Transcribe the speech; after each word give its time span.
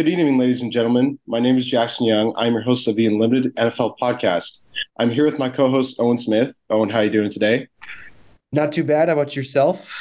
Good 0.00 0.08
evening, 0.08 0.38
ladies 0.38 0.62
and 0.62 0.72
gentlemen. 0.72 1.18
My 1.26 1.40
name 1.40 1.58
is 1.58 1.66
Jackson 1.66 2.06
Young. 2.06 2.32
I'm 2.38 2.54
your 2.54 2.62
host 2.62 2.88
of 2.88 2.96
the 2.96 3.04
Unlimited 3.04 3.54
NFL 3.56 3.98
podcast. 4.00 4.62
I'm 4.98 5.10
here 5.10 5.26
with 5.26 5.38
my 5.38 5.50
co-host 5.50 6.00
Owen 6.00 6.16
Smith. 6.16 6.56
Owen, 6.70 6.88
how 6.88 7.00
are 7.00 7.04
you 7.04 7.10
doing 7.10 7.30
today? 7.30 7.68
Not 8.50 8.72
too 8.72 8.82
bad. 8.82 9.08
How 9.08 9.12
about 9.12 9.36
yourself? 9.36 9.94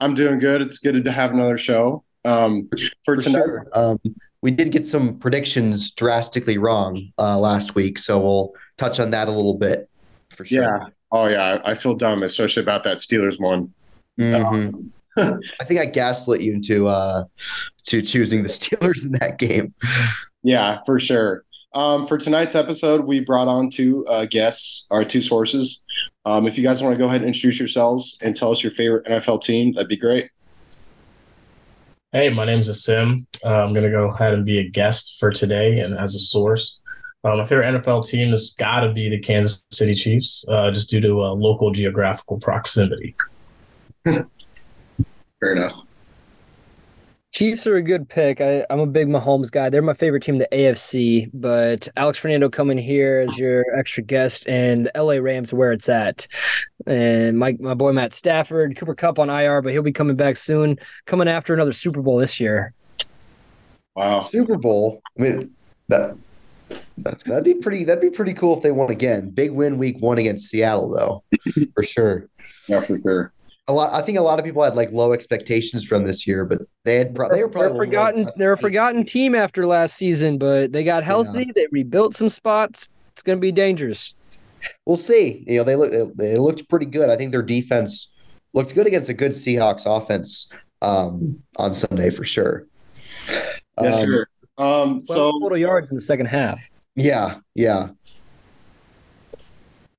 I'm 0.00 0.14
doing 0.14 0.40
good. 0.40 0.60
It's 0.60 0.80
good 0.80 1.04
to 1.04 1.12
have 1.12 1.30
another 1.30 1.56
show. 1.56 2.02
Um, 2.24 2.68
for, 3.04 3.14
for 3.14 3.22
tonight, 3.22 3.44
sure. 3.44 3.68
um, 3.74 4.00
we 4.40 4.50
did 4.50 4.72
get 4.72 4.88
some 4.88 5.16
predictions 5.20 5.92
drastically 5.92 6.58
wrong 6.58 7.12
uh, 7.16 7.38
last 7.38 7.76
week, 7.76 8.00
so 8.00 8.18
we'll 8.18 8.54
touch 8.76 8.98
on 8.98 9.10
that 9.10 9.28
a 9.28 9.30
little 9.30 9.56
bit 9.56 9.88
for 10.30 10.44
sure. 10.44 10.64
Yeah. 10.64 10.86
Oh 11.12 11.28
yeah, 11.28 11.62
I 11.64 11.76
feel 11.76 11.94
dumb, 11.94 12.24
especially 12.24 12.64
about 12.64 12.82
that 12.82 12.96
Steelers 12.96 13.38
one. 13.38 13.72
Mm-hmm. 14.18 14.44
Um, 14.44 14.92
I 15.16 15.64
think 15.64 15.80
I 15.80 15.86
gaslit 15.86 16.40
you 16.40 16.54
into 16.54 16.88
uh, 16.88 17.24
to 17.84 18.02
choosing 18.02 18.42
the 18.42 18.48
Steelers 18.48 19.04
in 19.04 19.12
that 19.20 19.38
game. 19.38 19.74
Yeah, 20.42 20.80
for 20.84 20.98
sure. 20.98 21.44
Um, 21.74 22.06
for 22.06 22.18
tonight's 22.18 22.54
episode, 22.54 23.04
we 23.04 23.20
brought 23.20 23.48
on 23.48 23.70
two 23.70 24.06
uh, 24.06 24.26
guests, 24.26 24.86
our 24.90 25.04
two 25.04 25.22
sources. 25.22 25.82
Um, 26.24 26.46
if 26.46 26.58
you 26.58 26.64
guys 26.64 26.82
want 26.82 26.94
to 26.94 26.98
go 26.98 27.06
ahead 27.06 27.22
and 27.22 27.28
introduce 27.28 27.58
yourselves 27.58 28.18
and 28.20 28.36
tell 28.36 28.50
us 28.50 28.62
your 28.62 28.72
favorite 28.72 29.06
NFL 29.06 29.42
team, 29.42 29.72
that'd 29.72 29.88
be 29.88 29.96
great. 29.96 30.30
Hey, 32.12 32.28
my 32.28 32.44
name 32.44 32.58
is 32.58 32.68
Asim. 32.68 33.24
Uh, 33.42 33.64
I'm 33.64 33.72
going 33.72 33.84
to 33.84 33.90
go 33.90 34.12
ahead 34.12 34.34
and 34.34 34.44
be 34.44 34.58
a 34.58 34.68
guest 34.68 35.16
for 35.18 35.30
today 35.30 35.80
and 35.80 35.94
as 35.94 36.14
a 36.14 36.18
source. 36.18 36.78
Uh, 37.24 37.36
my 37.36 37.46
favorite 37.46 37.82
NFL 37.82 38.06
team 38.06 38.30
has 38.30 38.50
got 38.58 38.80
to 38.80 38.92
be 38.92 39.08
the 39.08 39.18
Kansas 39.18 39.64
City 39.70 39.94
Chiefs, 39.94 40.44
uh, 40.48 40.70
just 40.70 40.90
due 40.90 41.00
to 41.00 41.22
uh, 41.22 41.30
local 41.30 41.70
geographical 41.70 42.38
proximity. 42.38 43.14
Fair 45.42 45.52
enough. 45.54 45.74
Chiefs 47.32 47.66
are 47.66 47.76
a 47.76 47.82
good 47.82 48.08
pick. 48.08 48.40
I, 48.40 48.64
am 48.70 48.78
a 48.78 48.86
big 48.86 49.08
Mahomes 49.08 49.50
guy. 49.50 49.70
They're 49.70 49.82
my 49.82 49.94
favorite 49.94 50.22
team, 50.22 50.38
the 50.38 50.46
AFC. 50.52 51.30
But 51.34 51.88
Alex 51.96 52.18
Fernando 52.18 52.48
coming 52.48 52.78
here 52.78 53.26
as 53.26 53.36
your 53.36 53.64
extra 53.76 54.04
guest, 54.04 54.46
and 54.46 54.86
the 54.86 55.02
LA 55.02 55.14
Rams 55.14 55.52
where 55.52 55.72
it's 55.72 55.88
at. 55.88 56.28
And 56.86 57.38
my 57.40 57.56
my 57.58 57.74
boy 57.74 57.90
Matt 57.90 58.12
Stafford, 58.12 58.76
Cooper 58.76 58.94
Kupp 58.94 59.18
on 59.18 59.30
IR, 59.30 59.62
but 59.62 59.72
he'll 59.72 59.82
be 59.82 59.92
coming 59.92 60.14
back 60.14 60.36
soon. 60.36 60.78
Coming 61.06 61.26
after 61.26 61.52
another 61.54 61.72
Super 61.72 62.02
Bowl 62.02 62.18
this 62.18 62.38
year. 62.38 62.72
Wow, 63.96 64.20
Super 64.20 64.58
Bowl. 64.58 65.02
I 65.18 65.22
mean, 65.22 65.54
that 65.88 66.16
that'd 66.98 67.44
be 67.44 67.54
pretty. 67.54 67.82
That'd 67.82 68.02
be 68.02 68.10
pretty 68.10 68.34
cool 68.34 68.58
if 68.58 68.62
they 68.62 68.70
won 68.70 68.92
again. 68.92 69.30
Big 69.30 69.50
win 69.50 69.78
week 69.78 69.96
one 70.00 70.18
against 70.18 70.50
Seattle, 70.50 70.90
though, 70.90 71.24
for 71.74 71.82
sure. 71.82 72.28
Yeah, 72.68 72.82
for 72.82 73.00
sure 73.00 73.32
a 73.68 73.72
lot. 73.72 73.92
I 73.92 74.02
think 74.02 74.18
a 74.18 74.22
lot 74.22 74.38
of 74.38 74.44
people 74.44 74.62
had 74.62 74.74
like 74.74 74.90
low 74.92 75.12
expectations 75.12 75.84
from 75.84 76.04
this 76.04 76.26
year, 76.26 76.44
but 76.44 76.62
they 76.84 76.96
had 76.96 77.14
pro- 77.14 77.28
they 77.28 77.42
were 77.42 77.48
probably 77.48 77.68
they're 77.70 77.86
forgotten. 77.86 78.28
They're 78.36 78.52
a 78.52 78.58
forgotten 78.58 79.04
team 79.04 79.34
after 79.34 79.66
last 79.66 79.96
season, 79.96 80.38
but 80.38 80.72
they 80.72 80.84
got 80.84 81.04
healthy. 81.04 81.44
Yeah. 81.46 81.52
They 81.54 81.66
rebuilt 81.70 82.14
some 82.14 82.28
spots. 82.28 82.88
It's 83.12 83.22
going 83.22 83.38
to 83.38 83.40
be 83.40 83.52
dangerous. 83.52 84.14
We'll 84.86 84.96
see. 84.96 85.44
You 85.46 85.58
know, 85.58 85.64
they 85.64 85.76
look 85.76 85.92
they 86.16 86.36
looked 86.38 86.68
pretty 86.68 86.86
good. 86.86 87.10
I 87.10 87.16
think 87.16 87.32
their 87.32 87.42
defense 87.42 88.12
looked 88.54 88.74
good 88.74 88.86
against 88.86 89.08
a 89.08 89.14
good 89.14 89.32
Seahawks 89.32 89.84
offense 89.86 90.52
um, 90.82 91.42
on 91.56 91.74
Sunday 91.74 92.10
for 92.10 92.24
sure. 92.24 92.66
Yes, 93.28 93.98
um, 93.98 94.04
sure. 94.04 94.28
Um, 94.58 95.04
so 95.04 95.32
total 95.40 95.58
yards 95.58 95.90
in 95.90 95.96
the 95.96 96.02
second 96.02 96.26
half. 96.26 96.60
Yeah, 96.94 97.38
yeah. 97.54 97.88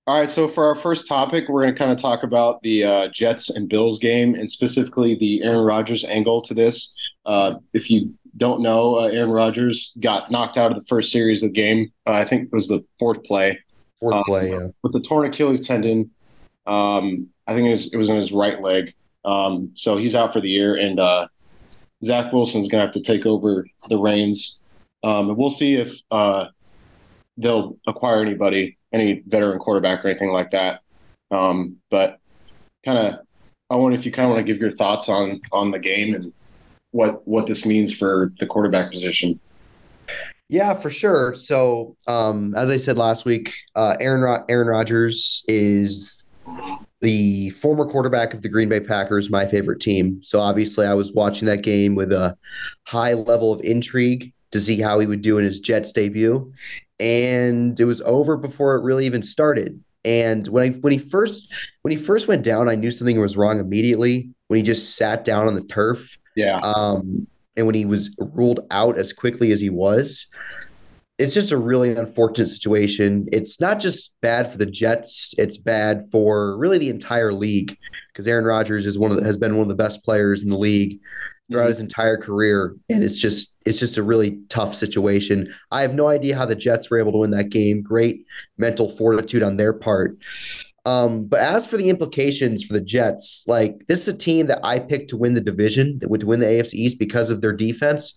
All 0.06 0.20
right, 0.20 0.30
so 0.30 0.50
for 0.50 0.66
our 0.66 0.76
first 0.76 1.08
topic, 1.08 1.48
we're 1.48 1.62
going 1.62 1.74
to 1.74 1.80
kind 1.80 1.90
of 1.90 1.98
talk 1.98 2.24
about 2.24 2.62
the 2.62 2.84
uh, 2.84 3.08
Jets 3.08 3.50
and 3.50 3.70
Bills 3.70 4.00
game, 4.00 4.36
and 4.36 4.52
specifically 4.52 5.16
the 5.16 5.42
Aaron 5.44 5.64
Rodgers 5.64 6.04
angle 6.04 6.42
to 6.42 6.54
this. 6.54 6.94
Uh, 7.26 7.54
if 7.72 7.90
you 7.90 8.14
don't 8.36 8.62
know, 8.62 9.00
uh, 9.00 9.08
Aaron 9.08 9.32
Rodgers 9.32 9.94
got 10.02 10.30
knocked 10.30 10.58
out 10.58 10.72
of 10.72 10.78
the 10.78 10.86
first 10.88 11.10
series 11.10 11.42
of 11.42 11.52
the 11.52 11.54
game. 11.54 11.94
Uh, 12.06 12.12
I 12.12 12.26
think 12.26 12.48
it 12.48 12.52
was 12.52 12.68
the 12.68 12.84
fourth 13.00 13.24
play. 13.24 13.58
Fourth 13.98 14.16
um, 14.16 14.24
play, 14.26 14.50
yeah. 14.52 14.68
With 14.82 14.92
the 14.92 15.00
torn 15.00 15.26
Achilles 15.26 15.66
tendon. 15.66 16.12
Um, 16.68 17.30
I 17.48 17.54
think 17.54 17.68
it 17.68 17.72
was, 17.72 17.94
it 17.94 17.96
was 17.96 18.10
in 18.10 18.18
his 18.18 18.34
right 18.34 18.62
leg. 18.62 18.94
Um, 19.24 19.72
so 19.74 19.96
he's 19.96 20.16
out 20.16 20.34
for 20.34 20.42
the 20.42 20.50
year, 20.50 20.76
and 20.76 21.00
uh, 21.00 21.30
Zach 22.04 22.34
Wilson's 22.34 22.68
going 22.68 22.82
to 22.82 22.86
have 22.86 22.94
to 22.96 23.02
take 23.02 23.26
over 23.26 23.66
the 23.88 23.98
reins. 23.98 24.60
Um, 25.02 25.30
and 25.30 25.38
we'll 25.38 25.50
see 25.50 25.76
if 25.76 25.98
uh, 26.12 26.48
they'll 27.38 27.78
acquire 27.88 28.22
anybody 28.22 28.78
any 28.94 29.24
veteran 29.28 29.60
quarterback 29.60 30.06
or 30.06 30.10
anything 30.10 30.32
like 30.32 30.52
that. 30.52 30.82
Um, 31.32 31.78
but 31.90 32.20
kind 32.86 32.98
of, 32.98 33.20
I 33.70 33.76
wonder 33.76 33.98
if 33.98 34.06
you 34.06 34.12
kind 34.12 34.28
of 34.28 34.36
want 34.36 34.46
to 34.46 34.52
give 34.52 34.62
your 34.62 34.72
thoughts 34.72 35.10
on 35.10 35.42
on 35.52 35.72
the 35.72 35.80
game 35.80 36.14
and 36.14 36.32
what 36.92 37.28
what 37.28 37.48
this 37.48 37.66
means 37.66 37.92
for 37.92 38.32
the 38.40 38.46
quarterback 38.46 38.92
position. 38.92 39.40
Yeah, 40.50 40.76
for 40.76 40.92
sure. 40.92 41.34
So, 41.34 41.96
um, 42.06 42.54
as 42.56 42.70
I 42.70 42.78
said 42.78 42.98
last 42.98 43.26
week, 43.26 43.54
uh, 43.76 43.96
Aaron 44.00 44.22
Ro- 44.22 44.46
Aaron 44.50 44.68
Rodgers 44.68 45.44
is 45.48 46.30
the 47.02 47.50
former 47.52 47.86
quarterback 47.86 48.34
of 48.34 48.42
the 48.44 48.50
Green 48.50 48.70
Bay 48.70 48.80
Packers, 48.80 49.30
my 49.30 49.46
favorite 49.46 49.80
team. 49.80 50.22
So 50.22 50.40
obviously, 50.40 50.86
I 50.86 50.94
was 50.94 51.12
watching 51.14 51.48
that 51.48 51.64
game 51.64 51.96
with 51.96 52.12
a 52.12 52.38
high 52.86 53.14
level 53.14 53.52
of 53.52 53.62
intrigue 53.62 54.32
to 54.52 54.62
see 54.62 54.80
how 54.80 55.00
he 55.00 55.08
would 55.08 55.22
do 55.22 55.40
in 55.40 55.46
his 55.46 55.60
Jets 55.60 55.92
debut 55.92 56.54
and 57.00 57.80
it 57.80 57.86
was 57.86 58.02
over 58.02 58.38
before 58.38 58.76
it 58.76 58.84
really 58.84 59.06
even 59.06 59.22
started. 59.22 59.82
And 60.06 60.48
when 60.48 60.64
I 60.64 60.76
when 60.78 60.92
he 60.92 61.00
first 61.00 61.54
when 61.82 61.92
he 61.92 61.98
first 61.98 62.28
went 62.28 62.44
down, 62.44 62.68
I 62.68 62.76
knew 62.76 62.92
something 62.92 63.20
was 63.20 63.38
wrong 63.38 63.60
immediately. 63.60 64.30
When 64.48 64.58
he 64.58 64.64
just 64.64 64.96
sat 64.98 65.24
down 65.24 65.48
on 65.48 65.56
the 65.56 65.64
turf, 65.64 66.18
yeah. 66.36 66.60
Um, 66.60 67.28
and 67.56 67.66
when 67.66 67.76
he 67.76 67.86
was 67.86 68.16
ruled 68.20 68.62
out 68.72 68.98
as 68.98 69.14
quickly 69.14 69.52
as 69.52 69.62
he 69.62 69.70
was, 69.70 70.28
it's 71.20 71.34
just 71.34 71.52
a 71.52 71.58
really 71.58 71.96
unfortunate 71.96 72.48
situation. 72.48 73.28
It's 73.32 73.62
not 73.62 73.80
just 73.80 74.14
bad 74.22 74.52
for 74.52 74.58
the 74.58 74.66
Jets; 74.66 75.34
it's 75.38 75.58
bad 75.58 76.10
for 76.12 76.58
really 76.58 76.80
the 76.80 76.90
entire 76.90 77.32
league 77.32 77.78
because 78.12 78.28
Aaron 78.28 78.46
Rodgers 78.46 78.86
is 78.86 79.00
one 79.00 79.12
of 79.12 79.18
the, 79.18 79.24
has 79.24 79.38
been 79.38 79.56
one 79.56 79.64
of 79.64 79.70
the 79.70 79.76
best 79.76 80.04
players 80.04 80.44
in 80.44 80.50
the 80.50 80.58
league 80.58 81.00
throughout 81.54 81.68
his 81.68 81.80
entire 81.80 82.18
career, 82.18 82.76
and 82.90 83.04
it's 83.04 83.18
just 83.18 83.56
it's 83.66 83.80
just 83.80 83.98
a 83.98 84.04
really 84.04 84.40
tough 84.50 84.74
situation. 84.76 85.54
I 85.72 85.82
have 85.84 85.94
no 85.94 86.08
idea 86.08 86.36
how 86.36 86.46
the 86.46 86.56
Jets 86.56 86.90
were 86.90 86.98
able 86.98 87.12
to 87.14 87.20
win 87.20 87.32
that 87.32 87.50
game. 87.50 87.82
Great 87.82 88.26
mental 88.58 88.90
fortitude 88.90 89.44
on 89.44 89.58
their 89.58 89.72
part. 89.72 90.18
Um, 90.86 91.26
but 91.26 91.40
as 91.40 91.66
for 91.66 91.78
the 91.78 91.90
implications 91.90 92.64
for 92.64 92.74
the 92.74 92.82
Jets, 92.82 93.46
like 93.48 93.86
this 93.88 94.02
is 94.02 94.14
a 94.14 94.18
team 94.18 94.48
that 94.48 94.60
I 94.64 94.80
picked 94.80 95.12
to 95.12 95.18
win 95.18 95.34
the 95.34 95.42
division, 95.42 96.00
that 96.00 96.10
would 96.10 96.24
win 96.24 96.40
the 96.40 96.46
AFC 96.46 96.74
East 96.74 97.00
because 97.00 97.30
of 97.30 97.42
their 97.42 97.54
defense. 97.54 98.16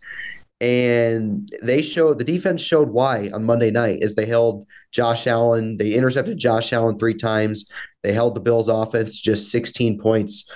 And 0.58 1.48
they 1.62 1.82
showed 1.82 2.18
the 2.18 2.24
defense 2.24 2.62
showed 2.62 2.88
why 2.88 3.30
on 3.34 3.44
Monday 3.44 3.70
night 3.70 4.02
as 4.02 4.14
they 4.14 4.24
held 4.24 4.66
Josh 4.90 5.26
Allen. 5.26 5.76
They 5.76 5.92
intercepted 5.92 6.38
Josh 6.38 6.72
Allen 6.72 6.98
three 6.98 7.14
times. 7.14 7.70
They 8.02 8.14
held 8.14 8.34
the 8.34 8.40
Bills 8.40 8.68
offense 8.68 9.20
just 9.20 9.52
16 9.52 10.00
points. 10.00 10.50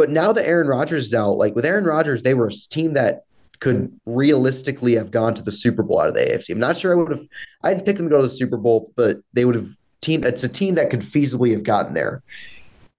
But 0.00 0.08
now 0.08 0.32
that 0.32 0.48
Aaron 0.48 0.66
Rodgers 0.66 1.08
is 1.08 1.14
out, 1.14 1.36
like 1.36 1.54
with 1.54 1.66
Aaron 1.66 1.84
Rodgers, 1.84 2.22
they 2.22 2.32
were 2.32 2.46
a 2.46 2.52
team 2.70 2.94
that 2.94 3.24
could 3.58 3.94
realistically 4.06 4.94
have 4.94 5.10
gone 5.10 5.34
to 5.34 5.42
the 5.42 5.52
Super 5.52 5.82
Bowl 5.82 6.00
out 6.00 6.08
of 6.08 6.14
the 6.14 6.20
AFC. 6.20 6.48
I'm 6.48 6.58
not 6.58 6.78
sure 6.78 6.92
I 6.92 6.94
would 6.94 7.10
have. 7.10 7.26
I 7.62 7.74
didn't 7.74 7.84
pick 7.84 7.98
them 7.98 8.06
to 8.06 8.10
go 8.10 8.16
to 8.16 8.22
the 8.22 8.30
Super 8.30 8.56
Bowl, 8.56 8.94
but 8.96 9.18
they 9.34 9.44
would 9.44 9.56
have 9.56 9.68
team. 10.00 10.24
It's 10.24 10.42
a 10.42 10.48
team 10.48 10.76
that 10.76 10.88
could 10.88 11.02
feasibly 11.02 11.52
have 11.52 11.64
gotten 11.64 11.92
there. 11.92 12.22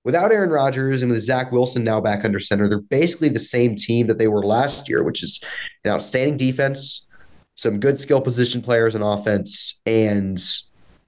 Without 0.03 0.31
Aaron 0.31 0.51
Rodgers 0.51 1.01
and 1.01 1.11
with 1.11 1.23
Zach 1.23 1.51
Wilson 1.51 1.83
now 1.83 1.99
back 1.99 2.23
under 2.23 2.39
center, 2.39 2.67
they're 2.67 2.79
basically 2.79 3.29
the 3.29 3.39
same 3.39 3.75
team 3.75 4.05
that 4.05 4.19
they 4.19 4.27
were 4.27 4.45
last 4.45 4.87
year, 4.87 5.03
which 5.03 5.23
is 5.23 5.43
an 5.83 5.89
outstanding 5.89 6.37
defense, 6.37 7.07
some 7.55 7.79
good 7.79 7.99
skill 7.99 8.21
position 8.21 8.61
players 8.61 8.93
in 8.93 9.01
offense, 9.01 9.81
and 9.87 10.39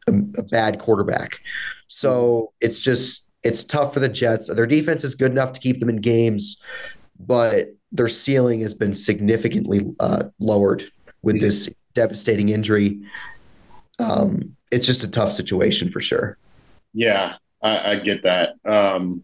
a, 0.08 0.14
a 0.40 0.44
bad 0.44 0.80
quarterback. 0.80 1.40
So 1.88 2.52
it's 2.62 2.80
just 2.80 3.23
it's 3.44 3.64
tough 3.64 3.94
for 3.94 4.00
the 4.00 4.10
Jets. 4.10 4.54
Their 4.54 4.68
defense 4.68 5.04
is 5.04 5.16
good 5.16 5.32
enough 5.32 5.54
to 5.54 5.60
keep 5.60 5.80
them 5.80 5.90
in 5.90 5.98
games, 5.98 6.62
but 7.20 7.76
their 7.92 8.08
ceiling 8.08 8.62
has 8.62 8.74
been 8.74 8.94
significantly 8.94 9.94
uh, 10.00 10.26
lowered 10.40 10.86
with 11.22 11.40
this 11.40 11.70
devastating 11.94 12.50
injury. 12.50 13.02
Um, 14.00 14.56
it's 14.72 14.88
just 14.88 15.04
a 15.04 15.08
tough 15.08 15.32
situation 15.32 15.92
for 15.92 16.02
sure. 16.02 16.38
Yeah, 16.94 17.36
I, 17.62 17.92
I 17.92 17.96
get 18.00 18.24
that. 18.24 18.56
Um, 18.66 19.24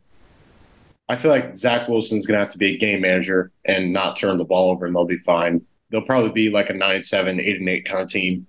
I 1.07 1.16
feel 1.16 1.31
like 1.31 1.57
Zach 1.57 1.88
Wilson's 1.88 2.27
going 2.27 2.38
to 2.38 2.44
have 2.44 2.51
to 2.51 2.60
be 2.60 2.75
a 2.75 2.77
game 2.77 3.01
manager 3.01 3.51
and 3.66 3.92
not 3.92 4.16
turn 4.16 4.38
the 4.38 4.45
ball 4.45 4.71
over, 4.71 4.86
and 4.86 4.95
they'll 4.95 5.06
be 5.06 5.18
fine. 5.18 5.62
They'll 5.89 6.04
probably 6.04 6.31
be 6.31 6.51
like 6.51 6.69
a 6.69 6.74
nine, 6.74 7.01
seven, 7.01 7.39
eight, 7.39 7.60
and 7.60 7.68
eight 7.68 7.86
kind 7.86 8.01
of 8.01 8.10
team. 8.10 8.45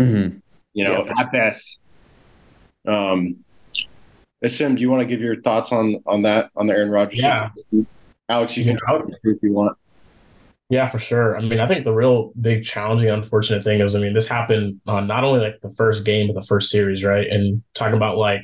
Mm-hmm. 0.00 0.38
You 0.72 0.84
know, 0.84 1.04
yeah, 1.04 1.20
at 1.20 1.32
best. 1.32 1.80
Um, 2.86 3.44
Sim, 4.46 4.74
do 4.74 4.80
you 4.80 4.90
want 4.90 5.00
to 5.00 5.06
give 5.06 5.20
your 5.20 5.40
thoughts 5.42 5.72
on 5.72 6.02
on 6.06 6.22
that 6.22 6.50
on 6.56 6.66
the 6.66 6.72
Aaron 6.72 6.90
Rodgers? 6.90 7.20
Yeah, 7.20 7.50
Alex, 8.28 8.56
you 8.56 8.64
can 8.64 8.78
if 9.24 9.38
you 9.42 9.52
want. 9.52 9.76
Yeah, 10.70 10.86
for 10.86 11.00
sure. 11.00 11.36
I 11.36 11.40
mean, 11.42 11.58
I 11.58 11.66
think 11.66 11.84
the 11.84 11.92
real 11.92 12.32
big 12.40 12.64
challenging, 12.64 13.10
unfortunate 13.10 13.64
thing 13.64 13.80
is, 13.80 13.96
I 13.96 13.98
mean, 13.98 14.12
this 14.12 14.28
happened 14.28 14.80
on 14.86 15.08
not 15.08 15.24
only 15.24 15.40
like 15.40 15.60
the 15.62 15.70
first 15.70 16.04
game, 16.04 16.28
but 16.28 16.40
the 16.40 16.46
first 16.46 16.70
series, 16.70 17.02
right? 17.02 17.26
And 17.26 17.60
talking 17.74 17.96
about 17.96 18.18
like, 18.18 18.40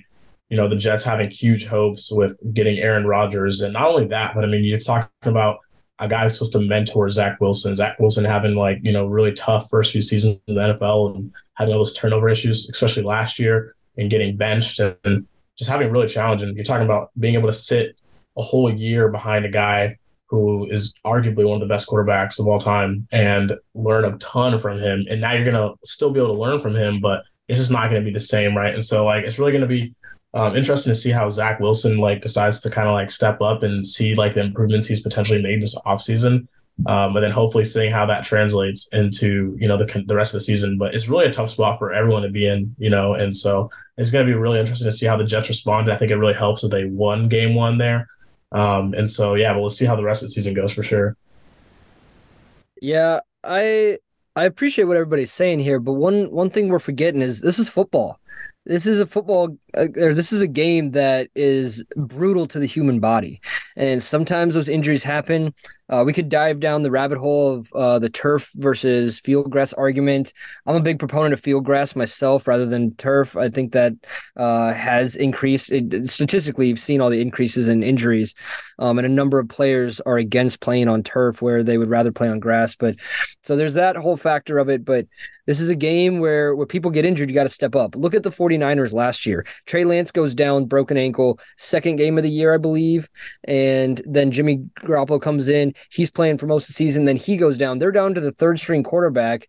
you 0.50 0.56
know, 0.56 0.68
the 0.68 0.74
Jets 0.74 1.04
having 1.04 1.30
huge 1.30 1.66
hopes 1.66 2.10
with 2.10 2.36
getting 2.52 2.78
Aaron 2.78 3.06
Rodgers, 3.06 3.60
and 3.60 3.72
not 3.72 3.86
only 3.86 4.06
that, 4.08 4.34
but 4.34 4.44
I 4.44 4.48
mean, 4.48 4.64
you're 4.64 4.78
talking 4.78 5.08
about 5.22 5.58
a 5.98 6.08
guy 6.08 6.24
who's 6.24 6.34
supposed 6.34 6.52
to 6.52 6.60
mentor 6.60 7.08
Zach 7.08 7.40
Wilson. 7.40 7.74
Zach 7.74 7.98
Wilson 7.98 8.24
having 8.24 8.54
like, 8.54 8.78
you 8.82 8.92
know, 8.92 9.06
really 9.06 9.32
tough 9.32 9.70
first 9.70 9.92
few 9.92 10.02
seasons 10.02 10.38
in 10.48 10.56
the 10.56 10.60
NFL 10.60 11.14
and 11.14 11.32
having 11.54 11.72
all 11.72 11.80
those 11.80 11.94
turnover 11.94 12.28
issues, 12.28 12.68
especially 12.68 13.02
last 13.02 13.38
year 13.38 13.74
and 13.96 14.10
getting 14.10 14.36
benched 14.36 14.78
and 14.78 15.26
just 15.56 15.70
having 15.70 15.90
really 15.90 16.08
challenging. 16.08 16.54
You're 16.54 16.64
talking 16.64 16.84
about 16.84 17.10
being 17.18 17.34
able 17.34 17.48
to 17.48 17.54
sit 17.54 17.96
a 18.36 18.42
whole 18.42 18.72
year 18.72 19.08
behind 19.08 19.44
a 19.44 19.50
guy 19.50 19.96
who 20.28 20.66
is 20.66 20.94
arguably 21.04 21.46
one 21.46 21.54
of 21.54 21.60
the 21.60 21.72
best 21.72 21.86
quarterbacks 21.86 22.38
of 22.38 22.46
all 22.46 22.58
time 22.58 23.06
and 23.12 23.52
learn 23.74 24.04
a 24.04 24.16
ton 24.18 24.58
from 24.58 24.78
him. 24.78 25.04
And 25.08 25.20
now 25.20 25.32
you're 25.32 25.44
to 25.54 25.74
still 25.84 26.10
be 26.10 26.18
able 26.20 26.34
to 26.34 26.40
learn 26.40 26.60
from 26.60 26.74
him, 26.74 27.00
but 27.00 27.22
it's 27.48 27.60
just 27.60 27.70
not 27.70 27.88
to 27.88 28.00
be 28.00 28.12
the 28.12 28.20
same, 28.20 28.56
right? 28.56 28.74
And 28.74 28.84
so 28.84 29.04
like 29.04 29.24
it's 29.24 29.38
really 29.38 29.52
to 29.62 29.68
be 29.68 29.94
um, 30.34 30.56
interesting 30.56 30.90
to 30.90 30.94
see 30.94 31.10
how 31.10 31.28
Zach 31.28 31.60
Wilson 31.60 31.98
like 31.98 32.20
decides 32.20 32.60
to 32.60 32.70
kind 32.70 32.88
of 32.88 32.94
like 32.94 33.10
step 33.10 33.40
up 33.40 33.62
and 33.62 33.86
see 33.86 34.14
like 34.14 34.34
the 34.34 34.40
improvements 34.40 34.86
he's 34.86 35.00
potentially 35.00 35.40
made 35.40 35.62
this 35.62 35.74
offseason. 35.86 36.48
Um, 36.86 37.16
and 37.16 37.24
then 37.24 37.30
hopefully 37.30 37.64
seeing 37.64 37.90
how 37.90 38.04
that 38.04 38.22
translates 38.22 38.86
into 38.88 39.56
you 39.58 39.66
know 39.66 39.78
the 39.78 40.04
the 40.06 40.14
rest 40.14 40.34
of 40.34 40.40
the 40.40 40.44
season. 40.44 40.76
But 40.76 40.94
it's 40.94 41.08
really 41.08 41.24
a 41.24 41.32
tough 41.32 41.48
spot 41.48 41.78
for 41.78 41.90
everyone 41.90 42.20
to 42.22 42.28
be 42.28 42.46
in, 42.46 42.74
you 42.76 42.90
know. 42.90 43.14
And 43.14 43.34
so 43.34 43.70
it's 43.96 44.10
going 44.10 44.26
to 44.26 44.30
be 44.30 44.38
really 44.38 44.60
interesting 44.60 44.86
to 44.86 44.92
see 44.92 45.06
how 45.06 45.16
the 45.16 45.24
Jets 45.24 45.48
respond. 45.48 45.90
I 45.90 45.96
think 45.96 46.10
it 46.10 46.16
really 46.16 46.34
helps 46.34 46.62
that 46.62 46.68
they 46.68 46.84
won 46.84 47.28
Game 47.28 47.54
One 47.54 47.78
there. 47.78 48.08
Um, 48.52 48.94
and 48.94 49.10
so 49.10 49.34
yeah, 49.34 49.52
but 49.52 49.60
we'll 49.60 49.70
see 49.70 49.86
how 49.86 49.96
the 49.96 50.04
rest 50.04 50.22
of 50.22 50.28
the 50.28 50.32
season 50.32 50.54
goes 50.54 50.72
for 50.72 50.82
sure. 50.82 51.16
Yeah, 52.80 53.20
I 53.42 53.98
I 54.34 54.44
appreciate 54.44 54.84
what 54.84 54.96
everybody's 54.96 55.32
saying 55.32 55.60
here, 55.60 55.80
but 55.80 55.94
one 55.94 56.30
one 56.30 56.50
thing 56.50 56.68
we're 56.68 56.78
forgetting 56.78 57.22
is 57.22 57.40
this 57.40 57.58
is 57.58 57.68
football. 57.68 58.20
This 58.66 58.84
is 58.84 58.98
a 58.98 59.06
football, 59.06 59.56
uh, 59.76 59.86
or 59.96 60.12
this 60.12 60.32
is 60.32 60.42
a 60.42 60.48
game 60.48 60.90
that 60.90 61.28
is 61.36 61.84
brutal 61.96 62.46
to 62.48 62.58
the 62.58 62.66
human 62.66 62.98
body, 62.98 63.40
and 63.76 64.02
sometimes 64.02 64.54
those 64.54 64.68
injuries 64.68 65.04
happen. 65.04 65.54
Uh, 65.88 66.02
we 66.04 66.12
could 66.12 66.28
dive 66.28 66.58
down 66.58 66.82
the 66.82 66.90
rabbit 66.90 67.16
hole 67.16 67.54
of 67.54 67.72
uh, 67.72 67.98
the 68.00 68.10
turf 68.10 68.50
versus 68.56 69.20
field 69.20 69.52
grass 69.52 69.72
argument. 69.74 70.32
I'm 70.66 70.74
a 70.74 70.80
big 70.80 70.98
proponent 70.98 71.32
of 71.32 71.38
field 71.38 71.64
grass 71.64 71.94
myself 71.94 72.48
rather 72.48 72.66
than 72.66 72.96
turf. 72.96 73.36
I 73.36 73.48
think 73.50 73.70
that 73.70 73.92
uh, 74.36 74.72
has 74.72 75.14
increased. 75.14 75.70
It, 75.70 76.10
statistically, 76.10 76.66
you've 76.66 76.80
seen 76.80 77.00
all 77.00 77.10
the 77.10 77.20
increases 77.20 77.68
in 77.68 77.84
injuries, 77.84 78.34
um, 78.80 78.98
and 78.98 79.06
a 79.06 79.10
number 79.10 79.38
of 79.38 79.48
players 79.48 80.00
are 80.00 80.18
against 80.18 80.60
playing 80.60 80.88
on 80.88 81.04
turf 81.04 81.40
where 81.40 81.62
they 81.62 81.78
would 81.78 81.90
rather 81.90 82.10
play 82.10 82.28
on 82.28 82.40
grass. 82.40 82.74
But 82.74 82.96
so 83.44 83.54
there's 83.54 83.74
that 83.74 83.94
whole 83.94 84.16
factor 84.16 84.58
of 84.58 84.68
it. 84.68 84.84
But 84.84 85.06
this 85.46 85.60
is 85.60 85.68
a 85.68 85.76
game 85.76 86.18
where 86.18 86.54
where 86.54 86.66
people 86.66 86.90
get 86.90 87.04
injured, 87.04 87.28
you 87.28 87.34
got 87.34 87.44
to 87.44 87.48
step 87.48 87.74
up. 87.74 87.94
Look 87.96 88.14
at 88.14 88.22
the 88.22 88.30
49ers 88.30 88.92
last 88.92 89.26
year. 89.26 89.46
Trey 89.66 89.84
Lance 89.84 90.10
goes 90.10 90.34
down, 90.34 90.66
broken 90.66 90.96
ankle, 90.96 91.38
second 91.56 91.96
game 91.96 92.18
of 92.18 92.24
the 92.24 92.30
year, 92.30 92.52
I 92.54 92.58
believe, 92.58 93.08
and 93.44 94.00
then 94.04 94.30
Jimmy 94.30 94.64
Garoppolo 94.80 95.20
comes 95.20 95.48
in 95.48 95.74
He's 95.90 96.10
playing 96.10 96.38
for 96.38 96.46
most 96.46 96.64
of 96.64 96.68
the 96.68 96.72
season. 96.74 97.04
Then 97.04 97.16
he 97.16 97.36
goes 97.36 97.58
down. 97.58 97.78
They're 97.78 97.92
down 97.92 98.14
to 98.14 98.20
the 98.20 98.32
third 98.32 98.58
string 98.58 98.82
quarterback, 98.82 99.48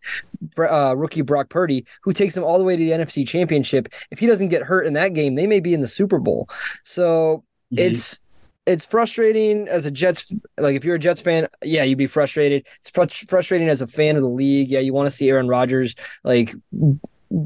uh, 0.57 0.95
rookie 0.95 1.21
Brock 1.21 1.49
Purdy, 1.49 1.85
who 2.03 2.13
takes 2.13 2.35
them 2.35 2.43
all 2.43 2.57
the 2.57 2.63
way 2.63 2.75
to 2.75 2.83
the 2.83 2.91
NFC 2.91 3.27
Championship. 3.27 3.89
If 4.11 4.19
he 4.19 4.27
doesn't 4.27 4.49
get 4.49 4.63
hurt 4.63 4.85
in 4.85 4.93
that 4.93 5.13
game, 5.13 5.35
they 5.35 5.47
may 5.47 5.59
be 5.59 5.73
in 5.73 5.81
the 5.81 5.87
Super 5.87 6.19
Bowl. 6.19 6.49
So 6.83 7.43
it's 7.71 8.19
it's 8.67 8.85
frustrating 8.85 9.67
as 9.69 9.85
a 9.85 9.91
Jets 9.91 10.31
like 10.57 10.75
if 10.75 10.83
you're 10.83 10.95
a 10.95 10.99
Jets 10.99 11.21
fan, 11.21 11.47
yeah, 11.63 11.83
you'd 11.83 11.97
be 11.97 12.05
frustrated. 12.05 12.67
It's 12.81 12.91
fr- 12.91 13.25
frustrating 13.27 13.69
as 13.69 13.81
a 13.81 13.87
fan 13.87 14.17
of 14.17 14.21
the 14.21 14.27
league. 14.27 14.69
Yeah, 14.69 14.79
you 14.79 14.93
want 14.93 15.07
to 15.07 15.15
see 15.15 15.29
Aaron 15.29 15.47
Rodgers 15.47 15.95
like 16.23 16.53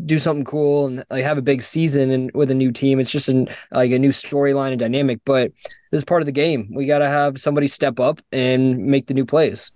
do 0.06 0.20
something 0.20 0.46
cool 0.46 0.88
and 0.88 1.06
like 1.10 1.24
have 1.24 1.38
a 1.38 1.42
big 1.42 1.62
season 1.62 2.10
and 2.10 2.32
with 2.34 2.50
a 2.50 2.56
new 2.56 2.72
team. 2.72 3.00
It's 3.00 3.12
just 3.12 3.30
an 3.30 3.48
like 3.72 3.92
a 3.92 4.00
new 4.00 4.10
storyline 4.10 4.72
and 4.72 4.80
dynamic. 4.80 5.20
But 5.24 5.52
this 5.92 6.00
is 6.00 6.04
part 6.04 6.24
of 6.24 6.26
the 6.26 6.32
game. 6.32 6.70
We 6.74 6.88
got 6.88 7.00
to 7.00 7.08
have 7.08 7.40
somebody 7.40 7.68
step 7.68 8.00
up 8.00 8.20
and 8.32 8.86
make 8.88 9.06
the 9.06 9.14
new 9.14 9.26
plays. 9.26 9.72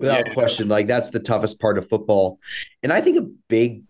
Without 0.00 0.26
yeah. 0.28 0.34
question, 0.34 0.68
like 0.68 0.86
that's 0.86 1.10
the 1.10 1.20
toughest 1.20 1.60
part 1.60 1.76
of 1.76 1.86
football. 1.88 2.38
And 2.82 2.90
I 2.90 3.02
think 3.02 3.18
a 3.18 3.28
big 3.48 3.82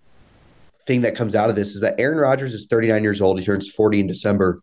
thing 0.87 1.03
that 1.03 1.15
comes 1.15 1.37
out 1.37 1.51
of 1.51 1.57
this 1.57 1.77
is 1.77 1.83
that 1.83 1.95
Aaron 1.99 2.19
Rodgers 2.19 2.53
is 2.53 2.67
39 2.67 3.03
years 3.05 3.21
old. 3.21 3.39
He 3.39 3.45
turns 3.45 3.71
40 3.71 4.01
in 4.01 4.07
December. 4.09 4.61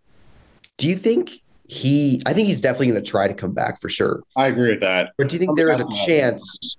Do 0.78 0.90
you 0.90 0.96
think 0.96 1.40
he? 1.68 2.22
I 2.26 2.34
think 2.34 2.48
he's 2.48 2.62
definitely 2.62 2.88
going 2.88 3.04
to 3.04 3.10
try 3.10 3.28
to 3.28 3.34
come 3.34 3.54
back 3.54 3.80
for 3.82 3.90
sure. 3.90 4.22
I 4.36 4.48
agree 4.48 4.70
with 4.70 4.82
that. 4.82 5.14
But 5.18 5.30
do 5.30 5.36
you 5.36 5.40
think 5.40 5.58
there 5.58 5.70
is 5.70 5.80
a 5.80 5.88
chance? 6.06 6.78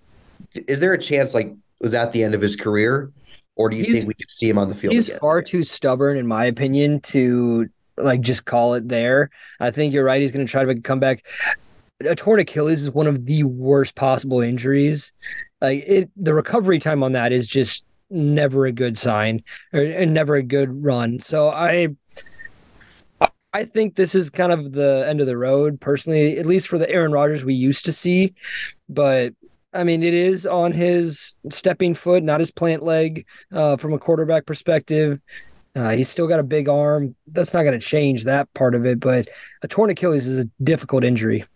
Is 0.55 0.81
there 0.81 0.93
a 0.93 0.99
chance 0.99 1.35
like 1.35 1.55
was 1.81 1.93
that 1.93 2.13
the 2.13 2.23
end 2.23 2.35
of 2.35 2.41
his 2.41 2.57
career? 2.57 3.11
or 3.57 3.71
do 3.71 3.77
you 3.77 3.85
he's, 3.85 3.95
think 3.95 4.09
we 4.09 4.15
could 4.15 4.33
see 4.33 4.49
him 4.49 4.59
on 4.59 4.69
the 4.69 4.75
field? 4.75 4.95
He's 4.95 5.09
again? 5.09 5.19
far 5.19 5.43
too 5.43 5.65
stubborn, 5.65 6.19
in 6.19 6.27
my 6.27 6.45
opinion, 6.45 7.01
to 7.01 7.69
like 7.97 8.21
just 8.21 8.45
call 8.45 8.75
it 8.75 8.87
there. 8.87 9.31
I 9.59 9.71
think 9.71 9.93
you're 9.93 10.05
right. 10.05 10.21
He's 10.21 10.33
going 10.33 10.47
to 10.47 10.51
try 10.51 10.61
to 10.61 10.67
make 10.67 10.79
a 10.79 10.83
comeback. 10.83 11.25
A 12.01 12.15
torn 12.15 12.41
Achilles 12.41 12.83
is 12.83 12.91
one 12.91 13.07
of 13.07 13.25
the 13.25 13.43
worst 13.45 13.95
possible 13.95 14.43
injuries. 14.43 15.13
Like 15.63 15.85
it, 15.87 16.11
the 16.17 16.35
recovery 16.35 16.79
time 16.79 17.03
on 17.03 17.13
that 17.13 17.33
is 17.33 17.49
just 17.49 17.85
never 18.11 18.67
a 18.67 18.73
good 18.73 18.97
sign 18.97 19.43
or 19.73 19.81
and 19.81 20.13
never 20.13 20.37
a 20.37 20.43
good 20.43 20.85
run. 20.85 21.19
So 21.19 21.49
I, 21.49 21.89
I 23.57 23.65
think 23.65 23.95
this 23.95 24.15
is 24.15 24.29
kind 24.29 24.53
of 24.53 24.73
the 24.73 25.07
end 25.09 25.23
of 25.23 25.27
the 25.27 25.39
road, 25.39 25.81
personally, 25.81 26.37
at 26.37 26.45
least 26.45 26.69
for 26.69 26.77
the 26.77 26.91
Aaron 26.91 27.11
Rodgers 27.11 27.43
we 27.43 27.55
used 27.55 27.87
to 27.87 27.93
see. 27.93 28.35
But 28.87 29.33
I 29.73 29.83
mean, 29.83 30.03
it 30.03 30.13
is 30.13 30.45
on 30.45 30.73
his 30.73 31.37
stepping 31.51 31.95
foot, 31.95 32.23
not 32.23 32.39
his 32.39 32.51
plant 32.51 32.83
leg. 32.83 33.25
Uh, 33.51 33.79
from 33.79 33.95
a 33.95 33.99
quarterback 33.99 34.45
perspective, 34.45 35.21
uh, 35.75 35.93
he's 35.93 36.11
still 36.11 36.27
got 36.27 36.39
a 36.39 36.43
big 36.43 36.69
arm. 36.69 37.17
That's 37.29 37.55
not 37.55 37.63
going 37.63 37.81
to 37.81 37.87
change 37.87 38.25
that 38.25 38.53
part 38.53 38.75
of 38.75 38.85
it. 38.85 39.01
But 39.01 39.27
a 39.63 39.69
torn 39.69 39.89
Achilles 39.89 40.27
is 40.27 40.45
a 40.45 40.51
difficult 40.63 41.03
injury. 41.03 41.47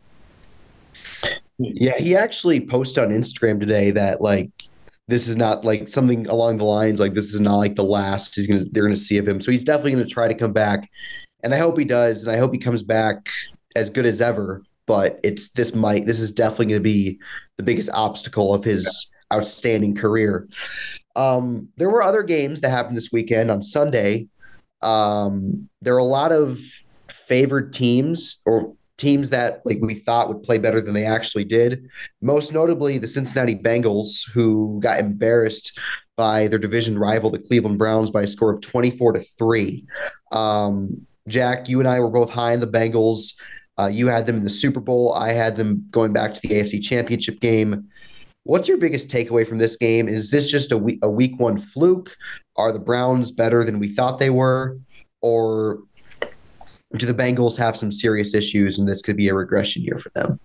Yeah, 1.58 1.98
he 1.98 2.16
actually 2.16 2.66
posted 2.66 3.04
on 3.04 3.10
Instagram 3.10 3.60
today 3.60 3.90
that 3.90 4.22
like 4.22 4.50
this 5.06 5.28
is 5.28 5.36
not 5.36 5.66
like 5.66 5.86
something 5.86 6.26
along 6.28 6.56
the 6.56 6.64
lines 6.64 6.98
like 6.98 7.12
this 7.12 7.34
is 7.34 7.40
not 7.40 7.56
like 7.56 7.74
the 7.74 7.84
last 7.84 8.36
he's 8.36 8.46
gonna 8.46 8.64
they're 8.72 8.84
gonna 8.84 8.96
see 8.96 9.18
of 9.18 9.28
him. 9.28 9.42
So 9.42 9.52
he's 9.52 9.64
definitely 9.64 9.92
gonna 9.92 10.06
try 10.06 10.28
to 10.28 10.34
come 10.34 10.54
back, 10.54 10.88
and 11.42 11.54
I 11.54 11.58
hope 11.58 11.78
he 11.78 11.84
does, 11.84 12.22
and 12.22 12.32
I 12.32 12.38
hope 12.38 12.52
he 12.52 12.58
comes 12.58 12.82
back 12.82 13.28
as 13.76 13.90
good 13.90 14.06
as 14.06 14.20
ever 14.20 14.62
but 14.90 15.20
it's 15.22 15.50
this 15.50 15.72
might 15.72 16.04
this 16.04 16.18
is 16.18 16.32
definitely 16.32 16.66
going 16.66 16.80
to 16.80 16.82
be 16.82 17.16
the 17.58 17.62
biggest 17.62 17.90
obstacle 17.94 18.52
of 18.52 18.64
his 18.64 19.08
yeah. 19.30 19.36
outstanding 19.36 19.94
career. 19.94 20.48
Um, 21.14 21.68
there 21.76 21.88
were 21.88 22.02
other 22.02 22.24
games 22.24 22.60
that 22.60 22.70
happened 22.70 22.96
this 22.96 23.12
weekend 23.12 23.52
on 23.52 23.62
Sunday. 23.62 24.26
Um, 24.82 25.68
there 25.80 25.94
are 25.94 25.98
a 25.98 26.02
lot 26.02 26.32
of 26.32 26.58
favored 27.08 27.72
teams 27.72 28.40
or 28.44 28.74
teams 28.96 29.30
that 29.30 29.62
like 29.64 29.78
we 29.80 29.94
thought 29.94 30.26
would 30.26 30.42
play 30.42 30.58
better 30.58 30.80
than 30.80 30.92
they 30.92 31.06
actually 31.06 31.44
did. 31.44 31.88
Most 32.20 32.52
notably, 32.52 32.98
the 32.98 33.06
Cincinnati 33.06 33.54
Bengals, 33.54 34.28
who 34.34 34.80
got 34.82 34.98
embarrassed 34.98 35.78
by 36.16 36.48
their 36.48 36.58
division 36.58 36.98
rival, 36.98 37.30
the 37.30 37.38
Cleveland 37.38 37.78
Browns, 37.78 38.10
by 38.10 38.22
a 38.22 38.26
score 38.26 38.50
of 38.50 38.60
twenty-four 38.60 39.12
to 39.12 39.20
three. 39.20 39.86
Um, 40.32 41.06
Jack, 41.30 41.68
you 41.68 41.78
and 41.78 41.88
I 41.88 42.00
were 42.00 42.10
both 42.10 42.30
high 42.30 42.52
in 42.52 42.60
the 42.60 42.66
Bengals. 42.66 43.34
Uh, 43.78 43.86
you 43.86 44.08
had 44.08 44.26
them 44.26 44.36
in 44.36 44.44
the 44.44 44.50
Super 44.50 44.80
Bowl. 44.80 45.14
I 45.14 45.32
had 45.32 45.56
them 45.56 45.86
going 45.90 46.12
back 46.12 46.34
to 46.34 46.40
the 46.42 46.54
AFC 46.54 46.82
Championship 46.82 47.40
game. 47.40 47.88
What's 48.44 48.68
your 48.68 48.78
biggest 48.78 49.08
takeaway 49.08 49.46
from 49.46 49.58
this 49.58 49.76
game? 49.76 50.08
Is 50.08 50.30
this 50.30 50.50
just 50.50 50.72
a 50.72 50.78
week, 50.78 50.98
a 51.02 51.10
week 51.10 51.38
one 51.38 51.58
fluke? 51.58 52.16
Are 52.56 52.72
the 52.72 52.78
Browns 52.78 53.30
better 53.30 53.64
than 53.64 53.78
we 53.78 53.88
thought 53.88 54.18
they 54.18 54.30
were? 54.30 54.78
Or 55.22 55.80
do 56.96 57.06
the 57.06 57.14
Bengals 57.14 57.56
have 57.56 57.76
some 57.76 57.92
serious 57.92 58.34
issues 58.34 58.78
and 58.78 58.88
this 58.88 59.00
could 59.00 59.16
be 59.16 59.28
a 59.28 59.34
regression 59.34 59.82
year 59.82 59.96
for 59.96 60.10
them? 60.10 60.40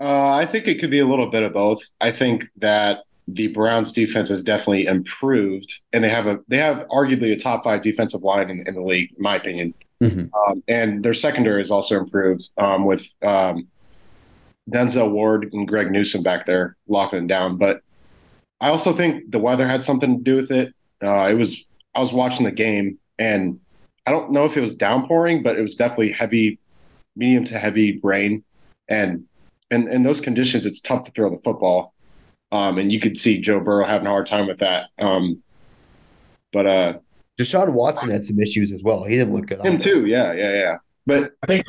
Uh, 0.00 0.32
I 0.32 0.46
think 0.46 0.66
it 0.66 0.80
could 0.80 0.90
be 0.90 1.00
a 1.00 1.06
little 1.06 1.30
bit 1.30 1.42
of 1.42 1.52
both. 1.52 1.80
I 2.00 2.10
think 2.10 2.48
that 2.56 3.04
the 3.28 3.48
Browns 3.48 3.92
defense 3.92 4.28
has 4.30 4.42
definitely 4.42 4.86
improved, 4.86 5.72
and 5.92 6.02
they 6.02 6.08
have 6.08 6.26
a 6.26 6.40
they 6.48 6.56
have 6.56 6.86
arguably 6.88 7.32
a 7.32 7.36
top 7.36 7.64
five 7.64 7.82
defensive 7.82 8.22
line 8.22 8.50
in, 8.50 8.66
in 8.66 8.74
the 8.74 8.82
league, 8.82 9.10
in 9.16 9.22
my 9.22 9.36
opinion. 9.36 9.74
Mm-hmm. 10.02 10.34
Um, 10.34 10.62
and 10.66 11.02
their 11.02 11.14
secondary 11.14 11.60
is 11.60 11.70
also 11.70 11.98
improved 11.98 12.48
um, 12.56 12.84
with 12.84 13.06
um, 13.22 13.68
Denzel 14.70 15.10
Ward 15.10 15.52
and 15.52 15.68
Greg 15.68 15.90
Newsome 15.90 16.22
back 16.22 16.46
there 16.46 16.76
locking 16.88 17.24
it 17.24 17.26
down. 17.26 17.58
But 17.58 17.82
I 18.60 18.68
also 18.68 18.92
think 18.92 19.30
the 19.30 19.38
weather 19.38 19.66
had 19.66 19.82
something 19.82 20.18
to 20.18 20.22
do 20.22 20.36
with 20.36 20.50
it. 20.50 20.74
Uh, 21.02 21.28
it 21.30 21.34
was 21.34 21.64
I 21.94 22.00
was 22.00 22.12
watching 22.12 22.44
the 22.44 22.52
game, 22.52 22.98
and 23.18 23.58
I 24.06 24.10
don't 24.10 24.32
know 24.32 24.44
if 24.44 24.56
it 24.56 24.60
was 24.60 24.74
downpouring, 24.74 25.42
but 25.42 25.58
it 25.58 25.62
was 25.62 25.74
definitely 25.74 26.12
heavy, 26.12 26.58
medium 27.16 27.44
to 27.46 27.58
heavy 27.58 28.00
rain, 28.02 28.44
and 28.88 29.24
and 29.70 29.88
in 29.88 30.02
those 30.02 30.20
conditions, 30.20 30.66
it's 30.66 30.80
tough 30.80 31.04
to 31.04 31.10
throw 31.10 31.30
the 31.30 31.38
football. 31.38 31.94
Um, 32.52 32.78
and 32.78 32.90
you 32.90 32.98
could 32.98 33.16
see 33.16 33.40
Joe 33.40 33.60
Burrow 33.60 33.84
having 33.84 34.08
a 34.08 34.10
hard 34.10 34.26
time 34.26 34.48
with 34.48 34.58
that. 34.58 34.90
Um, 34.98 35.42
but 36.52 36.66
uh, 36.66 36.98
Deshaun 37.40 37.72
Watson 37.72 38.10
had 38.10 38.24
some 38.24 38.38
issues 38.38 38.70
as 38.70 38.82
well. 38.82 39.04
He 39.04 39.16
didn't 39.16 39.34
look 39.34 39.46
good. 39.46 39.64
Him 39.64 39.78
too. 39.78 40.06
Yeah, 40.06 40.32
yeah, 40.32 40.52
yeah. 40.52 40.76
But 41.06 41.32
I 41.42 41.46
think. 41.46 41.66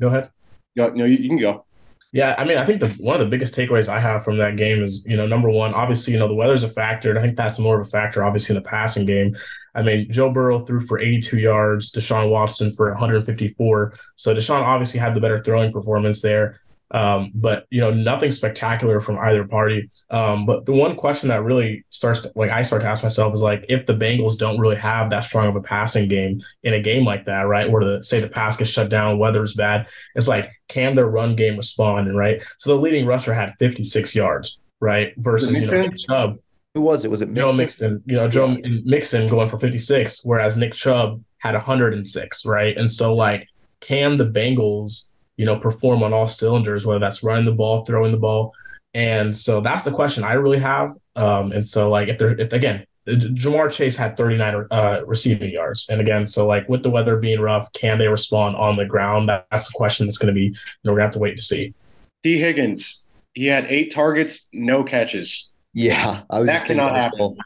Go 0.00 0.08
ahead. 0.08 0.30
Go, 0.76 0.88
no, 0.90 1.04
you, 1.04 1.16
you 1.18 1.28
can 1.28 1.38
go. 1.38 1.64
Yeah, 2.12 2.34
I 2.36 2.44
mean, 2.44 2.58
I 2.58 2.64
think 2.64 2.80
the 2.80 2.88
one 2.98 3.14
of 3.14 3.20
the 3.20 3.26
biggest 3.26 3.54
takeaways 3.54 3.88
I 3.88 3.98
have 3.98 4.22
from 4.22 4.36
that 4.38 4.56
game 4.56 4.82
is, 4.82 5.04
you 5.06 5.16
know, 5.16 5.26
number 5.26 5.48
one, 5.48 5.72
obviously, 5.72 6.12
you 6.12 6.18
know, 6.18 6.28
the 6.28 6.34
weather's 6.34 6.62
a 6.62 6.68
factor, 6.68 7.08
and 7.08 7.18
I 7.18 7.22
think 7.22 7.36
that's 7.36 7.58
more 7.58 7.80
of 7.80 7.86
a 7.86 7.90
factor, 7.90 8.22
obviously, 8.22 8.54
in 8.56 8.62
the 8.62 8.68
passing 8.68 9.06
game. 9.06 9.34
I 9.74 9.82
mean, 9.82 10.10
Joe 10.10 10.30
Burrow 10.30 10.60
threw 10.60 10.80
for 10.82 10.98
82 10.98 11.38
yards, 11.38 11.90
Deshaun 11.90 12.28
Watson 12.28 12.70
for 12.72 12.90
154. 12.90 13.94
So 14.16 14.34
Deshaun 14.34 14.60
obviously 14.62 15.00
had 15.00 15.14
the 15.14 15.20
better 15.20 15.38
throwing 15.38 15.72
performance 15.72 16.20
there. 16.20 16.60
Um, 16.92 17.30
but 17.34 17.66
you 17.70 17.80
know, 17.80 17.90
nothing 17.90 18.30
spectacular 18.30 19.00
from 19.00 19.18
either 19.18 19.46
party. 19.46 19.88
Um, 20.10 20.44
but 20.44 20.66
the 20.66 20.72
one 20.72 20.94
question 20.94 21.30
that 21.30 21.42
really 21.42 21.84
starts 21.88 22.20
to, 22.20 22.32
like 22.36 22.50
I 22.50 22.62
start 22.62 22.82
to 22.82 22.88
ask 22.88 23.02
myself 23.02 23.32
is 23.32 23.40
like 23.40 23.64
if 23.68 23.86
the 23.86 23.94
Bengals 23.94 24.36
don't 24.36 24.58
really 24.58 24.76
have 24.76 25.08
that 25.10 25.24
strong 25.24 25.46
of 25.46 25.56
a 25.56 25.62
passing 25.62 26.06
game 26.06 26.38
in 26.62 26.74
a 26.74 26.80
game 26.80 27.04
like 27.04 27.24
that, 27.24 27.42
right? 27.42 27.70
Where 27.70 27.82
the 27.82 28.04
say 28.04 28.20
the 28.20 28.28
pass 28.28 28.56
gets 28.56 28.70
shut 28.70 28.90
down, 28.90 29.18
weather's 29.18 29.54
bad, 29.54 29.88
it's 30.14 30.28
like 30.28 30.50
can 30.68 30.94
their 30.94 31.06
run 31.06 31.34
game 31.34 31.56
respond? 31.56 32.08
And 32.08 32.16
right. 32.16 32.42
So 32.58 32.74
the 32.74 32.80
leading 32.80 33.06
rusher 33.06 33.32
had 33.32 33.54
56 33.58 34.14
yards, 34.14 34.58
right? 34.80 35.14
Versus 35.16 35.60
you 35.60 35.66
know 35.66 35.82
Nick 35.82 35.96
Chubb. 35.96 36.38
Who 36.74 36.82
was 36.82 37.04
it? 37.04 37.10
Was 37.10 37.20
it 37.20 37.28
Mixon? 37.28 37.48
Joe 37.48 37.54
Mixon? 37.54 38.02
You 38.06 38.16
know, 38.16 38.28
Joe 38.28 38.48
yeah. 38.48 38.80
Mixon 38.84 39.28
going 39.28 39.48
for 39.48 39.58
56, 39.58 40.24
whereas 40.24 40.56
Nick 40.56 40.72
Chubb 40.72 41.22
had 41.38 41.54
106, 41.54 42.46
right? 42.46 42.76
And 42.76 42.90
so 42.90 43.14
like, 43.14 43.46
can 43.80 44.16
the 44.16 44.24
Bengals 44.24 45.08
you 45.42 45.46
know, 45.46 45.56
perform 45.56 46.04
on 46.04 46.12
all 46.12 46.28
cylinders, 46.28 46.86
whether 46.86 47.00
that's 47.00 47.24
running 47.24 47.44
the 47.44 47.50
ball, 47.50 47.84
throwing 47.84 48.12
the 48.12 48.16
ball. 48.16 48.54
And 48.94 49.36
so 49.36 49.60
that's 49.60 49.82
the 49.82 49.90
question 49.90 50.22
I 50.22 50.34
really 50.34 50.60
have. 50.60 50.94
Um, 51.16 51.50
and 51.50 51.66
so 51.66 51.90
like 51.90 52.06
if 52.06 52.16
they're 52.16 52.38
if 52.38 52.52
again, 52.52 52.86
Ja'Marr 53.08 53.72
Chase 53.72 53.96
had 53.96 54.16
39 54.16 54.66
uh, 54.70 55.00
receiving 55.04 55.50
yards. 55.50 55.88
And 55.88 56.00
again, 56.00 56.26
so 56.26 56.46
like 56.46 56.68
with 56.68 56.84
the 56.84 56.90
weather 56.90 57.16
being 57.16 57.40
rough, 57.40 57.72
can 57.72 57.98
they 57.98 58.06
respond 58.06 58.54
on 58.54 58.76
the 58.76 58.84
ground? 58.84 59.28
That's 59.28 59.66
the 59.66 59.74
question 59.74 60.06
that's 60.06 60.16
going 60.16 60.32
to 60.32 60.38
be, 60.38 60.44
you 60.44 60.54
know, 60.84 60.92
we're 60.92 60.98
going 60.98 61.00
to 61.00 61.06
have 61.06 61.14
to 61.14 61.18
wait 61.18 61.36
to 61.38 61.42
see. 61.42 61.74
Tee 62.22 62.38
Higgins, 62.38 63.04
he 63.34 63.46
had 63.46 63.64
eight 63.64 63.92
targets, 63.92 64.48
no 64.52 64.84
catches. 64.84 65.52
Yeah. 65.74 66.22
that 66.30 66.66
cannot 66.66 66.94
happen. 66.94 67.36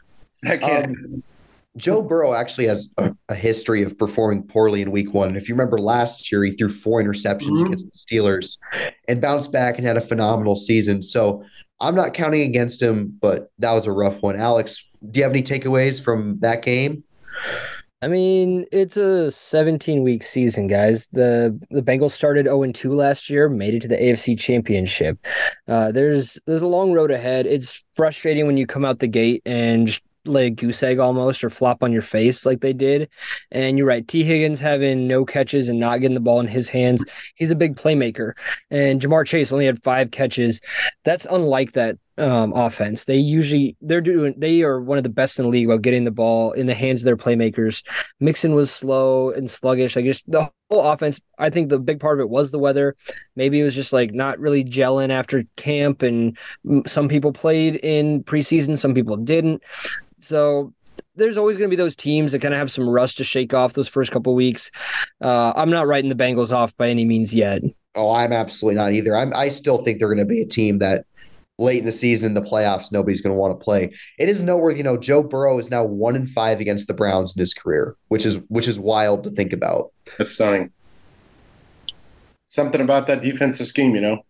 That 0.43 0.61
can't. 0.61 0.85
Um, 0.85 1.23
Joe 1.77 2.01
Burrow 2.01 2.33
actually 2.33 2.65
has 2.65 2.93
a, 2.97 3.15
a, 3.29 3.35
history 3.35 3.83
of 3.83 3.97
performing 3.97 4.43
poorly 4.43 4.81
in 4.81 4.91
week 4.91 5.13
one. 5.13 5.35
If 5.35 5.47
you 5.47 5.55
remember 5.55 5.77
last 5.77 6.31
year, 6.31 6.43
he 6.43 6.51
threw 6.51 6.69
four 6.69 7.01
interceptions 7.01 7.51
mm-hmm. 7.51 7.67
against 7.67 7.85
the 7.85 8.15
Steelers 8.15 8.57
and 9.07 9.21
bounced 9.21 9.51
back 9.51 9.77
and 9.77 9.85
had 9.85 9.95
a 9.95 10.01
phenomenal 10.01 10.55
season. 10.55 11.01
So 11.01 11.43
I'm 11.79 11.95
not 11.95 12.13
counting 12.13 12.41
against 12.41 12.81
him, 12.81 13.17
but 13.21 13.51
that 13.59 13.73
was 13.73 13.85
a 13.85 13.91
rough 13.91 14.23
one. 14.23 14.35
Alex, 14.35 14.83
do 15.11 15.19
you 15.19 15.23
have 15.23 15.31
any 15.31 15.43
takeaways 15.43 16.03
from 16.03 16.39
that 16.39 16.63
game? 16.63 17.03
I 18.01 18.07
mean, 18.07 18.65
it's 18.71 18.95
a 18.95 19.31
17 19.31 20.03
week 20.03 20.21
season, 20.21 20.67
guys. 20.67 21.07
The 21.13 21.59
the 21.71 21.81
Bengals 21.81 22.11
started 22.11 22.45
0 22.45 22.71
2 22.71 22.93
last 22.93 23.27
year, 23.27 23.49
made 23.49 23.73
it 23.73 23.81
to 23.83 23.87
the 23.87 23.97
AFC 23.97 24.37
Championship. 24.37 25.17
Uh, 25.67 25.91
there's 25.91 26.37
there's 26.45 26.61
a 26.61 26.67
long 26.67 26.93
road 26.93 27.09
ahead. 27.09 27.47
It's 27.47 27.83
frustrating 27.95 28.45
when 28.45 28.57
you 28.57 28.67
come 28.67 28.85
out 28.85 28.99
the 28.99 29.07
gate 29.07 29.41
and 29.47 29.99
lay 30.27 30.47
a 30.47 30.49
goose 30.49 30.83
egg 30.83 30.99
almost 30.99 31.43
or 31.43 31.49
flop 31.49 31.83
on 31.83 31.91
your 31.91 32.01
face 32.01 32.45
like 32.45 32.61
they 32.61 32.73
did. 32.73 33.09
And 33.51 33.77
you're 33.77 33.87
right, 33.87 34.07
Tee 34.07 34.23
Higgins 34.23 34.59
having 34.59 35.07
no 35.07 35.25
catches 35.25 35.69
and 35.69 35.79
not 35.79 35.99
getting 35.99 36.15
the 36.15 36.21
ball 36.21 36.39
in 36.39 36.47
his 36.47 36.69
hands. 36.69 37.03
He's 37.35 37.51
a 37.51 37.55
big 37.55 37.75
playmaker. 37.75 38.33
And 38.69 39.01
Ja'Marr 39.01 39.25
Chase 39.25 39.51
only 39.51 39.65
had 39.65 39.81
five 39.83 40.11
catches. 40.11 40.61
That's 41.03 41.25
unlike 41.29 41.73
that 41.73 41.97
um, 42.17 42.53
offense. 42.53 43.05
They 43.05 43.17
usually 43.17 43.75
they're 43.81 44.01
doing 44.01 44.33
they 44.37 44.61
are 44.63 44.81
one 44.81 44.97
of 44.97 45.03
the 45.03 45.09
best 45.09 45.39
in 45.39 45.45
the 45.45 45.51
league 45.51 45.65
about 45.65 45.81
getting 45.81 46.03
the 46.03 46.11
ball 46.11 46.51
in 46.51 46.65
the 46.65 46.73
hands 46.73 47.01
of 47.01 47.05
their 47.05 47.17
playmakers. 47.17 47.83
Mixon 48.19 48.53
was 48.53 48.71
slow 48.71 49.31
and 49.31 49.49
sluggish. 49.49 49.97
I 49.97 50.01
guess 50.01 50.23
the 50.23 50.49
whole 50.69 50.87
offense. 50.87 51.19
I 51.37 51.49
think 51.49 51.69
the 51.69 51.79
big 51.79 51.99
part 51.99 52.19
of 52.19 52.23
it 52.23 52.29
was 52.29 52.51
the 52.51 52.59
weather. 52.59 52.95
Maybe 53.35 53.59
it 53.59 53.63
was 53.63 53.75
just 53.75 53.93
like 53.93 54.13
not 54.13 54.39
really 54.39 54.63
gelling 54.63 55.11
after 55.11 55.43
camp, 55.55 56.01
and 56.01 56.37
some 56.85 57.07
people 57.07 57.31
played 57.31 57.75
in 57.75 58.23
preseason, 58.23 58.77
some 58.77 58.93
people 58.93 59.17
didn't. 59.17 59.61
So 60.19 60.73
there's 61.15 61.37
always 61.37 61.57
going 61.57 61.69
to 61.69 61.75
be 61.75 61.81
those 61.81 61.95
teams 61.95 62.31
that 62.31 62.39
kind 62.39 62.53
of 62.53 62.59
have 62.59 62.71
some 62.71 62.87
rust 62.87 63.17
to 63.17 63.23
shake 63.23 63.53
off 63.53 63.73
those 63.73 63.87
first 63.87 64.11
couple 64.11 64.33
weeks. 64.35 64.71
Uh, 65.21 65.53
I'm 65.55 65.69
not 65.69 65.87
writing 65.87 66.09
the 66.09 66.15
Bengals 66.15 66.51
off 66.51 66.75
by 66.77 66.89
any 66.89 67.05
means 67.05 67.33
yet. 67.33 67.61
Oh, 67.95 68.11
I'm 68.11 68.31
absolutely 68.31 68.77
not 68.77 68.93
either. 68.93 69.15
I'm, 69.15 69.33
I 69.35 69.49
still 69.49 69.79
think 69.79 69.97
they're 69.97 70.07
going 70.07 70.19
to 70.19 70.25
be 70.25 70.41
a 70.41 70.47
team 70.47 70.79
that 70.79 71.05
late 71.57 71.79
in 71.79 71.85
the 71.85 71.91
season 71.91 72.27
in 72.27 72.33
the 72.33 72.41
playoffs 72.41 72.91
nobody's 72.91 73.21
going 73.21 73.33
to 73.33 73.39
want 73.39 73.57
to 73.57 73.63
play. 73.63 73.91
It 74.19 74.29
is 74.29 74.43
noteworthy, 74.43 74.77
you 74.77 74.83
know, 74.83 74.97
Joe 74.97 75.23
Burrow 75.23 75.57
is 75.57 75.69
now 75.69 75.83
one 75.83 76.15
in 76.15 76.27
five 76.27 76.59
against 76.59 76.87
the 76.87 76.93
Browns 76.93 77.35
in 77.35 77.39
his 77.39 77.53
career, 77.53 77.95
which 78.09 78.25
is 78.25 78.35
which 78.47 78.67
is 78.67 78.79
wild 78.79 79.23
to 79.23 79.31
think 79.31 79.53
about. 79.53 79.91
That's 80.17 80.33
stunning. 80.33 80.71
Something 82.45 82.81
about 82.81 83.07
that 83.07 83.21
defensive 83.21 83.67
scheme, 83.67 83.93
you 83.93 84.01
know. 84.01 84.23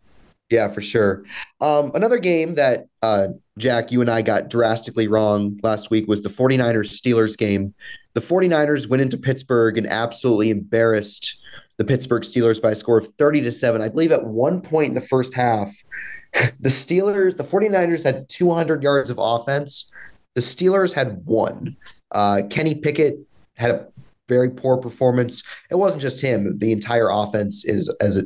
Yeah, 0.49 0.69
for 0.69 0.81
sure. 0.81 1.25
Um, 1.59 1.91
another 1.93 2.19
game 2.19 2.55
that 2.55 2.87
uh, 3.01 3.27
Jack, 3.57 3.91
you 3.91 3.99
and 3.99 4.09
I 4.09 4.21
got 4.21 4.49
drastically 4.49 5.07
wrong 5.07 5.59
last 5.61 5.91
week 5.91 6.07
was 6.07 6.21
the 6.21 6.29
49ers 6.29 6.89
Steelers 6.89 7.37
game. 7.37 7.73
The 8.13 8.21
49ers 8.21 8.87
went 8.87 9.01
into 9.01 9.17
Pittsburgh 9.17 9.77
and 9.77 9.85
absolutely 9.87 10.49
embarrassed 10.49 11.39
the 11.77 11.83
Pittsburgh 11.83 12.23
Steelers 12.23 12.61
by 12.61 12.71
a 12.71 12.75
score 12.75 12.97
of 12.97 13.13
30 13.15 13.41
to 13.41 13.51
7. 13.51 13.81
I 13.81 13.89
believe 13.89 14.11
at 14.11 14.25
one 14.25 14.61
point 14.61 14.89
in 14.89 14.95
the 14.95 15.01
first 15.01 15.33
half, 15.33 15.75
the 16.59 16.69
Steelers, 16.69 17.37
the 17.37 17.43
49ers 17.43 18.03
had 18.03 18.27
200 18.29 18.83
yards 18.83 19.09
of 19.09 19.17
offense. 19.19 19.93
The 20.35 20.41
Steelers 20.41 20.93
had 20.93 21.25
one. 21.25 21.75
Uh, 22.11 22.43
Kenny 22.49 22.75
Pickett 22.75 23.17
had 23.55 23.71
a 23.71 23.87
very 24.27 24.49
poor 24.49 24.77
performance. 24.77 25.43
It 25.69 25.75
wasn't 25.75 26.01
just 26.01 26.21
him. 26.21 26.57
The 26.57 26.71
entire 26.71 27.09
offense 27.09 27.65
is 27.65 27.89
as 28.01 28.17
a 28.17 28.23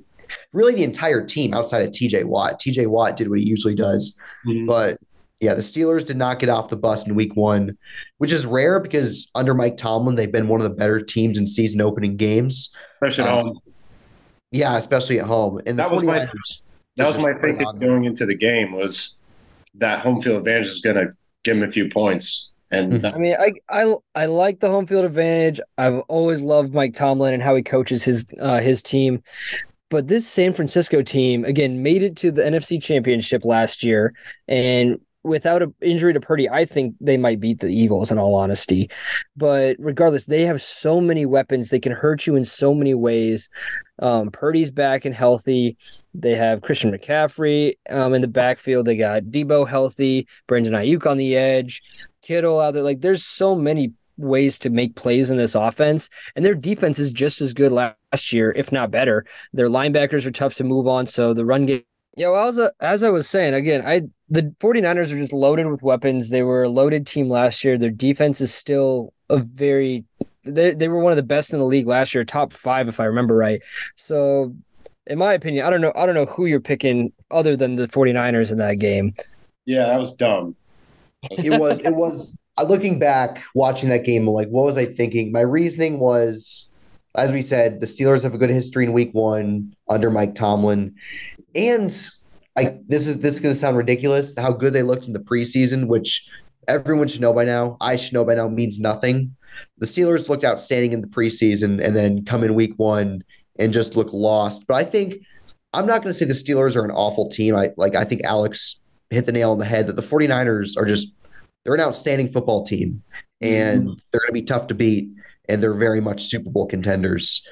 really 0.53 0.73
the 0.75 0.83
entire 0.83 1.25
team 1.25 1.53
outside 1.53 1.83
of 1.83 1.91
TJ 1.91 2.25
Watt. 2.25 2.59
TJ 2.59 2.87
Watt 2.87 3.17
did 3.17 3.29
what 3.29 3.39
he 3.39 3.45
usually 3.45 3.75
does. 3.75 4.17
Mm-hmm. 4.45 4.65
But 4.65 4.97
yeah, 5.39 5.53
the 5.53 5.61
Steelers 5.61 6.05
did 6.05 6.17
not 6.17 6.39
get 6.39 6.49
off 6.49 6.69
the 6.69 6.77
bus 6.77 7.07
in 7.07 7.15
week 7.15 7.35
one, 7.35 7.77
which 8.19 8.31
is 8.31 8.45
rare 8.45 8.79
because 8.79 9.29
under 9.33 9.53
Mike 9.53 9.75
Tomlin, 9.77 10.15
they've 10.15 10.31
been 10.31 10.47
one 10.47 10.61
of 10.61 10.69
the 10.69 10.75
better 10.75 11.01
teams 11.01 11.37
in 11.37 11.47
season 11.47 11.81
opening 11.81 12.15
games. 12.15 12.75
Especially 12.95 13.23
at 13.23 13.33
um, 13.33 13.45
home. 13.45 13.59
Yeah, 14.51 14.77
especially 14.77 15.19
at 15.19 15.25
home. 15.25 15.61
And 15.65 15.79
that 15.79 15.91
was 15.91 16.03
my, 16.03 16.27
that 16.97 17.07
was 17.07 17.17
my 17.17 17.33
thinking 17.33 17.67
going 17.79 18.05
into 18.05 18.25
the 18.25 18.35
game 18.35 18.73
was 18.73 19.17
that 19.75 19.99
home 19.99 20.21
field 20.21 20.39
advantage 20.39 20.67
is 20.67 20.81
going 20.81 20.97
to 20.97 21.13
give 21.43 21.57
him 21.57 21.63
a 21.63 21.71
few 21.71 21.89
points. 21.89 22.51
And 22.71 22.93
mm-hmm. 22.93 23.15
I 23.15 23.17
mean, 23.17 23.35
I, 23.37 23.53
I 23.69 23.95
I 24.15 24.25
like 24.27 24.59
the 24.59 24.69
home 24.69 24.87
field 24.87 25.05
advantage. 25.05 25.59
I've 25.77 25.99
always 26.07 26.41
loved 26.41 26.73
Mike 26.73 26.93
Tomlin 26.93 27.33
and 27.33 27.43
how 27.43 27.55
he 27.55 27.63
coaches 27.63 28.03
his 28.03 28.25
uh, 28.39 28.59
his 28.59 28.81
team. 28.81 29.23
But 29.89 30.07
this 30.07 30.25
San 30.25 30.53
Francisco 30.53 31.01
team, 31.01 31.43
again, 31.43 31.83
made 31.83 32.01
it 32.01 32.15
to 32.17 32.31
the 32.31 32.43
NFC 32.43 32.81
Championship 32.81 33.43
last 33.43 33.83
year. 33.83 34.13
And 34.47 35.01
without 35.23 35.61
an 35.61 35.73
injury 35.81 36.13
to 36.13 36.19
Purdy, 36.19 36.49
I 36.49 36.65
think 36.65 36.95
they 36.99 37.17
might 37.17 37.39
beat 37.39 37.59
the 37.59 37.67
Eagles 37.67 38.11
in 38.11 38.17
all 38.17 38.35
honesty. 38.35 38.89
But 39.35 39.75
regardless, 39.79 40.25
they 40.25 40.45
have 40.45 40.61
so 40.61 40.99
many 40.99 41.25
weapons. 41.25 41.69
They 41.69 41.79
can 41.79 41.91
hurt 41.91 42.25
you 42.25 42.35
in 42.35 42.43
so 42.43 42.73
many 42.73 42.93
ways. 42.93 43.49
Um, 43.99 44.31
Purdy's 44.31 44.71
back 44.71 45.05
and 45.05 45.13
healthy. 45.13 45.77
They 46.13 46.35
have 46.35 46.61
Christian 46.61 46.91
McCaffrey 46.91 47.75
um, 47.89 48.13
in 48.13 48.21
the 48.21 48.27
backfield. 48.27 48.85
They 48.85 48.97
got 48.97 49.23
Deebo 49.23 49.67
healthy, 49.67 50.27
Brandon 50.47 50.73
Aiyuk 50.73 51.05
on 51.05 51.17
the 51.17 51.35
edge, 51.35 51.81
Kittle 52.21 52.59
out 52.59 52.73
there. 52.73 52.83
Like 52.83 53.01
there's 53.01 53.25
so 53.25 53.55
many 53.55 53.93
ways 54.17 54.59
to 54.59 54.69
make 54.69 54.95
plays 54.95 55.29
in 55.29 55.37
this 55.37 55.55
offense, 55.55 56.09
and 56.35 56.45
their 56.45 56.55
defense 56.55 56.99
is 56.99 57.11
just 57.11 57.41
as 57.41 57.53
good 57.53 57.71
last 57.71 58.31
year, 58.31 58.51
if 58.55 58.71
not 58.71 58.91
better. 58.91 59.25
Their 59.53 59.69
linebackers 59.69 60.25
are 60.25 60.31
tough 60.31 60.55
to 60.55 60.63
move 60.63 60.87
on, 60.87 61.07
so 61.07 61.33
the 61.33 61.45
run 61.45 61.65
game. 61.65 61.83
Yeah, 62.15 62.29
well, 62.29 62.47
as, 62.47 62.57
a, 62.57 62.71
as 62.79 63.03
I 63.03 63.09
was 63.09 63.29
saying, 63.29 63.53
again, 63.53 63.85
I 63.85 64.01
the 64.29 64.53
49ers 64.59 65.11
are 65.11 65.17
just 65.17 65.33
loaded 65.33 65.67
with 65.67 65.81
weapons. 65.81 66.29
They 66.29 66.43
were 66.43 66.63
a 66.63 66.69
loaded 66.69 67.07
team 67.07 67.29
last 67.29 67.63
year. 67.63 67.77
Their 67.77 67.89
defense 67.89 68.41
is 68.41 68.53
still 68.53 69.13
a 69.29 69.37
very 69.37 70.05
they, 70.43 70.73
they 70.73 70.87
were 70.87 70.99
one 70.99 71.11
of 71.11 71.17
the 71.17 71.23
best 71.23 71.53
in 71.53 71.59
the 71.59 71.65
league 71.65 71.87
last 71.87 72.13
year, 72.13 72.23
top 72.23 72.53
five 72.53 72.87
if 72.87 72.99
I 72.99 73.05
remember 73.05 73.35
right. 73.35 73.61
So 73.95 74.55
in 75.07 75.17
my 75.17 75.33
opinion, 75.33 75.65
I 75.65 75.69
don't 75.69 75.81
know 75.81 75.93
I 75.95 76.05
don't 76.05 76.15
know 76.15 76.25
who 76.25 76.45
you're 76.45 76.59
picking 76.59 77.13
other 77.29 77.55
than 77.55 77.75
the 77.75 77.87
49ers 77.87 78.51
in 78.51 78.57
that 78.57 78.79
game. 78.79 79.13
Yeah, 79.65 79.87
that 79.87 79.99
was 79.99 80.13
dumb. 80.15 80.55
it 81.31 81.59
was 81.59 81.79
it 81.79 81.95
was 81.95 82.37
uh, 82.57 82.63
looking 82.63 82.99
back, 82.99 83.43
watching 83.53 83.89
that 83.89 84.03
game, 84.03 84.27
like, 84.27 84.49
what 84.49 84.65
was 84.65 84.77
I 84.77 84.85
thinking? 84.85 85.31
My 85.31 85.41
reasoning 85.41 85.99
was, 85.99 86.69
as 87.15 87.31
we 87.31 87.41
said, 87.41 87.79
the 87.79 87.87
Steelers 87.87 88.23
have 88.23 88.33
a 88.33 88.37
good 88.37 88.49
history 88.49 88.85
in 88.85 88.93
Week 88.93 89.11
One 89.13 89.73
under 89.87 90.09
Mike 90.09 90.35
Tomlin, 90.35 90.95
and 91.55 92.09
like 92.55 92.85
this 92.87 93.07
is 93.07 93.21
this 93.21 93.35
is 93.35 93.41
going 93.41 93.53
to 93.53 93.59
sound 93.59 93.77
ridiculous. 93.77 94.33
How 94.37 94.51
good 94.51 94.73
they 94.73 94.83
looked 94.83 95.07
in 95.07 95.13
the 95.13 95.19
preseason, 95.19 95.87
which 95.87 96.27
everyone 96.67 97.07
should 97.07 97.21
know 97.21 97.33
by 97.33 97.45
now. 97.45 97.77
I 97.81 97.95
should 97.95 98.13
know 98.13 98.25
by 98.25 98.35
now 98.35 98.47
means 98.47 98.79
nothing. 98.79 99.35
The 99.77 99.85
Steelers 99.85 100.29
looked 100.29 100.43
outstanding 100.43 100.93
in 100.93 101.01
the 101.01 101.07
preseason, 101.07 101.83
and 101.83 101.95
then 101.95 102.25
come 102.25 102.43
in 102.43 102.55
Week 102.55 102.73
One 102.77 103.23
and 103.59 103.73
just 103.73 103.95
look 103.95 104.11
lost. 104.11 104.65
But 104.67 104.75
I 104.75 104.83
think 104.83 105.15
I'm 105.73 105.85
not 105.85 106.01
going 106.01 106.09
to 106.09 106.13
say 106.13 106.25
the 106.25 106.33
Steelers 106.33 106.75
are 106.75 106.85
an 106.85 106.91
awful 106.91 107.29
team. 107.29 107.55
I 107.55 107.71
like 107.77 107.95
I 107.95 108.03
think 108.03 108.23
Alex 108.23 108.81
hit 109.09 109.25
the 109.25 109.31
nail 109.31 109.51
on 109.51 109.59
the 109.59 109.65
head 109.65 109.87
that 109.87 109.95
the 109.95 110.01
49ers 110.01 110.77
are 110.77 110.85
just 110.85 111.13
they're 111.63 111.75
an 111.75 111.81
outstanding 111.81 112.31
football 112.31 112.63
team 112.63 113.03
and 113.41 113.83
mm-hmm. 113.83 113.93
they're 114.11 114.21
going 114.21 114.29
to 114.29 114.33
be 114.33 114.43
tough 114.43 114.67
to 114.67 114.73
beat 114.73 115.09
and 115.47 115.61
they're 115.61 115.73
very 115.73 116.01
much 116.01 116.23
Super 116.23 116.49
Bowl 116.49 116.65
contenders. 116.65 117.45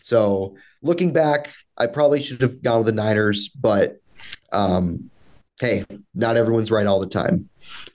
So 0.00 0.56
looking 0.82 1.12
back, 1.12 1.52
I 1.78 1.86
probably 1.86 2.20
should 2.20 2.40
have 2.40 2.62
gone 2.62 2.78
with 2.78 2.86
the 2.86 2.92
Niners, 2.92 3.48
but 3.48 4.00
um, 4.52 5.10
hey, 5.60 5.84
not 6.14 6.36
everyone's 6.36 6.70
right 6.70 6.86
all 6.86 7.00
the 7.00 7.06
time. 7.06 7.48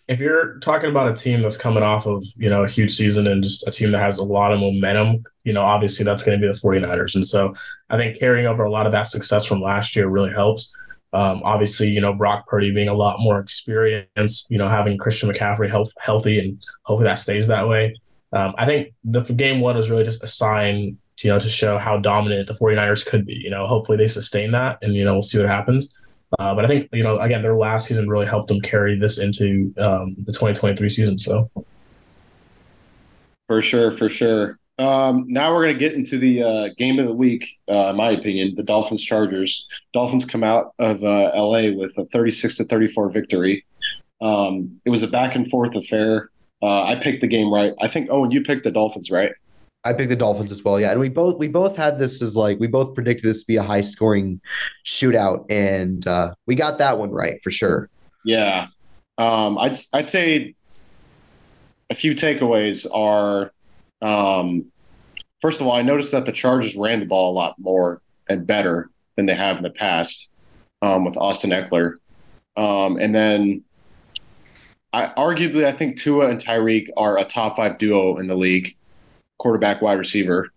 If 0.08 0.20
you're 0.20 0.58
talking 0.60 0.90
about 0.90 1.10
a 1.10 1.14
team 1.14 1.42
that's 1.42 1.58
coming 1.58 1.84
off 1.84 2.08
of, 2.08 2.24
you 2.38 2.50
know, 2.50 2.64
a 2.64 2.68
huge 2.68 2.96
season 2.96 3.28
and 3.28 3.44
just 3.44 3.68
a 3.68 3.72
team 3.72 3.92
that 3.92 4.00
has 4.00 4.18
a 4.18 4.24
lot 4.24 4.54
of 4.54 4.60
momentum, 4.60 5.24
you 5.44 5.54
know, 5.54 5.62
obviously 5.62 6.06
that's 6.06 6.24
going 6.24 6.40
to 6.40 6.42
be 6.42 6.52
the 6.52 6.58
49ers. 6.58 7.16
And 7.16 7.26
so 7.26 7.54
I 7.90 7.98
think 7.98 8.18
carrying 8.18 8.48
over 8.48 8.64
a 8.64 8.72
lot 8.72 8.86
of 8.86 8.94
that 8.94 9.08
success 9.08 9.46
from 9.46 9.62
last 9.62 9.96
year 9.96 10.08
really 10.08 10.32
helps. 10.32 10.74
Um, 11.14 11.42
obviously, 11.44 11.90
you 11.90 12.02
know, 12.02 12.14
Brock 12.14 12.48
Purdy 12.48 12.72
being 12.72 12.90
a 12.90 12.94
lot 12.94 13.20
more 13.20 13.40
experienced, 13.40 14.50
you 14.50 14.58
know, 14.58 14.68
having 14.68 14.98
Christian 14.98 15.30
McCaffrey 15.30 15.70
health, 15.70 15.92
healthy 16.00 16.40
and 16.40 16.64
hopefully 16.84 17.06
that 17.06 17.16
stays 17.16 17.48
that 17.48 17.68
way. 17.68 17.96
Um, 18.34 18.56
I 18.58 18.66
think 18.66 18.94
the 19.04 19.22
game 19.22 19.62
one 19.62 19.76
was 19.76 19.90
really 19.90 20.04
just 20.04 20.24
a 20.24 20.28
sign, 20.28 20.98
you 21.20 21.30
know, 21.30 21.40
to 21.40 21.50
show 21.50 21.78
how 21.78 21.98
dominant 21.98 22.48
the 22.48 22.54
49ers 22.54 23.06
could 23.06 23.26
be. 23.26 23.34
You 23.34 23.50
know, 23.50 23.66
hopefully 23.66 23.98
they 23.98 24.08
sustain 24.08 24.52
that 24.52 24.78
and, 24.82 24.96
you 24.96 25.04
know, 25.04 25.14
we'll 25.14 25.24
see 25.24 25.38
what 25.38 25.48
happens. 25.48 25.94
Uh, 26.40 26.54
but 26.54 26.66
I 26.66 26.68
think, 26.68 26.90
you 26.92 27.04
know, 27.04 27.18
again, 27.20 27.42
their 27.42 27.56
last 27.56 27.88
season 27.88 28.10
really 28.10 28.26
helped 28.26 28.50
them 28.50 28.62
carry 28.62 28.96
this 28.98 29.18
into 29.18 29.74
um, 29.78 30.16
the 30.20 30.34
2023 30.34 30.90
season. 30.90 31.18
So. 31.18 31.50
For 33.48 33.62
sure, 33.62 33.98
for 33.98 34.10
sure. 34.10 34.60
Um, 34.80 35.26
now 35.28 35.54
we're 35.54 35.64
going 35.64 35.74
to 35.74 35.80
get 35.80 35.94
into 35.94 36.20
the 36.20 36.44
uh, 36.44 36.70
game 36.78 37.00
of 37.00 37.08
the 37.08 37.14
week, 37.14 37.48
uh, 37.70 37.90
in 37.90 37.96
my 37.96 38.12
opinion, 38.12 38.54
the 38.56 38.64
Dolphins 38.64 39.04
Chargers. 39.04 39.68
Dolphins 39.94 40.26
come 40.26 40.44
out 40.44 40.74
of 40.78 41.04
uh, 41.04 41.32
LA 41.34 41.72
with 41.72 41.98
a 41.98 42.06
36 42.06 42.58
to 42.58 42.66
34 42.66 43.10
victory. 43.10 43.66
Um, 44.22 44.78
it 44.86 44.90
was 44.90 45.02
a 45.02 45.08
back 45.08 45.36
and 45.36 45.50
forth 45.50 45.76
affair. 45.76 46.30
Uh, 46.62 46.84
I 46.84 47.00
picked 47.02 47.22
the 47.22 47.28
game 47.28 47.52
right. 47.52 47.74
I 47.80 47.88
think 47.88 48.10
Owen, 48.12 48.32
you 48.32 48.44
picked 48.44 48.66
the 48.66 48.72
Dolphins, 48.72 49.10
right? 49.10 49.32
I 49.88 49.94
picked 49.94 50.10
the 50.10 50.16
Dolphins 50.16 50.52
as 50.52 50.64
well. 50.64 50.80
Yeah, 50.80 50.92
and 50.92 51.00
we 51.00 51.10
both 51.10 51.38
we 51.38 51.48
both 51.48 51.76
had 51.78 51.98
this 51.98 52.22
as 52.22 52.36
like 52.36 52.60
we 52.60 52.68
both 52.68 52.94
predicted 52.94 53.26
this 53.26 53.42
to 53.42 53.48
be 53.48 53.56
a 53.56 53.64
high 53.64 53.82
scoring 53.82 54.42
shootout, 54.86 55.46
and 55.50 56.06
uh, 56.08 56.34
we 56.46 56.56
got 56.56 56.78
that 56.80 57.00
one 57.00 57.12
right 57.12 57.42
for 57.42 57.52
sure. 57.52 57.90
Yeah, 58.26 58.68
um, 59.18 59.58
I'd 59.58 59.78
I'd 59.94 60.08
say 60.08 60.56
a 61.90 61.96
few 61.96 62.14
takeaways 62.16 62.86
are 62.94 63.52
um, 64.02 64.66
first 65.42 65.62
of 65.62 65.68
all, 65.68 65.74
I 65.74 65.82
noticed 65.82 66.12
that 66.12 66.26
the 66.26 66.32
Chargers 66.32 66.76
ran 66.76 67.00
the 67.00 67.06
ball 67.06 67.32
a 67.32 67.36
lot 67.36 67.56
more 67.58 68.02
and 68.28 68.46
better 68.46 68.90
than 69.16 69.26
they 69.26 69.36
have 69.36 69.58
in 69.58 69.64
the 69.64 69.70
past 69.70 70.32
um, 70.82 71.06
with 71.06 71.18
Austin 71.18 71.52
Ekeler, 71.52 71.96
Um, 72.56 72.98
and 72.98 73.16
then 73.16 73.64
I 74.94 75.08
arguably 75.18 75.66
I 75.66 75.74
think 75.74 75.98
Tua 75.98 76.30
and 76.30 76.42
Tyreek 76.42 76.88
are 76.98 77.18
a 77.18 77.26
top 77.26 77.58
five 77.58 77.78
duo 77.78 78.18
in 78.18 78.28
the 78.28 78.36
league, 78.36 78.76
quarterback 79.38 79.82
wide 79.82 80.00
receiver. 80.00 80.52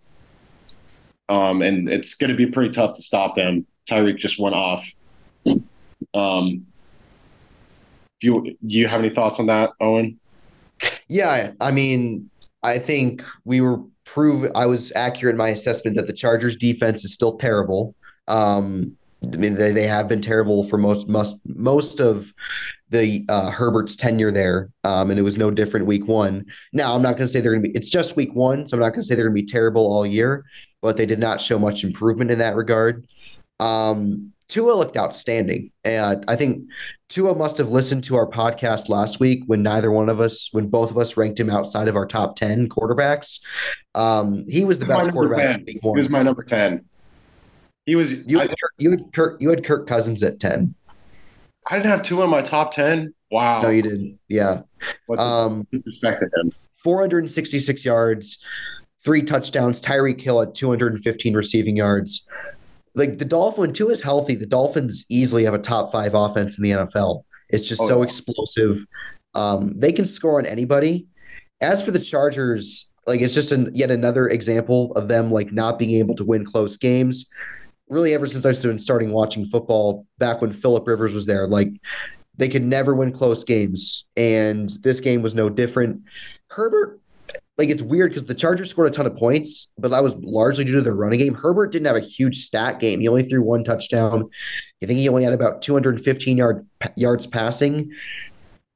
Um, 1.28 1.62
and 1.62 1.88
it's 1.88 2.14
going 2.14 2.30
to 2.30 2.36
be 2.36 2.46
pretty 2.46 2.70
tough 2.70 2.94
to 2.96 3.02
stop 3.02 3.36
them. 3.36 3.66
Tyreek 3.88 4.16
just 4.18 4.38
went 4.38 4.54
off. 4.54 4.84
Um, 6.14 6.66
do 8.20 8.26
you 8.26 8.42
do 8.42 8.56
you 8.60 8.86
have 8.86 9.00
any 9.00 9.10
thoughts 9.10 9.38
on 9.38 9.46
that, 9.46 9.70
Owen? 9.80 10.18
Yeah, 11.08 11.52
I 11.60 11.70
mean, 11.70 12.30
I 12.62 12.78
think 12.78 13.22
we 13.44 13.60
were 13.60 13.80
prove 14.04 14.50
I 14.54 14.66
was 14.66 14.92
accurate 14.96 15.34
in 15.34 15.38
my 15.38 15.50
assessment 15.50 15.96
that 15.96 16.06
the 16.06 16.12
Chargers 16.12 16.56
defense 16.56 17.04
is 17.04 17.14
still 17.14 17.36
terrible. 17.36 17.94
Um, 18.26 18.96
I 19.22 19.36
mean, 19.36 19.54
they, 19.54 19.70
they 19.72 19.86
have 19.86 20.08
been 20.08 20.22
terrible 20.22 20.66
for 20.68 20.78
most 20.78 21.08
most 21.08 21.40
most 21.46 22.00
of 22.00 22.32
the 22.90 23.24
uh, 23.28 23.50
Herbert's 23.50 23.96
tenure 23.96 24.30
there, 24.30 24.70
um, 24.84 25.10
and 25.10 25.18
it 25.18 25.22
was 25.22 25.38
no 25.38 25.50
different 25.50 25.86
week 25.86 26.06
one. 26.06 26.46
Now, 26.72 26.94
I'm 26.94 27.02
not 27.02 27.12
going 27.12 27.22
to 27.22 27.28
say 27.28 27.40
they're 27.40 27.52
going 27.52 27.62
to 27.62 27.68
be. 27.70 27.76
It's 27.76 27.90
just 27.90 28.16
week 28.16 28.34
one, 28.34 28.66
so 28.66 28.76
I'm 28.76 28.80
not 28.80 28.90
going 28.90 29.00
to 29.00 29.06
say 29.06 29.14
they're 29.14 29.28
going 29.28 29.36
to 29.36 29.42
be 29.42 29.48
terrible 29.48 29.86
all 29.92 30.04
year, 30.04 30.44
but 30.82 30.96
they 30.96 31.06
did 31.06 31.18
not 31.18 31.40
show 31.40 31.58
much 31.58 31.84
improvement 31.84 32.30
in 32.30 32.38
that 32.38 32.56
regard. 32.56 33.06
Um, 33.58 34.32
Tua 34.50 34.72
looked 34.72 34.96
outstanding. 34.96 35.70
And 35.84 36.24
I 36.28 36.36
think 36.36 36.68
Tua 37.08 37.34
must 37.34 37.56
have 37.58 37.70
listened 37.70 38.04
to 38.04 38.16
our 38.16 38.26
podcast 38.26 38.88
last 38.88 39.20
week 39.20 39.44
when 39.46 39.62
neither 39.62 39.90
one 39.90 40.08
of 40.08 40.20
us, 40.20 40.48
when 40.52 40.68
both 40.68 40.90
of 40.90 40.98
us 40.98 41.16
ranked 41.16 41.40
him 41.40 41.48
outside 41.48 41.88
of 41.88 41.96
our 41.96 42.06
top 42.06 42.36
10 42.36 42.68
quarterbacks. 42.68 43.40
Um, 43.94 44.44
he 44.48 44.64
was 44.64 44.78
the 44.78 44.86
best 44.86 45.12
quarterback. 45.12 45.62
He 45.66 45.78
was 45.82 46.10
my 46.10 46.22
number 46.22 46.42
10. 46.42 46.84
He 47.86 47.96
was. 47.96 48.12
You 48.26 48.40
had, 48.40 48.50
I, 48.50 48.54
you, 48.78 48.90
had 48.90 49.12
Kirk, 49.12 49.40
you 49.40 49.50
had 49.50 49.64
Kirk 49.64 49.86
Cousins 49.86 50.22
at 50.22 50.38
10. 50.38 50.74
I 51.70 51.76
didn't 51.76 51.90
have 51.90 52.02
Tua 52.02 52.24
in 52.24 52.30
my 52.30 52.42
top 52.42 52.74
10. 52.74 53.14
Wow. 53.30 53.62
No, 53.62 53.68
you 53.68 53.82
didn't. 53.82 54.18
Yeah. 54.28 54.62
Um, 55.16 55.66
respect 55.72 56.22
him. 56.22 56.50
466 56.74 57.84
yards, 57.84 58.44
three 59.04 59.22
touchdowns. 59.22 59.80
Tyreek 59.80 60.20
Hill 60.20 60.42
at 60.42 60.54
215 60.54 61.34
receiving 61.34 61.76
yards 61.76 62.28
like 62.94 63.18
the 63.18 63.24
Dolphin 63.24 63.72
two 63.72 63.90
is 63.90 64.02
healthy. 64.02 64.34
The 64.34 64.46
Dolphins 64.46 65.04
easily 65.08 65.44
have 65.44 65.54
a 65.54 65.58
top 65.58 65.92
five 65.92 66.14
offense 66.14 66.58
in 66.58 66.64
the 66.64 66.70
NFL. 66.70 67.22
It's 67.48 67.68
just 67.68 67.80
oh, 67.80 67.88
so 67.88 67.98
yeah. 67.98 68.04
explosive. 68.04 68.84
Um, 69.34 69.78
they 69.78 69.92
can 69.92 70.04
score 70.04 70.38
on 70.38 70.46
anybody. 70.46 71.06
As 71.60 71.82
for 71.82 71.90
the 71.90 72.00
Chargers, 72.00 72.92
like 73.06 73.20
it's 73.20 73.34
just 73.34 73.52
an, 73.52 73.70
yet 73.74 73.90
another 73.90 74.28
example 74.28 74.92
of 74.92 75.08
them 75.08 75.30
like 75.30 75.52
not 75.52 75.78
being 75.78 75.98
able 75.98 76.16
to 76.16 76.24
win 76.24 76.44
close 76.44 76.76
games. 76.76 77.28
Really, 77.90 78.14
ever 78.14 78.26
since 78.26 78.46
I 78.46 78.52
started 78.52 78.80
starting 78.80 79.10
watching 79.12 79.44
football, 79.44 80.06
back 80.18 80.40
when 80.40 80.52
Philip 80.52 80.86
Rivers 80.86 81.12
was 81.12 81.26
there, 81.26 81.46
like 81.46 81.68
they 82.36 82.48
could 82.48 82.64
never 82.64 82.94
win 82.94 83.12
close 83.12 83.44
games, 83.44 84.06
and 84.16 84.70
this 84.82 85.00
game 85.00 85.22
was 85.22 85.34
no 85.34 85.48
different. 85.50 86.02
Herbert 86.48 87.00
like 87.60 87.68
it's 87.68 87.82
weird 87.82 88.10
because 88.10 88.24
the 88.24 88.34
Chargers 88.34 88.70
scored 88.70 88.88
a 88.88 88.90
ton 88.90 89.06
of 89.06 89.14
points, 89.16 89.70
but 89.76 89.90
that 89.90 90.02
was 90.02 90.16
largely 90.16 90.64
due 90.64 90.76
to 90.76 90.80
their 90.80 90.94
running 90.94 91.18
game. 91.18 91.34
Herbert 91.34 91.72
didn't 91.72 91.88
have 91.88 91.96
a 91.96 92.00
huge 92.00 92.38
stat 92.38 92.80
game. 92.80 93.00
He 93.00 93.08
only 93.08 93.22
threw 93.22 93.42
one 93.42 93.64
touchdown. 93.64 94.30
I 94.82 94.86
think 94.86 94.98
he 94.98 95.08
only 95.10 95.24
had 95.24 95.34
about 95.34 95.60
215 95.60 96.38
yard 96.38 96.66
yards 96.96 97.26
passing. 97.26 97.92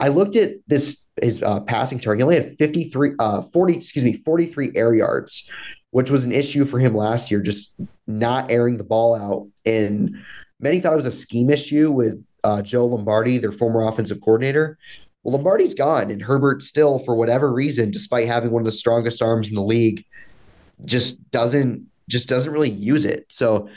I 0.00 0.09
looked 0.09 0.37
at 0.37 0.50
this 0.66 1.07
his 1.22 1.42
uh, 1.42 1.61
passing 1.61 1.98
chart. 1.98 2.18
He 2.18 2.22
only 2.22 2.37
had 2.37 2.59
53, 2.59 3.12
uh, 3.18 3.42
40, 3.42 3.77
excuse 3.77 4.05
me, 4.05 4.14
43 4.14 4.72
air 4.74 4.94
yards, 4.94 5.50
which 5.94 6.11
was 6.11 6.24
an 6.24 6.33
issue 6.33 6.64
for 6.64 6.80
him 6.80 6.92
last 6.92 7.30
year, 7.30 7.40
just 7.40 7.76
not 8.09 8.50
airing 8.50 8.78
the 8.78 8.83
ball 8.83 9.14
out. 9.14 9.46
And 9.64 10.16
many 10.59 10.80
thought 10.80 10.92
it 10.92 10.96
was 10.96 11.07
a 11.07 11.12
scheme 11.12 11.50
issue 11.50 11.92
with 11.92 12.35
uh, 12.42 12.62
Joe 12.62 12.87
Lombardi, 12.87 13.38
their 13.38 13.52
former 13.52 13.87
offensive 13.87 14.20
coordinator. 14.20 14.76
Well, 15.22 15.35
Lombardi's 15.35 15.76
gone, 15.76 16.11
and 16.11 16.20
Herbert 16.20 16.64
still, 16.64 16.98
for 16.98 17.14
whatever 17.14 17.52
reason, 17.52 17.92
despite 17.92 18.26
having 18.26 18.50
one 18.50 18.62
of 18.62 18.66
the 18.66 18.72
strongest 18.72 19.22
arms 19.22 19.48
in 19.48 19.54
the 19.54 19.62
league, 19.62 20.04
just 20.85 21.30
doesn't 21.30 21.87
just 22.11 22.28
doesn't 22.28 22.52
really 22.52 22.70
use 22.70 23.04
it. 23.04 23.26
So, 23.28 23.68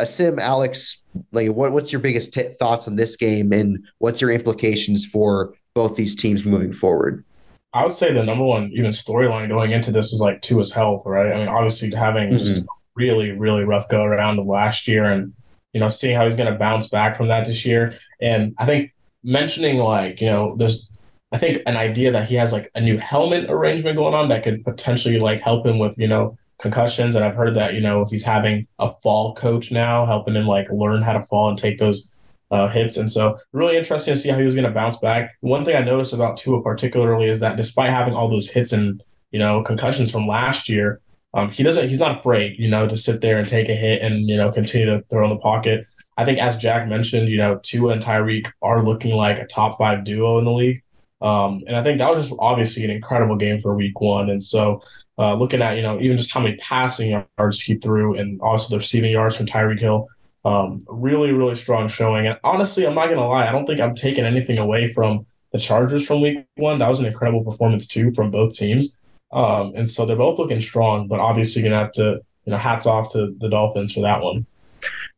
Asim, 0.00 0.40
Alex, 0.40 1.04
like, 1.30 1.50
what, 1.52 1.70
what's 1.70 1.92
your 1.92 2.00
biggest 2.00 2.34
t- 2.34 2.52
thoughts 2.58 2.88
on 2.88 2.96
this 2.96 3.14
game, 3.14 3.52
and 3.52 3.78
what's 3.98 4.20
your 4.20 4.32
implications 4.32 5.06
for 5.06 5.54
both 5.74 5.94
these 5.94 6.16
teams 6.16 6.44
moving 6.44 6.72
forward? 6.72 7.24
I 7.72 7.84
would 7.84 7.92
say 7.92 8.12
the 8.12 8.24
number 8.24 8.44
one 8.44 8.70
even 8.74 8.90
storyline 8.90 9.48
going 9.48 9.70
into 9.70 9.92
this 9.92 10.10
was 10.10 10.20
like 10.20 10.42
Tua's 10.42 10.72
health, 10.72 11.04
right? 11.06 11.32
I 11.32 11.38
mean, 11.38 11.48
obviously 11.48 11.90
having 11.92 12.30
mm-hmm. 12.30 12.38
just 12.38 12.62
really, 12.96 13.30
really 13.30 13.64
rough 13.64 13.88
go 13.88 14.02
around 14.02 14.38
of 14.38 14.46
last 14.46 14.88
year, 14.88 15.04
and 15.04 15.32
you 15.72 15.80
know, 15.80 15.88
seeing 15.88 16.16
how 16.16 16.24
he's 16.24 16.36
going 16.36 16.52
to 16.52 16.58
bounce 16.58 16.88
back 16.88 17.16
from 17.16 17.28
that 17.28 17.46
this 17.46 17.64
year, 17.64 17.94
and 18.20 18.54
I 18.58 18.66
think 18.66 18.92
mentioning 19.22 19.76
like 19.78 20.20
you 20.20 20.26
know 20.26 20.56
there's 20.56 20.90
I 21.32 21.38
think 21.38 21.62
an 21.66 21.76
idea 21.76 22.10
that 22.12 22.28
he 22.28 22.34
has 22.36 22.52
like 22.52 22.70
a 22.74 22.80
new 22.80 22.98
helmet 22.98 23.48
arrangement 23.48 23.96
going 23.96 24.14
on 24.14 24.28
that 24.28 24.42
could 24.42 24.64
potentially 24.64 25.18
like 25.20 25.40
help 25.40 25.64
him 25.64 25.78
with, 25.78 25.96
you 25.96 26.08
know, 26.08 26.36
concussions. 26.58 27.14
And 27.14 27.24
I've 27.24 27.36
heard 27.36 27.54
that, 27.54 27.74
you 27.74 27.80
know, 27.80 28.04
he's 28.04 28.24
having 28.24 28.66
a 28.80 28.90
fall 28.90 29.34
coach 29.34 29.70
now, 29.70 30.06
helping 30.06 30.34
him 30.34 30.46
like 30.46 30.68
learn 30.70 31.02
how 31.02 31.12
to 31.12 31.22
fall 31.22 31.48
and 31.48 31.56
take 31.56 31.78
those 31.78 32.10
uh, 32.50 32.68
hits. 32.68 32.96
And 32.96 33.10
so 33.10 33.38
really 33.52 33.76
interesting 33.76 34.14
to 34.14 34.20
see 34.20 34.28
how 34.28 34.38
he 34.38 34.44
was 34.44 34.54
going 34.54 34.66
to 34.66 34.72
bounce 34.72 34.96
back. 34.96 35.36
One 35.40 35.64
thing 35.64 35.76
I 35.76 35.80
noticed 35.80 36.12
about 36.12 36.36
Tua 36.36 36.62
particularly 36.62 37.28
is 37.28 37.40
that 37.40 37.56
despite 37.56 37.90
having 37.90 38.14
all 38.14 38.28
those 38.28 38.48
hits 38.48 38.72
and, 38.72 39.02
you 39.30 39.38
know, 39.38 39.62
concussions 39.62 40.10
from 40.10 40.26
last 40.26 40.68
year, 40.68 41.00
um, 41.34 41.50
he 41.50 41.62
doesn't, 41.62 41.88
he's 41.88 42.00
not 42.00 42.18
afraid, 42.18 42.58
you 42.58 42.68
know, 42.68 42.88
to 42.88 42.96
sit 42.96 43.20
there 43.20 43.38
and 43.38 43.48
take 43.48 43.68
a 43.68 43.74
hit 43.74 44.02
and, 44.02 44.28
you 44.28 44.36
know, 44.36 44.50
continue 44.50 44.86
to 44.86 45.04
throw 45.10 45.24
in 45.24 45.30
the 45.30 45.36
pocket. 45.36 45.86
I 46.16 46.24
think 46.24 46.38
as 46.38 46.56
Jack 46.56 46.88
mentioned, 46.88 47.28
you 47.28 47.38
know, 47.38 47.60
Tua 47.62 47.92
and 47.92 48.02
Tyreek 48.02 48.50
are 48.62 48.82
looking 48.82 49.14
like 49.14 49.38
a 49.38 49.46
top 49.46 49.78
five 49.78 50.04
duo 50.04 50.38
in 50.38 50.44
the 50.44 50.52
league. 50.52 50.82
Um, 51.22 51.62
and 51.66 51.76
I 51.76 51.82
think 51.82 51.98
that 51.98 52.10
was 52.10 52.28
just 52.28 52.38
obviously 52.40 52.82
an 52.84 52.90
incredible 52.90 53.36
game 53.36 53.60
for 53.60 53.74
week 53.74 54.00
one. 54.00 54.28
And 54.28 54.42
so 54.42 54.82
uh, 55.18 55.34
looking 55.34 55.62
at, 55.62 55.76
you 55.76 55.82
know, 55.82 56.00
even 56.00 56.16
just 56.16 56.32
how 56.32 56.40
many 56.40 56.56
passing 56.56 57.24
yards 57.38 57.60
he 57.60 57.74
threw 57.76 58.16
and 58.16 58.40
also 58.40 58.70
the 58.70 58.78
receiving 58.78 59.12
yards 59.12 59.36
from 59.36 59.46
Tyreek 59.46 59.78
Hill, 59.78 60.08
um, 60.44 60.80
really, 60.88 61.32
really 61.32 61.54
strong 61.54 61.88
showing. 61.88 62.26
And 62.26 62.38
honestly, 62.44 62.86
I'm 62.86 62.94
not 62.94 63.06
going 63.06 63.18
to 63.18 63.24
lie, 63.24 63.48
I 63.48 63.52
don't 63.52 63.66
think 63.66 63.80
I'm 63.80 63.94
taking 63.94 64.24
anything 64.24 64.58
away 64.58 64.92
from 64.92 65.26
the 65.52 65.58
Chargers 65.58 66.06
from 66.06 66.22
week 66.22 66.46
one. 66.56 66.78
That 66.78 66.88
was 66.88 67.00
an 67.00 67.06
incredible 67.06 67.44
performance 67.44 67.86
too 67.86 68.12
from 68.12 68.30
both 68.30 68.56
teams. 68.56 68.88
Um, 69.32 69.72
and 69.76 69.88
so 69.88 70.04
they're 70.04 70.16
both 70.16 70.38
looking 70.38 70.60
strong, 70.60 71.08
but 71.08 71.20
obviously 71.20 71.62
you're 71.62 71.70
going 71.70 71.78
to 71.78 71.84
have 71.84 71.92
to, 71.94 72.20
you 72.44 72.52
know, 72.52 72.56
hats 72.56 72.86
off 72.86 73.12
to 73.12 73.34
the 73.38 73.48
Dolphins 73.48 73.92
for 73.92 74.00
that 74.00 74.22
one. 74.22 74.46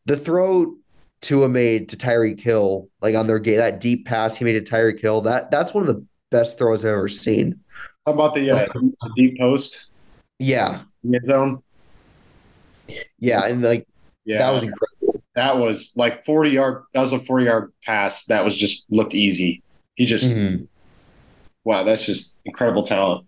The 0.06 0.16
throw 0.16 0.74
Tua 1.22 1.48
made 1.48 1.88
to 1.90 1.96
Tyreek 1.96 2.40
Hill, 2.40 2.88
like 3.00 3.14
on 3.14 3.26
their 3.26 3.38
game, 3.38 3.56
that 3.58 3.80
deep 3.80 4.06
pass 4.06 4.36
he 4.36 4.44
made 4.44 4.64
to 4.64 4.72
Tyreek 4.72 5.00
Hill, 5.00 5.22
that 5.22 5.50
that's 5.50 5.72
one 5.72 5.88
of 5.88 5.94
the 5.94 6.04
best 6.30 6.58
throws 6.58 6.84
I've 6.84 6.90
ever 6.90 7.08
seen. 7.08 7.60
How 8.04 8.12
about 8.12 8.34
the 8.34 8.50
uh, 8.50 8.66
deep 9.16 9.38
post? 9.38 9.90
Yeah, 10.40 10.82
mid 11.04 11.24
zone. 11.24 11.62
Yeah, 13.18 13.46
and 13.46 13.62
like 13.62 13.86
yeah, 14.24 14.38
that 14.38 14.50
was 14.50 14.64
incredible. 14.64 14.91
That 15.34 15.56
was 15.58 15.92
like 15.96 16.24
forty 16.24 16.50
yard. 16.50 16.84
That 16.94 17.00
was 17.00 17.12
a 17.12 17.18
forty 17.20 17.46
yard 17.46 17.72
pass. 17.84 18.24
That 18.26 18.44
was 18.44 18.56
just 18.56 18.86
looked 18.90 19.14
easy. 19.14 19.62
He 19.94 20.06
just 20.06 20.30
mm-hmm. 20.30 20.64
wow, 21.64 21.84
that's 21.84 22.04
just 22.04 22.38
incredible 22.44 22.82
talent. 22.82 23.26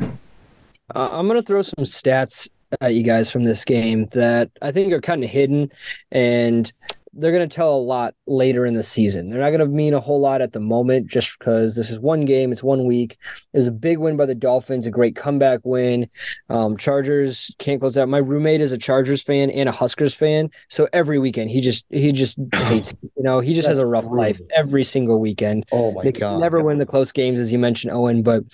Uh, 0.00 1.08
I'm 1.12 1.26
gonna 1.26 1.42
throw 1.42 1.62
some 1.62 1.84
stats 1.84 2.48
at 2.80 2.94
you 2.94 3.02
guys 3.02 3.30
from 3.30 3.44
this 3.44 3.64
game 3.64 4.06
that 4.12 4.50
I 4.62 4.72
think 4.72 4.92
are 4.92 5.00
kind 5.00 5.22
of 5.22 5.30
hidden 5.30 5.70
and 6.10 6.72
they're 7.18 7.32
going 7.32 7.48
to 7.48 7.54
tell 7.54 7.74
a 7.74 7.78
lot 7.78 8.14
later 8.26 8.66
in 8.66 8.74
the 8.74 8.82
season. 8.82 9.30
They're 9.30 9.40
not 9.40 9.48
going 9.50 9.60
to 9.60 9.66
mean 9.66 9.94
a 9.94 10.00
whole 10.00 10.20
lot 10.20 10.40
at 10.40 10.52
the 10.52 10.60
moment 10.60 11.06
just 11.06 11.38
because 11.38 11.74
this 11.74 11.90
is 11.90 11.98
one 11.98 12.24
game, 12.24 12.52
it's 12.52 12.62
one 12.62 12.84
week. 12.84 13.16
It 13.52 13.56
was 13.56 13.66
a 13.66 13.72
big 13.72 13.98
win 13.98 14.16
by 14.16 14.26
the 14.26 14.34
Dolphins, 14.34 14.86
a 14.86 14.90
great 14.90 15.16
comeback 15.16 15.60
win. 15.64 16.08
Um, 16.50 16.76
Chargers 16.76 17.54
can't 17.58 17.80
close 17.80 17.96
out. 17.96 18.08
My 18.08 18.18
roommate 18.18 18.60
is 18.60 18.72
a 18.72 18.78
Chargers 18.78 19.22
fan 19.22 19.50
and 19.50 19.68
a 19.68 19.72
Huskers 19.72 20.14
fan, 20.14 20.50
so 20.68 20.88
every 20.92 21.18
weekend 21.18 21.50
he 21.50 21.60
just 21.60 21.86
he 21.90 22.12
just 22.12 22.38
hates. 22.54 22.94
You 23.02 23.22
know, 23.22 23.40
he 23.40 23.54
just 23.54 23.68
has 23.68 23.78
a 23.78 23.86
rough 23.86 24.04
brutal. 24.04 24.18
life 24.18 24.40
every 24.54 24.84
single 24.84 25.20
weekend. 25.20 25.64
Oh 25.72 25.92
my 25.92 26.04
they 26.04 26.12
god. 26.12 26.40
never 26.40 26.62
win 26.62 26.78
the 26.78 26.86
close 26.86 27.12
games, 27.12 27.40
as 27.40 27.52
you 27.52 27.58
mentioned, 27.58 27.92
Owen. 27.92 28.22
But 28.22 28.44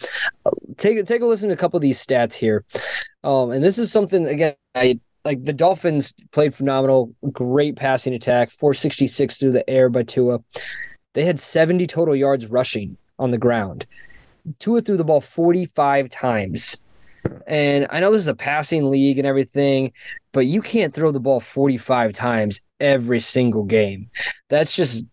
uh, 0.47 0.51
take 0.77 1.05
take 1.07 1.23
a 1.23 1.27
listen 1.27 1.49
to 1.49 1.55
a 1.55 1.59
couple 1.59 1.77
of 1.77 1.83
these 1.83 2.05
stats 2.05 2.35
here. 2.35 2.65
Um, 3.25 3.51
and 3.51 3.63
this 3.63 3.79
is 3.79 3.91
something 3.91 4.27
again. 4.27 4.55
I 4.75 5.01
like 5.25 5.45
the 5.45 5.53
Dolphins 5.53 6.13
played 6.33 6.55
phenomenal, 6.55 7.15
great 7.31 7.77
passing 7.77 8.15
attack, 8.15 8.51
466 8.51 9.39
through 9.39 9.53
the 9.53 9.69
air 9.69 9.89
by 9.89 10.03
Tua. 10.03 10.41
They 11.15 11.25
had 11.25 11.39
70 11.39 11.87
total 11.87 12.17
yards 12.17 12.47
rushing 12.47 12.97
on 13.19 13.31
the 13.31 13.39
ground. 13.39 13.87
Tua 14.59 14.81
threw 14.81 14.97
the 14.97 15.05
ball 15.05 15.21
45 15.21 16.09
times. 16.11 16.77
And 17.47 17.87
I 17.91 18.01
know 18.01 18.11
this 18.11 18.23
is 18.23 18.29
a 18.29 18.35
passing 18.35 18.91
league 18.91 19.19
and 19.19 19.27
everything, 19.27 19.93
but 20.33 20.47
you 20.47 20.61
can't 20.61 20.93
throw 20.93 21.13
the 21.13 21.21
ball 21.21 21.39
45 21.39 22.13
times 22.15 22.61
every 22.81 23.21
single 23.21 23.63
game. 23.63 24.11
That's 24.49 24.75
just 24.75 25.05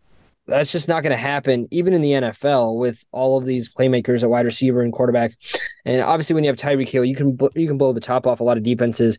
that's 0.49 0.71
just 0.71 0.87
not 0.87 1.03
going 1.03 1.11
to 1.11 1.17
happen 1.17 1.67
even 1.71 1.93
in 1.93 2.01
the 2.01 2.11
NFL 2.11 2.77
with 2.77 3.05
all 3.11 3.37
of 3.37 3.45
these 3.45 3.71
playmakers 3.71 4.23
at 4.23 4.29
wide 4.29 4.45
receiver 4.45 4.81
and 4.81 4.91
quarterback. 4.91 5.37
And 5.85 6.01
obviously 6.01 6.33
when 6.33 6.43
you 6.43 6.49
have 6.49 6.57
Tyreek 6.57 6.89
Hill, 6.89 7.05
you 7.05 7.15
can 7.15 7.37
you 7.55 7.67
can 7.67 7.77
blow 7.77 7.93
the 7.93 7.99
top 7.99 8.27
off 8.27 8.39
a 8.39 8.43
lot 8.43 8.57
of 8.57 8.63
defenses, 8.63 9.17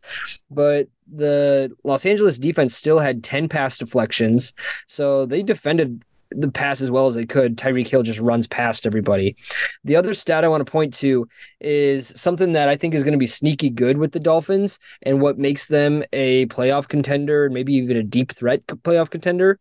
but 0.51 0.89
the 1.13 1.75
Los 1.85 2.07
Angeles 2.07 2.39
defense 2.39 2.75
still 2.75 2.99
had 2.99 3.25
10 3.25 3.49
pass 3.49 3.79
deflections. 3.79 4.53
So 4.87 5.27
they 5.27 5.43
defended 5.43 6.03
the 6.33 6.51
pass 6.51 6.81
as 6.81 6.91
well 6.91 7.07
as 7.07 7.15
they 7.15 7.27
could. 7.27 7.57
Tyreek 7.57 7.89
Hill 7.89 8.03
just 8.03 8.21
runs 8.21 8.47
past 8.47 8.87
everybody. 8.87 9.37
The 9.85 9.97
other 9.97 10.15
stat 10.15 10.45
I 10.45 10.49
want 10.49 10.65
to 10.65 10.71
point 10.71 10.95
to 10.95 11.29
is 11.61 12.13
something 12.17 12.53
that 12.53 12.69
I 12.69 12.77
think 12.77 12.95
is 12.95 13.03
going 13.03 13.13
to 13.13 13.19
be 13.19 13.27
sneaky 13.27 13.71
good 13.71 13.99
with 13.99 14.13
the 14.13 14.21
Dolphins 14.21 14.79
and 15.03 15.21
what 15.21 15.39
makes 15.39 15.69
them 15.69 16.05
a 16.13 16.47
playoff 16.47 16.89
contender, 16.89 17.51
maybe 17.51 17.75
even 17.75 17.97
a 17.97 18.03
deep 18.03 18.33
threat 18.33 18.65
playoff 18.67 19.11
contender. 19.11 19.59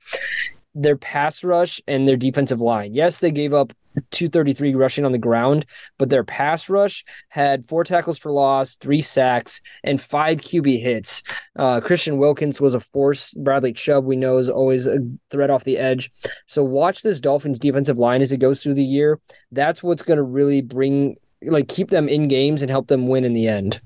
Their 0.81 0.95
pass 0.95 1.43
rush 1.43 1.81
and 1.87 2.07
their 2.07 2.17
defensive 2.17 2.61
line. 2.61 2.93
Yes, 2.93 3.19
they 3.19 3.31
gave 3.31 3.53
up 3.53 3.73
233 4.11 4.75
rushing 4.75 5.05
on 5.05 5.11
the 5.11 5.17
ground, 5.17 5.65
but 5.97 6.09
their 6.09 6.23
pass 6.23 6.69
rush 6.69 7.03
had 7.29 7.67
four 7.67 7.83
tackles 7.83 8.17
for 8.17 8.31
loss, 8.31 8.75
three 8.75 9.01
sacks, 9.01 9.61
and 9.83 10.01
five 10.01 10.39
QB 10.39 10.81
hits. 10.81 11.23
Uh, 11.57 11.81
Christian 11.81 12.17
Wilkins 12.17 12.61
was 12.61 12.73
a 12.73 12.79
force. 12.79 13.33
Bradley 13.33 13.73
Chubb, 13.73 14.05
we 14.05 14.15
know, 14.15 14.37
is 14.37 14.49
always 14.49 14.87
a 14.87 14.99
threat 15.31 15.49
off 15.49 15.63
the 15.63 15.77
edge. 15.77 16.11
So 16.45 16.63
watch 16.63 17.01
this 17.01 17.19
Dolphins 17.19 17.59
defensive 17.59 17.97
line 17.97 18.21
as 18.21 18.31
it 18.31 18.37
goes 18.37 18.63
through 18.63 18.75
the 18.75 18.83
year. 18.83 19.19
That's 19.51 19.83
what's 19.83 20.03
going 20.03 20.17
to 20.17 20.23
really 20.23 20.61
bring, 20.61 21.17
like, 21.41 21.67
keep 21.67 21.89
them 21.89 22.07
in 22.07 22.27
games 22.27 22.61
and 22.61 22.71
help 22.71 22.87
them 22.87 23.07
win 23.07 23.25
in 23.25 23.33
the 23.33 23.47
end. 23.47 23.81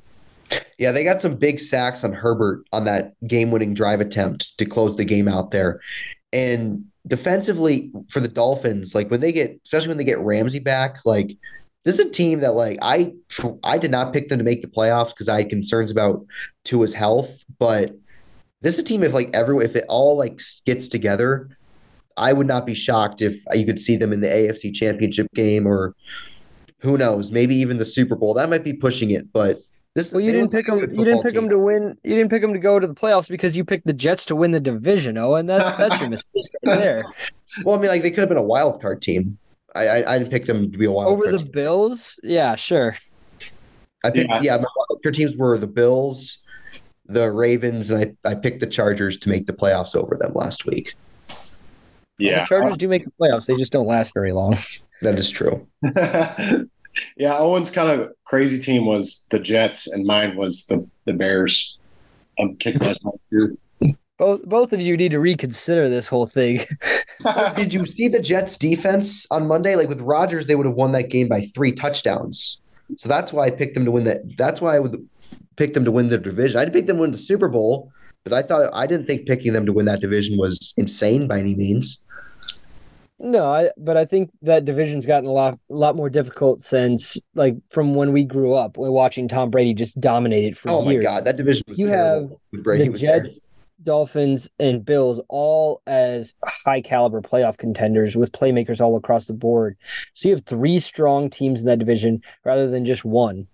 Yeah, 0.77 0.91
they 0.91 1.03
got 1.03 1.21
some 1.21 1.35
big 1.35 1.59
sacks 1.59 2.03
on 2.03 2.13
Herbert 2.13 2.65
on 2.73 2.83
that 2.85 3.13
game-winning 3.25 3.73
drive 3.73 4.01
attempt 4.01 4.57
to 4.57 4.65
close 4.65 4.95
the 4.97 5.05
game 5.05 5.27
out 5.27 5.51
there. 5.51 5.79
And 6.33 6.85
defensively 7.07 7.91
for 8.09 8.19
the 8.19 8.27
Dolphins, 8.27 8.93
like 8.93 9.09
when 9.09 9.21
they 9.21 9.31
get, 9.31 9.61
especially 9.63 9.89
when 9.89 9.97
they 9.97 10.03
get 10.03 10.19
Ramsey 10.19 10.59
back, 10.59 11.05
like 11.05 11.37
this 11.83 11.99
is 11.99 12.07
a 12.07 12.09
team 12.09 12.39
that 12.39 12.55
like 12.55 12.79
I 12.81 13.13
I 13.63 13.77
did 13.77 13.91
not 13.91 14.13
pick 14.13 14.29
them 14.29 14.39
to 14.39 14.43
make 14.43 14.61
the 14.61 14.67
playoffs 14.67 15.09
because 15.09 15.29
I 15.29 15.41
had 15.41 15.49
concerns 15.49 15.91
about 15.91 16.25
Tua's 16.63 16.93
health, 16.93 17.43
but 17.59 17.95
this 18.61 18.77
is 18.77 18.83
a 18.83 18.85
team 18.85 19.03
if 19.03 19.13
like 19.13 19.29
everyone 19.33 19.65
if 19.65 19.75
it 19.75 19.85
all 19.87 20.17
like 20.17 20.41
gets 20.65 20.87
together, 20.87 21.49
I 22.17 22.33
would 22.33 22.47
not 22.47 22.65
be 22.65 22.73
shocked 22.73 23.21
if 23.21 23.43
you 23.53 23.65
could 23.65 23.79
see 23.79 23.95
them 23.95 24.13
in 24.13 24.21
the 24.21 24.27
AFC 24.27 24.73
Championship 24.73 25.27
game 25.35 25.67
or 25.67 25.95
who 26.79 26.97
knows, 26.97 27.31
maybe 27.31 27.55
even 27.55 27.77
the 27.77 27.85
Super 27.85 28.15
Bowl. 28.15 28.33
That 28.33 28.49
might 28.49 28.63
be 28.63 28.73
pushing 28.73 29.11
it, 29.11 29.31
but 29.31 29.59
this 29.95 30.11
Well, 30.11 30.21
you 30.21 30.31
didn't 30.31 30.49
pick 30.51 30.67
like 30.67 30.81
them. 30.81 30.89
You 30.91 31.05
didn't 31.05 31.17
football 31.17 31.23
pick 31.23 31.33
them 31.35 31.49
to 31.49 31.59
win. 31.59 31.97
You 32.03 32.15
didn't 32.15 32.29
pick 32.29 32.41
them 32.41 32.53
to 32.53 32.59
go 32.59 32.79
to 32.79 32.87
the 32.87 32.93
playoffs 32.95 33.29
because 33.29 33.55
you 33.55 33.63
picked 33.63 33.85
the 33.85 33.93
Jets 33.93 34.25
to 34.27 34.35
win 34.35 34.51
the 34.51 34.59
division. 34.59 35.17
Oh, 35.17 35.35
and 35.35 35.47
that's 35.49 35.71
that's 35.77 35.99
your 35.99 36.09
mistake 36.15 36.45
right 36.65 36.77
there. 36.79 37.03
Well, 37.63 37.77
I 37.77 37.79
mean, 37.81 37.89
like 37.89 38.01
they 38.01 38.09
could 38.09 38.19
have 38.21 38.29
been 38.29 38.37
a 38.37 38.43
wild 38.43 38.81
card 38.81 39.01
team. 39.01 39.37
I 39.75 39.87
I, 39.87 40.15
I 40.15 40.17
didn't 40.19 40.31
pick 40.31 40.45
them 40.45 40.71
to 40.71 40.77
be 40.77 40.85
a 40.85 40.91
wild 40.91 41.11
Over 41.13 41.23
card. 41.25 41.33
the 41.35 41.43
team. 41.43 41.51
Bills, 41.51 42.19
yeah, 42.23 42.55
sure. 42.55 42.97
I 44.03 44.09
picked 44.11 44.29
Yeah. 44.29 44.39
yeah. 44.41 44.57
my 44.57 44.65
wild 44.89 44.99
card 45.03 45.15
teams 45.15 45.35
were 45.37 45.57
the 45.57 45.67
Bills, 45.67 46.39
the 47.05 47.31
Ravens, 47.31 47.91
and 47.91 48.15
I 48.25 48.29
I 48.31 48.35
picked 48.35 48.59
the 48.61 48.67
Chargers 48.67 49.17
to 49.19 49.29
make 49.29 49.45
the 49.47 49.53
playoffs 49.53 49.95
over 49.95 50.15
them 50.15 50.33
last 50.33 50.65
week. 50.65 50.93
Well, 51.29 51.37
Yeah. 52.17 52.39
the 52.41 52.45
Chargers 52.47 52.77
do 52.77 52.87
make 52.87 53.05
the 53.05 53.11
playoffs. 53.21 53.45
They 53.45 53.55
just 53.57 53.71
don't 53.71 53.87
last 53.87 54.13
very 54.13 54.31
long. 54.33 54.57
That 55.01 55.19
is 55.19 55.29
true. 55.29 55.67
yeah, 57.17 57.37
Owen's 57.37 57.71
kind 57.71 57.89
of 57.89 58.11
crazy 58.25 58.59
team 58.59 58.85
was 58.85 59.25
the 59.31 59.39
Jets, 59.39 59.87
and 59.87 60.05
mine 60.05 60.35
was 60.35 60.65
the 60.65 60.87
the 61.05 61.13
Bears. 61.13 61.77
I'm 62.39 62.55
kicking 62.57 62.85
myself 62.85 63.19
here. 63.29 63.55
Both 64.17 64.43
both 64.43 64.73
of 64.73 64.81
you 64.81 64.95
need 64.95 65.11
to 65.11 65.19
reconsider 65.19 65.89
this 65.89 66.07
whole 66.07 66.27
thing. 66.27 66.61
Did 67.55 67.73
you 67.73 67.85
see 67.85 68.07
the 68.07 68.19
Jets 68.19 68.57
defense 68.57 69.25
on 69.31 69.47
Monday? 69.47 69.75
Like 69.75 69.89
with 69.89 70.01
Rodgers, 70.01 70.47
they 70.47 70.55
would 70.55 70.65
have 70.65 70.75
won 70.75 70.91
that 70.93 71.09
game 71.09 71.27
by 71.27 71.41
three 71.41 71.71
touchdowns. 71.71 72.59
So 72.97 73.09
that's 73.09 73.31
why 73.33 73.45
I 73.45 73.51
picked 73.51 73.75
them 73.75 73.85
to 73.85 73.91
win 73.91 74.03
that. 74.05 74.37
That's 74.37 74.61
why 74.61 74.75
I 74.75 74.79
would 74.79 75.07
pick 75.55 75.73
them 75.73 75.85
to 75.85 75.91
win 75.91 76.09
the 76.09 76.17
division. 76.17 76.57
I 76.57 76.65
didn't 76.65 76.73
pick 76.73 76.87
them 76.87 76.97
to 76.97 77.01
win 77.01 77.11
the 77.11 77.17
Super 77.17 77.47
Bowl, 77.47 77.91
but 78.23 78.33
I 78.33 78.41
thought 78.41 78.69
I 78.73 78.87
didn't 78.87 79.07
think 79.07 79.27
picking 79.27 79.53
them 79.53 79.65
to 79.65 79.73
win 79.73 79.85
that 79.85 80.01
division 80.01 80.37
was 80.37 80.73
insane 80.77 81.27
by 81.27 81.39
any 81.39 81.55
means. 81.55 82.03
No, 83.23 83.49
I, 83.49 83.69
but 83.77 83.95
I 83.95 84.03
think 84.03 84.31
that 84.41 84.65
division's 84.65 85.05
gotten 85.05 85.29
a 85.29 85.31
lot, 85.31 85.57
lot 85.69 85.95
more 85.95 86.09
difficult 86.09 86.61
since, 86.61 87.17
like, 87.35 87.55
from 87.69 87.95
when 87.95 88.11
we 88.11 88.25
grew 88.25 88.53
up, 88.53 88.77
we're 88.77 88.91
watching 88.91 89.29
Tom 89.29 89.49
Brady 89.49 89.73
just 89.73 89.99
dominate 90.01 90.43
it 90.43 90.57
for 90.57 90.69
Oh 90.69 90.83
my 90.83 90.91
years. 90.91 91.05
god, 91.05 91.23
that 91.23 91.37
division 91.37 91.63
was 91.69 91.79
You 91.79 91.87
terrible. 91.87 92.41
when 92.49 92.61
Brady 92.63 92.83
the 92.83 92.91
was 92.91 93.01
there. 93.01 93.21
Jets, 93.21 93.39
Dolphins, 93.81 94.49
and 94.59 94.83
Bills 94.83 95.21
all 95.29 95.81
as 95.87 96.33
high 96.43 96.81
caliber 96.81 97.21
playoff 97.21 97.57
contenders 97.57 98.17
with 98.17 98.33
playmakers 98.33 98.81
all 98.81 98.97
across 98.97 99.25
the 99.27 99.33
board. 99.33 99.77
So 100.13 100.27
you 100.27 100.35
have 100.35 100.43
three 100.43 100.79
strong 100.79 101.29
teams 101.29 101.61
in 101.61 101.65
that 101.67 101.79
division 101.79 102.21
rather 102.43 102.69
than 102.69 102.83
just 102.83 103.05
one. 103.05 103.47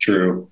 True. 0.00 0.48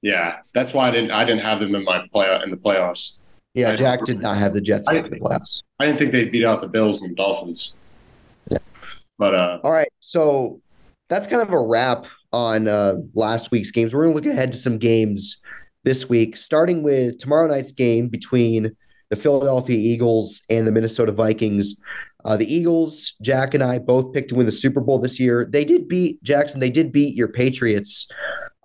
Yeah, 0.00 0.38
that's 0.54 0.72
why 0.72 0.88
I 0.88 0.92
didn't 0.92 1.10
I 1.10 1.24
didn't 1.24 1.42
have 1.42 1.60
them 1.60 1.74
in 1.74 1.84
my 1.84 2.06
play 2.10 2.26
in 2.42 2.50
the 2.50 2.56
playoffs. 2.56 3.16
Yeah, 3.58 3.74
Jack 3.74 4.04
did 4.04 4.20
not 4.20 4.36
have 4.36 4.52
the 4.54 4.60
Jets 4.60 4.86
I- 4.88 4.94
in 4.96 5.10
the 5.10 5.18
playoffs. 5.18 5.62
I 5.80 5.86
didn't 5.86 5.98
think 5.98 6.12
they'd 6.12 6.30
beat 6.32 6.44
out 6.44 6.60
the 6.60 6.68
Bills 6.68 7.02
and 7.02 7.10
the 7.10 7.14
Dolphins. 7.14 7.72
Yeah. 8.50 8.58
But 9.18 9.34
uh, 9.34 9.58
All 9.64 9.72
right, 9.72 9.88
so 9.98 10.60
that's 11.08 11.26
kind 11.26 11.42
of 11.42 11.52
a 11.52 11.60
wrap 11.60 12.06
on 12.32 12.68
uh, 12.68 12.94
last 13.14 13.50
week's 13.50 13.70
games. 13.70 13.92
We're 13.94 14.04
going 14.04 14.16
to 14.16 14.22
look 14.22 14.32
ahead 14.32 14.52
to 14.52 14.58
some 14.58 14.78
games 14.78 15.38
this 15.84 16.08
week, 16.08 16.36
starting 16.36 16.82
with 16.82 17.18
tomorrow 17.18 17.48
night's 17.48 17.72
game 17.72 18.08
between 18.08 18.76
the 19.10 19.16
Philadelphia 19.16 19.76
Eagles 19.76 20.42
and 20.50 20.66
the 20.66 20.72
Minnesota 20.72 21.12
Vikings. 21.12 21.80
Uh, 22.24 22.36
the 22.36 22.52
Eagles, 22.52 23.14
Jack 23.22 23.54
and 23.54 23.62
I 23.62 23.78
both 23.78 24.12
picked 24.12 24.28
to 24.30 24.34
win 24.34 24.44
the 24.46 24.52
Super 24.52 24.80
Bowl 24.80 24.98
this 24.98 25.18
year. 25.18 25.46
They 25.50 25.64
did 25.64 25.88
beat 25.88 26.22
Jackson. 26.22 26.60
They 26.60 26.68
did 26.70 26.92
beat 26.92 27.14
your 27.14 27.28
Patriots 27.28 28.08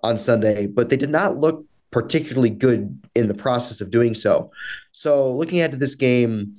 on 0.02 0.18
Sunday, 0.18 0.66
but 0.66 0.90
they 0.90 0.96
did 0.96 1.08
not 1.10 1.36
look 1.38 1.64
particularly 1.94 2.50
good 2.50 3.00
in 3.14 3.28
the 3.28 3.34
process 3.34 3.80
of 3.80 3.88
doing 3.88 4.14
so. 4.14 4.50
So, 4.90 5.32
looking 5.32 5.60
ahead 5.60 5.70
to 5.70 5.76
this 5.76 5.94
game, 5.94 6.54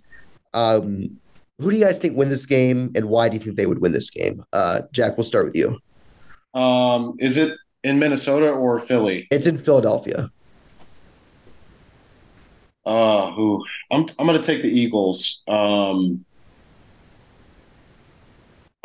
um, 0.54 1.20
who 1.60 1.72
do 1.72 1.76
you 1.76 1.84
guys 1.84 2.00
think 2.00 2.16
win 2.16 2.30
this 2.30 2.46
game, 2.46 2.94
and 2.96 3.10
why 3.10 3.28
do 3.28 3.36
you 3.36 3.44
think 3.44 3.58
they 3.58 3.66
would 3.66 3.82
win 3.82 3.92
this 3.92 4.10
game? 4.10 4.46
Uh, 4.54 4.84
Jack, 4.94 5.18
we'll 5.18 5.26
start 5.26 5.44
with 5.44 5.54
you. 5.54 5.78
um, 6.54 7.18
is 7.20 7.36
it 7.36 7.58
in 7.84 8.00
Minnesota 8.00 8.50
or 8.50 8.80
Philly? 8.80 9.28
It's 9.30 9.46
in 9.46 9.58
Philadelphia. 9.58 10.32
Uh, 12.86 13.32
who? 13.34 13.66
I'm 13.92 14.08
I'm 14.18 14.26
gonna 14.26 14.42
take 14.42 14.62
the 14.62 14.70
Eagles. 14.70 15.44
Um, 15.50 16.24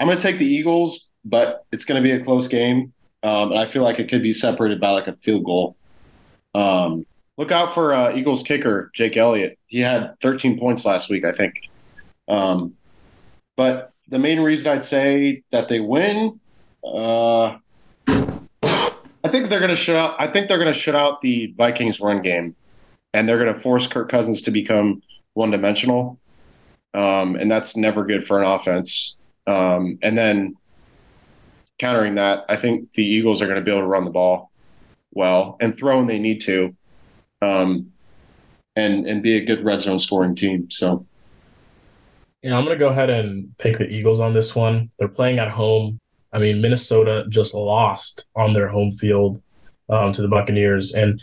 I'm 0.00 0.08
gonna 0.08 0.18
take 0.18 0.38
the 0.38 0.46
Eagles, 0.46 1.06
but 1.24 1.64
it's 1.70 1.84
gonna 1.84 2.02
be 2.02 2.10
a 2.10 2.24
close 2.24 2.48
game. 2.48 2.92
Um, 3.22 3.52
and 3.52 3.60
I 3.60 3.70
feel 3.70 3.84
like 3.84 4.00
it 4.00 4.08
could 4.08 4.22
be 4.22 4.32
separated 4.32 4.80
by 4.80 4.90
like 4.90 5.06
a 5.06 5.14
field 5.16 5.44
goal. 5.44 5.76
Um, 6.54 7.06
look 7.36 7.50
out 7.52 7.74
for 7.74 7.92
uh, 7.92 8.14
Eagles 8.14 8.42
kicker 8.42 8.90
Jake 8.94 9.16
Elliott. 9.16 9.58
He 9.66 9.80
had 9.80 10.18
13 10.20 10.58
points 10.58 10.84
last 10.84 11.10
week, 11.10 11.24
I 11.24 11.32
think. 11.32 11.54
Um, 12.28 12.74
but 13.56 13.92
the 14.08 14.18
main 14.18 14.40
reason 14.40 14.68
I'd 14.68 14.84
say 14.84 15.42
that 15.50 15.68
they 15.68 15.80
win, 15.80 16.40
uh, 16.84 17.56
I 18.08 19.28
think 19.28 19.50
they're 19.50 19.60
gonna 19.60 19.76
shut 19.76 19.96
out. 19.96 20.16
I 20.18 20.26
think 20.26 20.48
they're 20.48 20.58
gonna 20.58 20.74
shut 20.74 20.94
out 20.94 21.20
the 21.20 21.54
Vikings 21.56 22.00
run 22.00 22.22
game 22.22 22.56
and 23.12 23.28
they're 23.28 23.42
going 23.42 23.52
to 23.52 23.60
force 23.60 23.86
Kirk 23.86 24.08
Cousins 24.08 24.42
to 24.42 24.50
become 24.50 25.02
one 25.34 25.50
dimensional. 25.50 26.18
Um, 26.94 27.36
and 27.36 27.50
that's 27.50 27.76
never 27.76 28.04
good 28.04 28.26
for 28.26 28.40
an 28.40 28.46
offense. 28.46 29.16
Um, 29.46 29.98
and 30.02 30.16
then 30.16 30.56
countering 31.78 32.16
that, 32.16 32.44
I 32.48 32.56
think 32.56 32.92
the 32.92 33.04
Eagles 33.04 33.40
are 33.42 33.46
going 33.46 33.58
to 33.58 33.64
be 33.64 33.70
able 33.70 33.82
to 33.82 33.86
run 33.86 34.04
the 34.04 34.10
ball 34.10 34.49
well 35.12 35.57
and 35.61 35.77
throw 35.77 35.99
when 35.99 36.07
they 36.07 36.18
need 36.18 36.40
to. 36.42 36.75
Um, 37.42 37.92
and 38.77 39.07
and 39.07 39.23
be 39.23 39.37
a 39.37 39.44
good 39.44 39.64
red 39.64 39.81
zone 39.81 40.01
scoring 40.01 40.35
team. 40.35 40.70
So. 40.70 41.07
Yeah, 42.42 42.57
I'm 42.57 42.64
going 42.64 42.75
to 42.75 42.83
go 42.83 42.88
ahead 42.88 43.11
and 43.11 43.55
pick 43.59 43.77
the 43.77 43.87
Eagles 43.87 44.18
on 44.18 44.33
this 44.33 44.55
one. 44.55 44.90
They're 44.99 45.09
playing 45.09 45.38
at 45.38 45.51
home. 45.51 46.01
I 46.33 46.38
mean, 46.38 46.62
Minnesota 46.62 47.27
just 47.29 47.53
lost 47.53 48.27
on 48.35 48.55
their 48.55 48.66
home 48.66 48.92
field 48.92 49.42
um, 49.90 50.12
to 50.12 50.23
the 50.23 50.29
Buccaneers. 50.29 50.92
And 50.92 51.23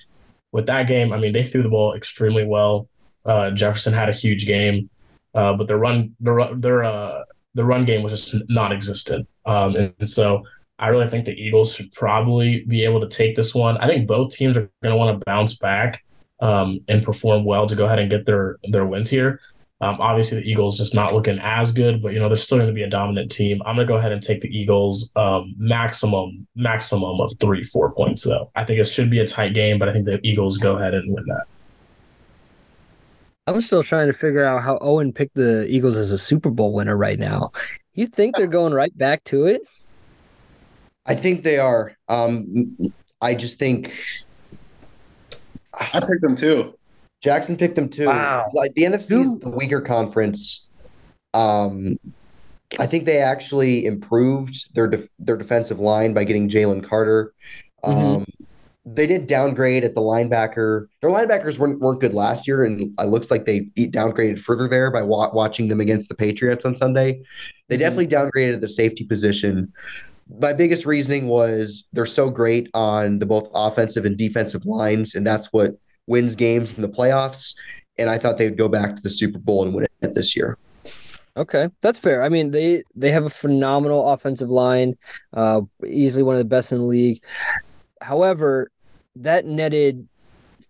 with 0.52 0.67
that 0.67 0.88
game, 0.88 1.13
I 1.13 1.17
mean, 1.17 1.34
they 1.34 1.41
threw 1.41 1.63
the 1.63 1.69
ball 1.69 1.95
extremely 1.95 2.45
well. 2.45 2.88
Uh, 3.26 3.52
Jefferson 3.52 3.93
had 3.93 4.10
a 4.10 4.13
huge 4.13 4.45
game, 4.45 4.89
uh, 5.34 5.54
but 5.54 5.67
their 5.67 5.78
run, 5.78 6.15
their 6.19 6.54
their 6.56 6.84
uh, 6.84 7.23
the 7.56 7.65
run 7.65 7.84
game 7.84 8.04
was 8.04 8.12
just 8.12 8.36
non-existent. 8.50 9.28
Um, 9.45 9.76
and, 9.76 9.93
and, 10.00 10.10
so 10.10 10.43
I 10.79 10.89
really 10.89 11.07
think 11.07 11.25
the 11.25 11.33
Eagles 11.33 11.73
should 11.73 11.91
probably 11.91 12.63
be 12.65 12.83
able 12.83 13.01
to 13.01 13.07
take 13.07 13.35
this 13.35 13.55
one. 13.55 13.77
I 13.77 13.87
think 13.87 14.07
both 14.07 14.31
teams 14.31 14.57
are 14.57 14.69
going 14.83 14.93
to 14.93 14.95
want 14.95 15.19
to 15.19 15.25
bounce 15.25 15.55
back 15.55 16.03
um, 16.39 16.79
and 16.87 17.03
perform 17.03 17.45
well 17.45 17.65
to 17.67 17.75
go 17.75 17.85
ahead 17.85 17.99
and 17.99 18.09
get 18.09 18.25
their 18.25 18.57
their 18.69 18.85
wins 18.85 19.09
here. 19.09 19.39
Um, 19.79 19.97
obviously, 19.99 20.39
the 20.39 20.49
Eagles 20.49 20.77
just 20.77 20.95
not 20.95 21.13
looking 21.13 21.37
as 21.39 21.71
good, 21.71 22.01
but 22.01 22.13
you 22.13 22.19
know 22.19 22.27
they're 22.27 22.37
still 22.37 22.57
going 22.57 22.69
to 22.69 22.73
be 22.73 22.83
a 22.83 22.89
dominant 22.89 23.31
team. 23.31 23.61
I'm 23.65 23.75
going 23.75 23.87
to 23.87 23.91
go 23.91 23.97
ahead 23.97 24.11
and 24.11 24.21
take 24.21 24.41
the 24.41 24.49
Eagles 24.49 25.11
um, 25.15 25.53
maximum 25.57 26.47
maximum 26.55 27.21
of 27.21 27.31
three 27.39 27.63
four 27.63 27.91
points 27.93 28.23
though. 28.23 28.51
I 28.55 28.63
think 28.63 28.79
it 28.79 28.85
should 28.85 29.09
be 29.09 29.19
a 29.19 29.27
tight 29.27 29.53
game, 29.53 29.77
but 29.77 29.89
I 29.89 29.93
think 29.93 30.05
the 30.05 30.19
Eagles 30.23 30.57
go 30.57 30.77
ahead 30.77 30.93
and 30.93 31.13
win 31.13 31.25
that. 31.27 31.45
I'm 33.45 33.61
still 33.61 33.83
trying 33.83 34.07
to 34.07 34.13
figure 34.13 34.43
out 34.43 34.61
how 34.61 34.77
Owen 34.81 35.13
picked 35.13 35.35
the 35.35 35.65
Eagles 35.67 35.95
as 35.95 36.11
a 36.11 36.17
Super 36.17 36.49
Bowl 36.49 36.73
winner 36.73 36.97
right 36.97 37.17
now. 37.17 37.51
You 37.93 38.07
think 38.07 38.35
they're 38.35 38.47
going 38.59 38.73
right 38.73 38.95
back 38.97 39.23
to 39.25 39.45
it? 39.45 39.61
I 41.07 41.15
think 41.15 41.43
they 41.43 41.57
are. 41.57 41.95
Um, 42.09 42.77
I 43.21 43.33
just 43.33 43.57
think 43.57 43.97
I 45.73 45.99
picked 45.99 46.21
them 46.21 46.35
too. 46.35 46.73
Jackson 47.21 47.57
picked 47.57 47.75
them 47.75 47.89
too. 47.89 48.07
Wow. 48.07 48.45
Like 48.53 48.73
the 48.73 48.83
NFC 48.83 49.21
is 49.21 49.39
the 49.39 49.49
weaker 49.49 49.81
conference. 49.81 50.67
Um, 51.33 51.97
I 52.79 52.85
think 52.85 53.05
they 53.05 53.19
actually 53.19 53.85
improved 53.85 54.75
their 54.75 54.87
def- 54.87 55.09
their 55.17 55.37
defensive 55.37 55.79
line 55.79 56.13
by 56.13 56.25
getting 56.25 56.49
Jalen 56.49 56.83
Carter. 56.83 57.33
Um, 57.83 57.95
mm-hmm 57.95 58.43
they 58.87 59.05
did 59.05 59.27
downgrade 59.27 59.83
at 59.83 59.93
the 59.93 60.01
linebacker. 60.01 60.87
Their 61.01 61.09
linebackers 61.09 61.57
weren't, 61.59 61.79
weren't 61.79 61.99
good 61.99 62.13
last 62.13 62.47
year, 62.47 62.63
and 62.63 62.93
it 62.97 63.05
looks 63.07 63.29
like 63.29 63.45
they 63.45 63.65
downgraded 63.75 64.39
further 64.39 64.67
there 64.67 64.89
by 64.89 65.01
wa- 65.01 65.31
watching 65.33 65.67
them 65.67 65.81
against 65.81 66.07
the 66.07 66.15
Patriots 66.15 66.63
on 66.63 66.75
Sunday. 66.75 67.21
They 67.67 67.75
mm-hmm. 67.75 67.81
definitely 67.81 68.07
downgraded 68.07 68.61
the 68.61 68.69
safety 68.69 69.03
position. 69.03 69.73
My 70.39 70.53
biggest 70.53 70.85
reasoning 70.85 71.27
was 71.27 71.85
they're 71.93 72.05
so 72.05 72.29
great 72.29 72.69
on 72.73 73.19
the 73.19 73.25
both 73.25 73.49
offensive 73.53 74.05
and 74.05 74.17
defensive 74.17 74.65
lines, 74.65 75.15
and 75.15 75.25
that's 75.25 75.47
what 75.53 75.77
wins 76.05 76.35
games 76.35 76.75
in 76.75 76.81
the 76.81 76.89
playoffs. 76.89 77.55
And 77.97 78.09
I 78.09 78.17
thought 78.17 78.37
they 78.37 78.49
would 78.49 78.57
go 78.57 78.67
back 78.67 78.95
to 78.95 79.01
the 79.01 79.09
Super 79.09 79.39
Bowl 79.39 79.63
and 79.63 79.73
win 79.73 79.87
it 80.01 80.13
this 80.13 80.35
year. 80.35 80.57
Okay, 81.37 81.69
that's 81.81 81.99
fair. 81.99 82.23
I 82.23 82.29
mean, 82.29 82.51
they 82.51 82.83
they 82.95 83.11
have 83.11 83.25
a 83.25 83.29
phenomenal 83.29 84.09
offensive 84.09 84.49
line, 84.49 84.97
uh, 85.33 85.61
easily 85.85 86.23
one 86.23 86.35
of 86.35 86.39
the 86.39 86.45
best 86.45 86.71
in 86.71 86.79
the 86.79 86.83
league. 86.83 87.21
However, 88.01 88.71
that 89.15 89.45
netted 89.45 90.07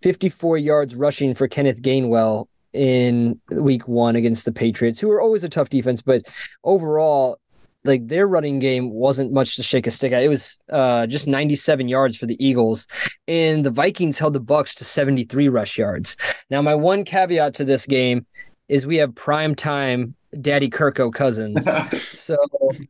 54 0.01 0.57
yards 0.57 0.95
rushing 0.95 1.33
for 1.33 1.47
Kenneth 1.47 1.81
Gainwell 1.81 2.47
in 2.73 3.39
week 3.49 3.87
one 3.87 4.15
against 4.15 4.45
the 4.45 4.51
Patriots, 4.51 4.99
who 4.99 5.09
are 5.09 5.21
always 5.21 5.43
a 5.43 5.49
tough 5.49 5.69
defense, 5.69 6.01
but 6.01 6.23
overall, 6.63 7.39
like 7.83 8.07
their 8.07 8.27
running 8.27 8.59
game 8.59 8.91
wasn't 8.91 9.31
much 9.31 9.55
to 9.55 9.63
shake 9.63 9.87
a 9.87 9.91
stick 9.91 10.11
at. 10.11 10.23
It 10.23 10.27
was 10.27 10.59
uh, 10.71 11.07
just 11.07 11.27
97 11.27 11.87
yards 11.87 12.17
for 12.17 12.25
the 12.25 12.43
Eagles, 12.45 12.87
and 13.27 13.65
the 13.65 13.71
Vikings 13.71 14.19
held 14.19 14.33
the 14.33 14.39
Bucks 14.39 14.75
to 14.75 14.85
73 14.85 15.49
rush 15.49 15.77
yards. 15.77 16.17
Now, 16.49 16.61
my 16.61 16.75
one 16.75 17.03
caveat 17.03 17.55
to 17.55 17.65
this 17.65 17.85
game 17.85 18.25
is 18.67 18.85
we 18.85 18.97
have 18.97 19.15
prime 19.15 19.55
time 19.55 20.15
Daddy 20.41 20.69
Kirko 20.69 21.13
Cousins. 21.13 21.67
so 22.13 22.37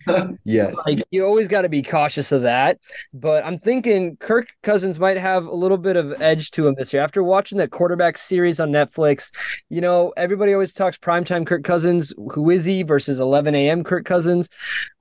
yes, 0.43 0.76
like 0.86 1.04
you 1.12 1.26
always 1.26 1.47
got 1.47 1.62
to 1.62 1.69
be 1.69 1.82
cautious 1.82 2.32
of 2.32 2.41
that. 2.43 2.80
But 3.13 3.45
I'm 3.45 3.60
thinking 3.60 4.17
Kirk 4.17 4.50
Cousins 4.63 5.00
might 5.00 5.17
have 5.17 5.45
a 5.45 5.56
little 5.56 5.78
bit 5.78 5.95
of 5.95 6.19
edge 6.21 6.52
to 6.52 6.67
him 6.67 6.76
this 6.78 6.93
year. 6.93 7.02
After 7.02 7.23
watching 7.23 7.58
that 7.60 7.71
quarterback 7.71 8.17
series 8.17 8.60
on 8.60 8.71
Netflix, 8.71 9.32
you 9.69 9.82
know, 9.82 10.13
everybody 10.17 10.54
always 10.54 10.73
talks 10.73 10.97
primetime 10.97 11.45
Kirk 11.45 11.63
Cousins. 11.63 12.13
Who 12.34 12.50
is 12.50 12.65
he 12.65 12.84
versus 12.84 13.19
11 13.19 13.56
a.m. 13.56 13.84
Kirk 13.84 14.06
Cousins? 14.06 14.50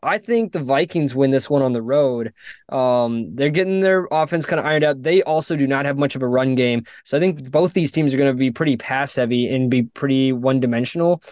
I 0.02 0.18
think 0.18 0.52
the 0.52 0.60
Vikings 0.60 1.14
win 1.14 1.32
this 1.32 1.50
one 1.50 1.62
on 1.62 1.72
the 1.72 1.82
road. 1.82 2.32
Um, 2.68 3.34
they're 3.34 3.50
getting 3.50 3.80
their 3.80 4.06
offense 4.12 4.46
kind 4.46 4.60
of 4.60 4.66
ironed 4.66 4.84
out. 4.84 5.02
They 5.02 5.22
also 5.22 5.56
do 5.56 5.66
not 5.66 5.84
have 5.84 5.98
much 5.98 6.14
of 6.14 6.22
a 6.22 6.28
run 6.28 6.54
game. 6.54 6.84
So 7.04 7.16
I 7.16 7.20
think 7.20 7.50
both 7.50 7.72
these 7.72 7.90
teams 7.90 8.14
are 8.14 8.16
going 8.16 8.32
to 8.32 8.38
be 8.38 8.50
pretty 8.50 8.76
pass 8.76 9.16
heavy 9.16 9.52
and 9.52 9.70
be 9.70 9.82
pretty 9.82 10.32
one 10.32 10.60
dimensional. 10.60 11.22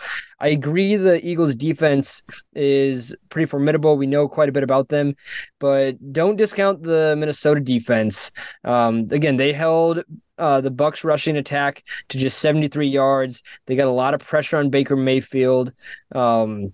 I 0.41 0.49
agree 0.49 0.97
the 0.97 1.25
Eagles 1.27 1.57
defense 1.57 2.23
is 2.55 3.15
pretty 3.29 3.47
formidable. 3.47 3.97
We 3.97 4.07
know 4.07 4.29
quite 4.29 4.49
a 4.49 4.53
bit 4.53 4.63
about 4.63 4.89
them, 4.89 5.15
but 5.59 6.13
don't 6.13 6.37
discount 6.37 6.83
the 6.83 7.15
Minnesota 7.17 7.61
defense. 7.61 8.33
Um, 8.65 9.09
again, 9.11 9.37
they 9.37 9.53
held 9.53 10.03
uh, 10.39 10.61
the 10.61 10.71
Bucks 10.71 11.05
rushing 11.05 11.37
attack 11.37 11.85
to 12.09 12.19
just 12.19 12.39
73 12.39 12.89
yards. 12.89 13.43
They 13.67 13.77
got 13.77 13.87
a 13.87 13.93
lot 13.93 14.15
of 14.15 14.21
pressure 14.21 14.57
on 14.57 14.71
Baker 14.71 14.97
Mayfield. 14.97 15.73
Um, 16.15 16.73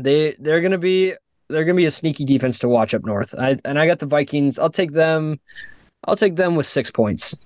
they 0.00 0.36
they're 0.38 0.60
gonna 0.60 0.78
be 0.78 1.14
they're 1.48 1.64
gonna 1.64 1.76
be 1.76 1.84
a 1.84 1.90
sneaky 1.90 2.24
defense 2.24 2.58
to 2.60 2.68
watch 2.68 2.94
up 2.94 3.04
north. 3.04 3.34
I 3.38 3.58
and 3.64 3.78
I 3.78 3.86
got 3.86 3.98
the 3.98 4.06
Vikings. 4.06 4.58
I'll 4.58 4.70
take 4.70 4.92
them. 4.92 5.38
I'll 6.04 6.16
take 6.16 6.36
them 6.36 6.56
with 6.56 6.66
six 6.66 6.90
points. 6.90 7.36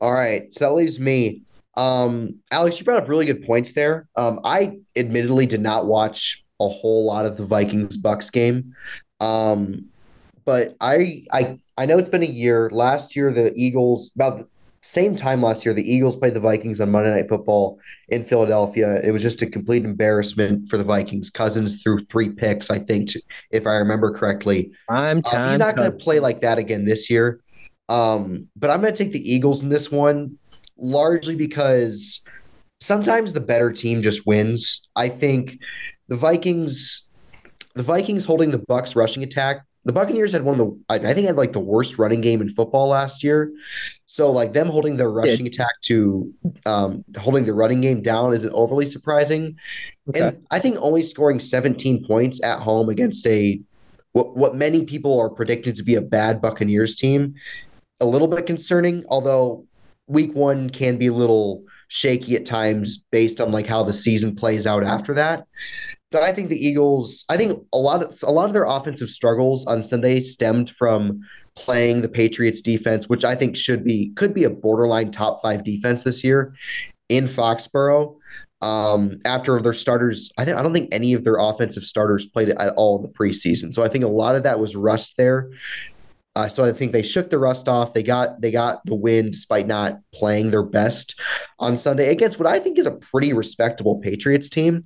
All 0.00 0.12
right, 0.12 0.52
so 0.54 0.64
that 0.64 0.74
leaves 0.74 0.98
me. 1.00 1.42
Um, 1.78 2.40
Alex, 2.50 2.78
you 2.78 2.84
brought 2.84 3.00
up 3.00 3.08
really 3.08 3.24
good 3.24 3.46
points 3.46 3.72
there. 3.72 4.08
Um, 4.16 4.40
I 4.42 4.78
admittedly 4.96 5.46
did 5.46 5.60
not 5.60 5.86
watch 5.86 6.44
a 6.60 6.68
whole 6.68 7.06
lot 7.06 7.24
of 7.24 7.36
the 7.36 7.46
Vikings 7.46 7.96
Bucks 7.96 8.30
game. 8.30 8.74
Um, 9.20 9.86
but 10.44 10.74
I 10.80 11.24
I 11.32 11.60
I 11.76 11.86
know 11.86 11.98
it's 11.98 12.08
been 12.08 12.24
a 12.24 12.26
year. 12.26 12.68
Last 12.72 13.14
year 13.14 13.32
the 13.32 13.52
Eagles 13.54 14.10
about 14.16 14.38
the 14.38 14.48
same 14.82 15.14
time 15.14 15.40
last 15.40 15.64
year 15.64 15.72
the 15.72 15.88
Eagles 15.88 16.16
played 16.16 16.34
the 16.34 16.40
Vikings 16.40 16.80
on 16.80 16.90
Monday 16.90 17.12
Night 17.12 17.28
Football 17.28 17.78
in 18.08 18.24
Philadelphia. 18.24 19.00
It 19.04 19.12
was 19.12 19.22
just 19.22 19.40
a 19.42 19.46
complete 19.46 19.84
embarrassment 19.84 20.68
for 20.68 20.78
the 20.78 20.84
Vikings. 20.84 21.30
Cousins 21.30 21.80
threw 21.80 22.00
three 22.00 22.30
picks, 22.30 22.70
I 22.70 22.80
think, 22.80 23.10
if 23.52 23.68
I 23.68 23.76
remember 23.76 24.12
correctly. 24.12 24.72
I'm 24.88 25.22
uh, 25.24 25.50
he's 25.50 25.58
not 25.60 25.76
going 25.76 25.92
to 25.92 25.96
play 25.96 26.18
like 26.18 26.40
that 26.40 26.58
again 26.58 26.84
this 26.84 27.08
year. 27.08 27.40
Um, 27.88 28.48
but 28.56 28.68
I'm 28.68 28.80
going 28.80 28.92
to 28.92 29.04
take 29.04 29.12
the 29.12 29.32
Eagles 29.32 29.62
in 29.62 29.68
this 29.68 29.92
one 29.92 30.38
largely 30.78 31.36
because 31.36 32.24
sometimes 32.80 33.32
the 33.32 33.40
better 33.40 33.72
team 33.72 34.02
just 34.02 34.26
wins. 34.26 34.86
I 34.96 35.08
think 35.08 35.58
the 36.08 36.16
Vikings, 36.16 37.08
the 37.74 37.82
Vikings 37.82 38.24
holding 38.24 38.50
the 38.50 38.58
Bucks 38.58 38.96
rushing 38.96 39.22
attack. 39.22 39.64
The 39.84 39.92
Buccaneers 39.92 40.32
had 40.32 40.42
one 40.42 40.60
of 40.60 40.66
the, 40.66 40.80
I 40.90 41.14
think, 41.14 41.26
had 41.26 41.36
like 41.36 41.52
the 41.52 41.60
worst 41.60 41.98
running 41.98 42.20
game 42.20 42.42
in 42.42 42.50
football 42.50 42.88
last 42.88 43.24
year. 43.24 43.50
So, 44.04 44.30
like 44.30 44.52
them 44.52 44.68
holding 44.68 44.96
their 44.96 45.10
rushing 45.10 45.46
yeah. 45.46 45.50
attack 45.50 45.80
to 45.84 46.30
um, 46.66 47.04
holding 47.16 47.46
the 47.46 47.54
running 47.54 47.80
game 47.80 48.02
down 48.02 48.34
isn't 48.34 48.52
overly 48.52 48.84
surprising. 48.84 49.56
Okay. 50.10 50.20
And 50.20 50.44
I 50.50 50.58
think 50.58 50.76
only 50.80 51.00
scoring 51.00 51.40
17 51.40 52.04
points 52.06 52.42
at 52.42 52.58
home 52.58 52.90
against 52.90 53.26
a 53.26 53.60
what 54.12 54.36
what 54.36 54.54
many 54.54 54.84
people 54.84 55.18
are 55.18 55.30
predicting 55.30 55.74
to 55.74 55.82
be 55.82 55.94
a 55.94 56.02
bad 56.02 56.42
Buccaneers 56.42 56.94
team, 56.94 57.34
a 58.00 58.04
little 58.04 58.28
bit 58.28 58.44
concerning. 58.44 59.04
Although 59.08 59.67
week 60.08 60.34
one 60.34 60.70
can 60.70 60.96
be 60.96 61.06
a 61.06 61.12
little 61.12 61.64
shaky 61.88 62.36
at 62.36 62.46
times 62.46 63.04
based 63.10 63.40
on 63.40 63.52
like 63.52 63.66
how 63.66 63.82
the 63.82 63.92
season 63.92 64.34
plays 64.34 64.66
out 64.66 64.84
after 64.84 65.14
that. 65.14 65.46
But 66.10 66.22
I 66.22 66.32
think 66.32 66.48
the 66.48 66.66
Eagles, 66.66 67.24
I 67.28 67.36
think 67.36 67.62
a 67.72 67.78
lot 67.78 68.02
of 68.02 68.14
a 68.22 68.32
lot 68.32 68.46
of 68.46 68.54
their 68.54 68.64
offensive 68.64 69.10
struggles 69.10 69.66
on 69.66 69.82
Sunday 69.82 70.20
stemmed 70.20 70.70
from 70.70 71.20
playing 71.54 72.00
the 72.00 72.08
Patriots 72.08 72.62
defense, 72.62 73.08
which 73.08 73.24
I 73.24 73.34
think 73.34 73.56
should 73.56 73.84
be 73.84 74.12
could 74.16 74.32
be 74.32 74.44
a 74.44 74.50
borderline 74.50 75.10
top 75.10 75.42
five 75.42 75.64
defense 75.64 76.04
this 76.04 76.24
year 76.24 76.54
in 77.08 77.26
Foxborough. 77.26 78.16
Um, 78.60 79.20
after 79.24 79.60
their 79.60 79.74
starters, 79.74 80.32
I 80.38 80.42
I 80.42 80.62
don't 80.62 80.72
think 80.72 80.88
any 80.92 81.12
of 81.12 81.24
their 81.24 81.36
offensive 81.36 81.82
starters 81.82 82.26
played 82.26 82.48
at 82.48 82.74
all 82.76 82.96
in 82.96 83.02
the 83.02 83.08
preseason. 83.08 83.72
So 83.74 83.82
I 83.82 83.88
think 83.88 84.04
a 84.04 84.08
lot 84.08 84.34
of 84.34 84.44
that 84.44 84.58
was 84.58 84.74
rust 84.74 85.16
there. 85.18 85.50
Uh, 86.38 86.48
so 86.48 86.64
I 86.64 86.70
think 86.70 86.92
they 86.92 87.02
shook 87.02 87.30
the 87.30 87.38
rust 87.40 87.68
off. 87.68 87.94
They 87.94 88.04
got 88.04 88.40
they 88.40 88.52
got 88.52 88.86
the 88.86 88.94
win 88.94 89.32
despite 89.32 89.66
not 89.66 89.98
playing 90.14 90.52
their 90.52 90.62
best 90.62 91.18
on 91.58 91.76
Sunday 91.76 92.12
against 92.12 92.38
what 92.38 92.46
I 92.46 92.60
think 92.60 92.78
is 92.78 92.86
a 92.86 92.92
pretty 92.92 93.32
respectable 93.32 93.98
Patriots 93.98 94.48
team. 94.48 94.82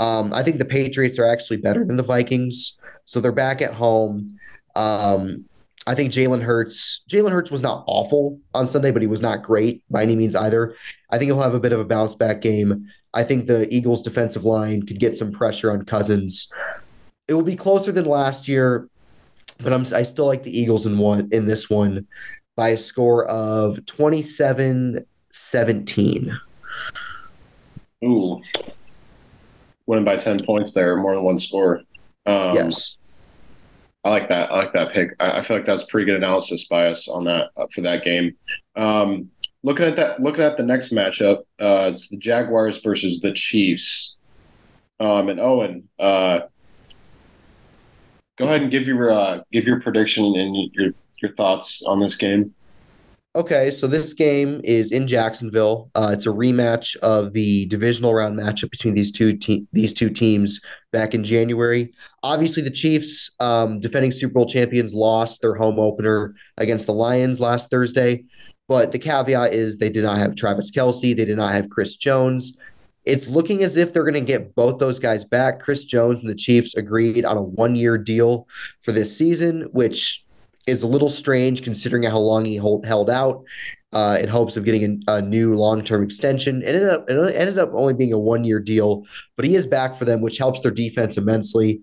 Um, 0.00 0.32
I 0.32 0.42
think 0.42 0.58
the 0.58 0.64
Patriots 0.64 1.16
are 1.16 1.24
actually 1.24 1.58
better 1.58 1.84
than 1.84 1.96
the 1.96 2.02
Vikings, 2.02 2.76
so 3.04 3.20
they're 3.20 3.30
back 3.30 3.62
at 3.62 3.72
home. 3.72 4.36
Um, 4.74 5.44
I 5.86 5.94
think 5.94 6.12
Jalen 6.12 6.42
Hurts. 6.42 7.04
Jalen 7.08 7.30
Hurts 7.30 7.52
was 7.52 7.62
not 7.62 7.84
awful 7.86 8.40
on 8.52 8.66
Sunday, 8.66 8.90
but 8.90 9.00
he 9.00 9.06
was 9.06 9.22
not 9.22 9.44
great 9.44 9.84
by 9.90 10.02
any 10.02 10.16
means 10.16 10.34
either. 10.34 10.74
I 11.08 11.18
think 11.18 11.28
he'll 11.28 11.40
have 11.40 11.54
a 11.54 11.60
bit 11.60 11.72
of 11.72 11.78
a 11.78 11.84
bounce 11.84 12.16
back 12.16 12.40
game. 12.40 12.88
I 13.14 13.22
think 13.22 13.46
the 13.46 13.72
Eagles' 13.72 14.02
defensive 14.02 14.44
line 14.44 14.84
could 14.84 14.98
get 14.98 15.16
some 15.16 15.30
pressure 15.30 15.70
on 15.70 15.84
Cousins. 15.84 16.52
It 17.28 17.34
will 17.34 17.44
be 17.44 17.54
closer 17.54 17.92
than 17.92 18.06
last 18.06 18.48
year 18.48 18.88
but 19.62 19.72
I'm 19.72 19.82
I 19.94 20.02
still 20.02 20.26
like 20.26 20.42
the 20.42 20.56
Eagles 20.56 20.86
in 20.86 20.98
one 20.98 21.28
in 21.32 21.46
this 21.46 21.70
one 21.70 22.06
by 22.56 22.70
a 22.70 22.76
score 22.76 23.26
of 23.26 23.84
27 23.86 25.04
17. 25.32 26.40
Ooh, 28.04 28.40
winning 29.86 30.04
by 30.04 30.16
ten 30.16 30.44
points 30.44 30.72
there, 30.72 30.96
more 30.96 31.14
than 31.14 31.24
one 31.24 31.38
score. 31.38 31.82
Um, 32.26 32.54
yes. 32.54 32.96
I 34.04 34.10
like 34.10 34.28
that. 34.30 34.50
I 34.50 34.56
like 34.56 34.72
that 34.72 34.92
pick. 34.92 35.10
I, 35.20 35.38
I 35.38 35.44
feel 35.44 35.58
like 35.58 35.66
that's 35.66 35.84
pretty 35.84 36.06
good 36.06 36.16
analysis 36.16 36.64
by 36.64 36.86
us 36.86 37.08
on 37.08 37.24
that 37.24 37.50
uh, 37.56 37.66
for 37.74 37.82
that 37.82 38.02
game. 38.02 38.34
Um, 38.76 39.30
looking 39.62 39.84
at 39.84 39.96
that, 39.96 40.20
looking 40.20 40.42
at 40.42 40.56
the 40.56 40.62
next 40.62 40.92
matchup, 40.92 41.40
uh, 41.60 41.90
it's 41.92 42.08
the 42.08 42.16
Jaguars 42.16 42.78
versus 42.78 43.20
the 43.20 43.32
Chiefs. 43.32 44.16
Um, 45.00 45.28
and 45.28 45.40
Owen, 45.40 45.88
uh, 45.98 46.40
go 48.40 48.46
ahead 48.46 48.62
and 48.62 48.70
give 48.70 48.86
your 48.86 49.12
uh, 49.12 49.42
give 49.52 49.64
your 49.64 49.80
prediction 49.80 50.24
and 50.24 50.56
your 50.72 50.92
your 51.22 51.32
thoughts 51.34 51.82
on 51.86 52.00
this 52.00 52.16
game. 52.16 52.52
Okay, 53.36 53.70
so 53.70 53.86
this 53.86 54.12
game 54.12 54.60
is 54.64 54.90
in 54.90 55.06
Jacksonville. 55.06 55.88
Uh, 55.94 56.10
it's 56.12 56.26
a 56.26 56.30
rematch 56.30 56.96
of 56.96 57.32
the 57.32 57.66
divisional 57.66 58.12
round 58.12 58.36
matchup 58.36 58.72
between 58.72 58.94
these 58.94 59.12
two 59.12 59.36
te- 59.36 59.68
these 59.72 59.92
two 59.92 60.10
teams 60.10 60.60
back 60.90 61.14
in 61.14 61.22
January. 61.22 61.92
Obviously, 62.24 62.62
the 62.62 62.70
Chiefs, 62.70 63.30
um, 63.38 63.78
defending 63.78 64.10
Super 64.10 64.34
Bowl 64.34 64.46
champions, 64.46 64.94
lost 64.94 65.42
their 65.42 65.54
home 65.54 65.78
opener 65.78 66.34
against 66.56 66.86
the 66.86 66.94
Lions 66.94 67.40
last 67.40 67.70
Thursday. 67.70 68.24
But 68.68 68.90
the 68.90 68.98
caveat 68.98 69.52
is 69.52 69.78
they 69.78 69.90
did 69.90 70.04
not 70.04 70.18
have 70.18 70.34
Travis 70.34 70.70
Kelce, 70.70 71.14
they 71.14 71.24
did 71.24 71.36
not 71.36 71.52
have 71.52 71.70
Chris 71.70 71.96
Jones. 71.96 72.58
It's 73.04 73.28
looking 73.28 73.62
as 73.62 73.76
if 73.76 73.92
they're 73.92 74.04
going 74.04 74.14
to 74.14 74.20
get 74.20 74.54
both 74.54 74.78
those 74.78 74.98
guys 74.98 75.24
back. 75.24 75.60
Chris 75.60 75.84
Jones 75.84 76.20
and 76.20 76.30
the 76.30 76.34
Chiefs 76.34 76.76
agreed 76.76 77.24
on 77.24 77.36
a 77.36 77.42
one 77.42 77.76
year 77.76 77.96
deal 77.96 78.46
for 78.80 78.92
this 78.92 79.16
season, 79.16 79.62
which 79.72 80.24
is 80.66 80.82
a 80.82 80.86
little 80.86 81.10
strange 81.10 81.62
considering 81.62 82.02
how 82.02 82.18
long 82.18 82.44
he 82.44 82.56
hold, 82.56 82.84
held 82.84 83.10
out 83.10 83.42
uh, 83.92 84.18
in 84.20 84.28
hopes 84.28 84.56
of 84.56 84.64
getting 84.64 85.02
a, 85.08 85.14
a 85.14 85.22
new 85.22 85.54
long-term 85.54 86.02
extension. 86.02 86.62
It 86.62 86.76
ended 86.76 86.90
up 86.90 87.10
it 87.10 87.34
ended 87.34 87.58
up 87.58 87.70
only 87.74 87.94
being 87.94 88.12
a 88.12 88.18
one-year 88.18 88.60
deal, 88.60 89.06
but 89.36 89.46
he 89.46 89.54
is 89.54 89.66
back 89.66 89.96
for 89.96 90.04
them, 90.04 90.20
which 90.20 90.38
helps 90.38 90.60
their 90.60 90.70
defense 90.70 91.16
immensely. 91.16 91.80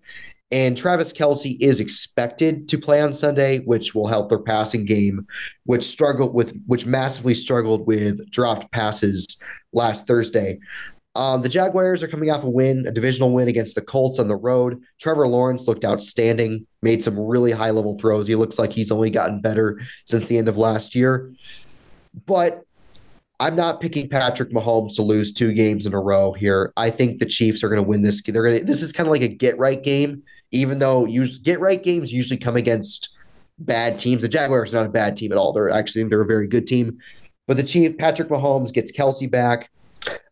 And 0.49 0.77
Travis 0.77 1.11
Kelce 1.11 1.57
is 1.59 1.81
expected 1.81 2.69
to 2.69 2.77
play 2.77 3.01
on 3.01 3.13
Sunday, 3.13 3.59
which 3.59 3.93
will 3.93 4.07
help 4.07 4.29
their 4.29 4.39
passing 4.39 4.85
game, 4.85 5.27
which 5.65 5.83
struggled 5.83 6.33
with 6.33 6.57
which 6.67 6.85
massively 6.85 7.35
struggled 7.35 7.85
with 7.85 8.29
dropped 8.31 8.71
passes 8.71 9.41
last 9.73 10.07
Thursday. 10.07 10.59
Um, 11.17 11.41
the 11.41 11.49
Jaguars 11.49 12.03
are 12.03 12.07
coming 12.07 12.29
off 12.29 12.43
a 12.43 12.49
win, 12.49 12.85
a 12.85 12.91
divisional 12.91 13.31
win 13.31 13.47
against 13.47 13.73
the 13.73 13.81
Colts 13.81 14.19
on 14.19 14.27
the 14.27 14.35
road. 14.35 14.79
Trevor 14.99 15.27
Lawrence 15.27 15.67
looked 15.67 15.83
outstanding, 15.83 16.67
made 16.83 17.03
some 17.03 17.19
really 17.19 17.51
high 17.51 17.71
level 17.71 17.97
throws. 17.97 18.27
He 18.27 18.35
looks 18.35 18.59
like 18.59 18.71
he's 18.71 18.91
only 18.91 19.09
gotten 19.09 19.41
better 19.41 19.79
since 20.05 20.27
the 20.27 20.37
end 20.37 20.47
of 20.47 20.57
last 20.57 20.93
year. 20.93 21.33
But 22.27 22.61
I'm 23.39 23.55
not 23.55 23.81
picking 23.81 24.09
Patrick 24.09 24.51
Mahomes 24.51 24.95
to 24.95 25.01
lose 25.01 25.33
two 25.33 25.53
games 25.53 25.87
in 25.87 25.93
a 25.95 25.99
row 25.99 26.33
here. 26.33 26.71
I 26.77 26.91
think 26.91 27.17
the 27.17 27.25
Chiefs 27.25 27.63
are 27.63 27.69
going 27.69 27.81
to 27.81 27.87
win 27.87 28.03
this. 28.03 28.21
They're 28.21 28.43
going 28.43 28.59
to. 28.59 28.63
This 28.63 28.83
is 28.83 28.91
kind 28.91 29.07
of 29.07 29.11
like 29.11 29.23
a 29.23 29.27
get 29.27 29.57
right 29.57 29.81
game, 29.81 30.21
even 30.51 30.77
though 30.77 31.07
usually 31.07 31.39
get 31.39 31.59
right 31.59 31.81
games 31.81 32.11
usually 32.11 32.39
come 32.39 32.55
against 32.55 33.09
bad 33.57 33.97
teams. 33.97 34.21
The 34.21 34.29
Jaguars 34.29 34.71
are 34.71 34.77
not 34.77 34.85
a 34.85 34.89
bad 34.89 35.17
team 35.17 35.31
at 35.31 35.39
all. 35.39 35.51
They're 35.51 35.71
actually 35.71 36.03
they're 36.03 36.21
a 36.21 36.27
very 36.27 36.47
good 36.47 36.67
team. 36.67 36.99
But 37.47 37.57
the 37.57 37.63
Chief 37.63 37.97
Patrick 37.97 38.29
Mahomes 38.29 38.71
gets 38.71 38.91
Kelce 38.91 39.29
back. 39.29 39.71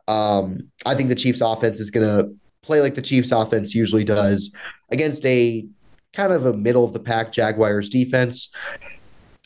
Um, 0.08 0.70
I 0.86 0.96
think 0.96 1.10
the 1.10 1.16
Chiefs 1.16 1.42
offense 1.42 1.80
is 1.80 1.90
going 1.90 2.06
to 2.06 2.34
play 2.62 2.82
like 2.82 2.96
the 2.96 3.02
Chiefs 3.02 3.32
offense 3.32 3.74
usually 3.76 4.04
does 4.04 4.56
against 4.92 5.26
a 5.26 5.68
kind 6.14 6.32
of 6.32 6.46
a 6.46 6.54
middle 6.54 6.84
of 6.84 6.94
the 6.94 7.00
pack 7.00 7.32
Jaguars 7.32 7.90
defense. 7.90 8.52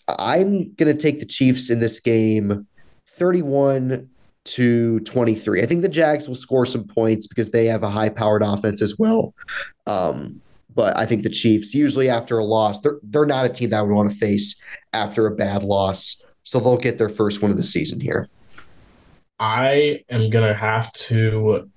I'm 0.07 0.73
going 0.73 0.95
to 0.95 0.97
take 0.97 1.19
the 1.19 1.25
Chiefs 1.25 1.69
in 1.69 1.79
this 1.79 1.99
game 1.99 2.67
31 3.07 4.09
to 4.45 4.99
23. 5.01 5.61
I 5.61 5.65
think 5.65 5.81
the 5.81 5.89
Jags 5.89 6.27
will 6.27 6.35
score 6.35 6.65
some 6.65 6.87
points 6.87 7.27
because 7.27 7.51
they 7.51 7.65
have 7.65 7.83
a 7.83 7.89
high 7.89 8.09
powered 8.09 8.41
offense 8.41 8.81
as 8.81 8.97
well. 8.97 9.33
Um, 9.85 10.41
but 10.73 10.97
I 10.97 11.05
think 11.05 11.23
the 11.23 11.29
Chiefs, 11.29 11.73
usually 11.73 12.09
after 12.09 12.37
a 12.39 12.43
loss, 12.43 12.79
they're, 12.79 12.99
they're 13.03 13.25
not 13.25 13.45
a 13.45 13.49
team 13.49 13.71
that 13.71 13.79
I 13.79 13.81
would 13.81 13.93
want 13.93 14.09
to 14.09 14.17
face 14.17 14.59
after 14.93 15.27
a 15.27 15.35
bad 15.35 15.63
loss. 15.63 16.23
So 16.43 16.59
they'll 16.59 16.77
get 16.77 16.97
their 16.97 17.09
first 17.09 17.41
one 17.41 17.51
of 17.51 17.57
the 17.57 17.63
season 17.63 17.99
here. 17.99 18.29
I 19.39 20.03
am 20.09 20.29
going 20.29 20.47
to 20.47 20.53
have 20.53 20.91
to 20.93 21.69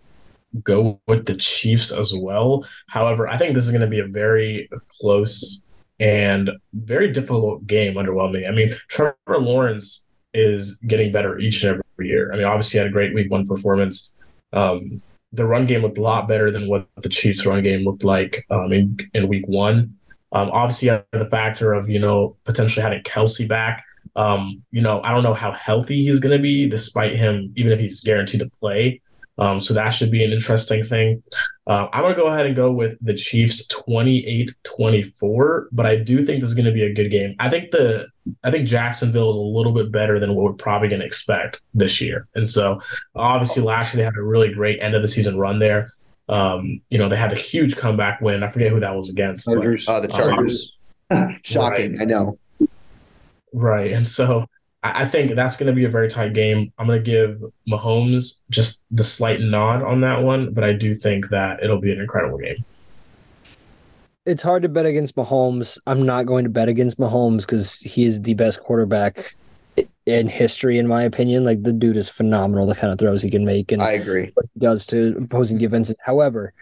go 0.63 1.01
with 1.07 1.27
the 1.27 1.35
Chiefs 1.35 1.93
as 1.93 2.15
well. 2.15 2.67
However, 2.89 3.29
I 3.29 3.37
think 3.39 3.55
this 3.55 3.65
is 3.65 3.71
going 3.71 3.83
to 3.83 3.87
be 3.87 4.01
a 4.01 4.07
very 4.07 4.69
close 5.01 5.63
and 6.01 6.51
very 6.73 7.13
difficult 7.13 7.67
game, 7.67 7.95
underwhelming. 7.95 8.49
I 8.49 8.51
mean, 8.51 8.73
Trevor 8.89 9.17
Lawrence 9.29 10.05
is 10.35 10.75
getting 10.87 11.13
better 11.13 11.39
each 11.39 11.63
and 11.63 11.81
every 11.97 12.09
year. 12.09 12.33
I 12.33 12.37
mean, 12.37 12.45
obviously, 12.45 12.79
had 12.79 12.89
a 12.89 12.91
great 12.91 13.15
week 13.15 13.31
one 13.31 13.47
performance. 13.47 14.13
Um, 14.53 14.97
the 15.33 15.47
run 15.47 15.67
game 15.67 15.83
looked 15.83 15.99
a 15.99 16.03
lot 16.03 16.29
better 16.29 16.51
than 16.51 16.69
what 16.69 16.89
the 17.03 17.09
Chiefs' 17.09 17.47
run 17.47 17.63
game 17.63 17.85
looked 17.85 18.05
like 18.05 18.45
um, 18.51 18.73
in, 18.73 18.99
in 19.15 19.29
week 19.29 19.47
one. 19.47 19.97
Um, 20.33 20.51
obviously, 20.51 20.89
the 21.13 21.29
factor 21.31 21.73
of, 21.73 21.89
you 21.89 21.99
know, 21.99 22.37
potentially 22.45 22.83
having 22.83 23.03
Kelce 23.03 23.47
back. 23.47 23.85
Um, 24.17 24.63
you 24.71 24.83
know, 24.83 25.01
I 25.03 25.11
don't 25.11 25.23
know 25.23 25.35
how 25.35 25.53
healthy 25.53 26.03
he's 26.03 26.21
going 26.21 26.37
to 26.37 26.43
be, 26.43 26.69
despite 26.69 27.17
him, 27.17 27.53
even 27.57 27.73
if 27.73 27.81
he's 27.81 28.01
guaranteed 28.01 28.41
to 28.41 28.51
play. 28.61 29.01
Um, 29.39 29.61
so 29.61 29.73
that 29.75 29.91
should 29.91 30.11
be 30.11 30.23
an 30.23 30.31
interesting 30.31 30.83
thing. 30.83 31.23
Uh, 31.67 31.89
I'm 31.93 32.03
going 32.03 32.15
to 32.15 32.21
go 32.21 32.27
ahead 32.27 32.45
and 32.45 32.55
go 32.55 32.71
with 32.71 32.99
the 33.01 33.15
Chiefs 33.15 33.67
28 33.69 34.51
24, 34.63 35.69
but 35.73 35.87
I 35.87 35.97
do 35.97 36.25
think 36.25 36.41
this 36.41 36.51
is 36.51 36.55
going 36.55 36.67
to 36.67 36.73
be 36.73 36.85
a 36.85 36.93
good 36.93 37.11
game. 37.11 37.35
I 37.39 37.49
think 37.49 37.71
the 37.71 38.09
I 38.45 38.51
think 38.51 38.69
Jacksonville 38.69 39.31
is 39.31 39.37
a 39.37 39.41
little 39.41 39.73
bit 39.73 39.91
better 39.91 40.19
than 40.19 40.35
what 40.35 40.45
we're 40.45 40.53
probably 40.53 40.89
going 40.89 41.01
to 41.01 41.07
expect 41.07 41.63
this 41.75 42.01
year. 42.01 42.29
And 42.35 42.49
so 42.49 42.79
obviously 43.15 43.63
last 43.63 43.95
year 43.95 44.03
they 44.03 44.05
had 44.05 44.17
a 44.17 44.23
really 44.23 44.53
great 44.53 44.81
end 44.83 44.95
of 44.95 45.03
the 45.03 45.09
season 45.09 45.39
run 45.39 45.59
there. 45.59 45.93
Um, 46.29 46.81
you 46.91 46.99
know, 46.99 47.09
they 47.09 47.17
had 47.17 47.33
a 47.33 47.37
huge 47.37 47.77
comeback 47.77 48.21
win. 48.21 48.43
I 48.43 48.49
forget 48.49 48.71
who 48.71 48.81
that 48.81 48.95
was 48.95 49.09
against. 49.09 49.47
Chargers. 49.47 49.85
But, 49.87 49.93
uh, 49.93 50.01
the 50.01 50.09
Chargers. 50.09 50.73
Um, 51.11 51.41
Shocking. 51.43 51.93
Right. 51.93 52.03
I 52.03 52.05
know. 52.05 52.39
Right. 53.53 53.93
And 53.93 54.07
so 54.07 54.47
I, 54.83 55.03
I 55.03 55.05
think 55.07 55.35
that's 55.35 55.57
going 55.57 55.69
to 55.69 55.75
be 55.75 55.85
a 55.85 55.91
very 55.91 56.09
tight 56.09 56.33
game. 56.33 56.73
I'm 56.79 56.87
going 56.87 57.03
to 57.03 57.11
give 57.11 57.43
Mahomes 57.69 58.41
just 58.51 58.83
the 58.91 59.05
slight 59.05 59.41
nod 59.41 59.83
on 59.83 60.01
that 60.01 60.23
one, 60.23 60.53
but 60.53 60.65
I 60.65 60.73
do 60.73 60.95
think 60.95 61.29
that 61.31 61.63
it'll 61.63 61.81
be 61.81 61.93
an 61.93 62.01
incredible 62.01 62.39
game. 62.39 62.65
It's 64.25 64.43
hard 64.43 64.63
to 64.63 64.69
bet 64.69 64.87
against 64.87 65.17
Mahomes. 65.17 65.79
I'm 65.87 66.07
not 66.07 66.27
going 66.27 66.45
to 66.45 66.51
bet 66.51 66.69
against 66.69 66.99
Mahomes 66.99 67.41
because 67.41 67.81
he 67.81 68.05
is 68.05 68.23
the 68.23 68.35
best 68.35 68.61
quarterback 68.61 69.35
in 70.07 70.29
history, 70.29 70.79
in 70.79 70.87
my 70.87 71.03
opinion. 71.03 71.45
Like 71.45 71.63
the 71.63 71.73
dude 71.73 71.97
is 71.97 72.09
phenomenal, 72.09 72.67
the 72.67 72.75
kind 72.75 72.93
of 72.93 72.99
throws 73.01 73.21
he 73.23 73.31
can 73.31 73.45
make, 73.45 73.73
and 73.73 73.83
I 73.83 73.93
agree 73.93 74.31
what 74.35 74.47
he 74.55 74.61
does 74.61 74.87
to 74.87 75.17
opposing 75.21 75.59
defenses. 75.59 75.99
However, 76.05 76.53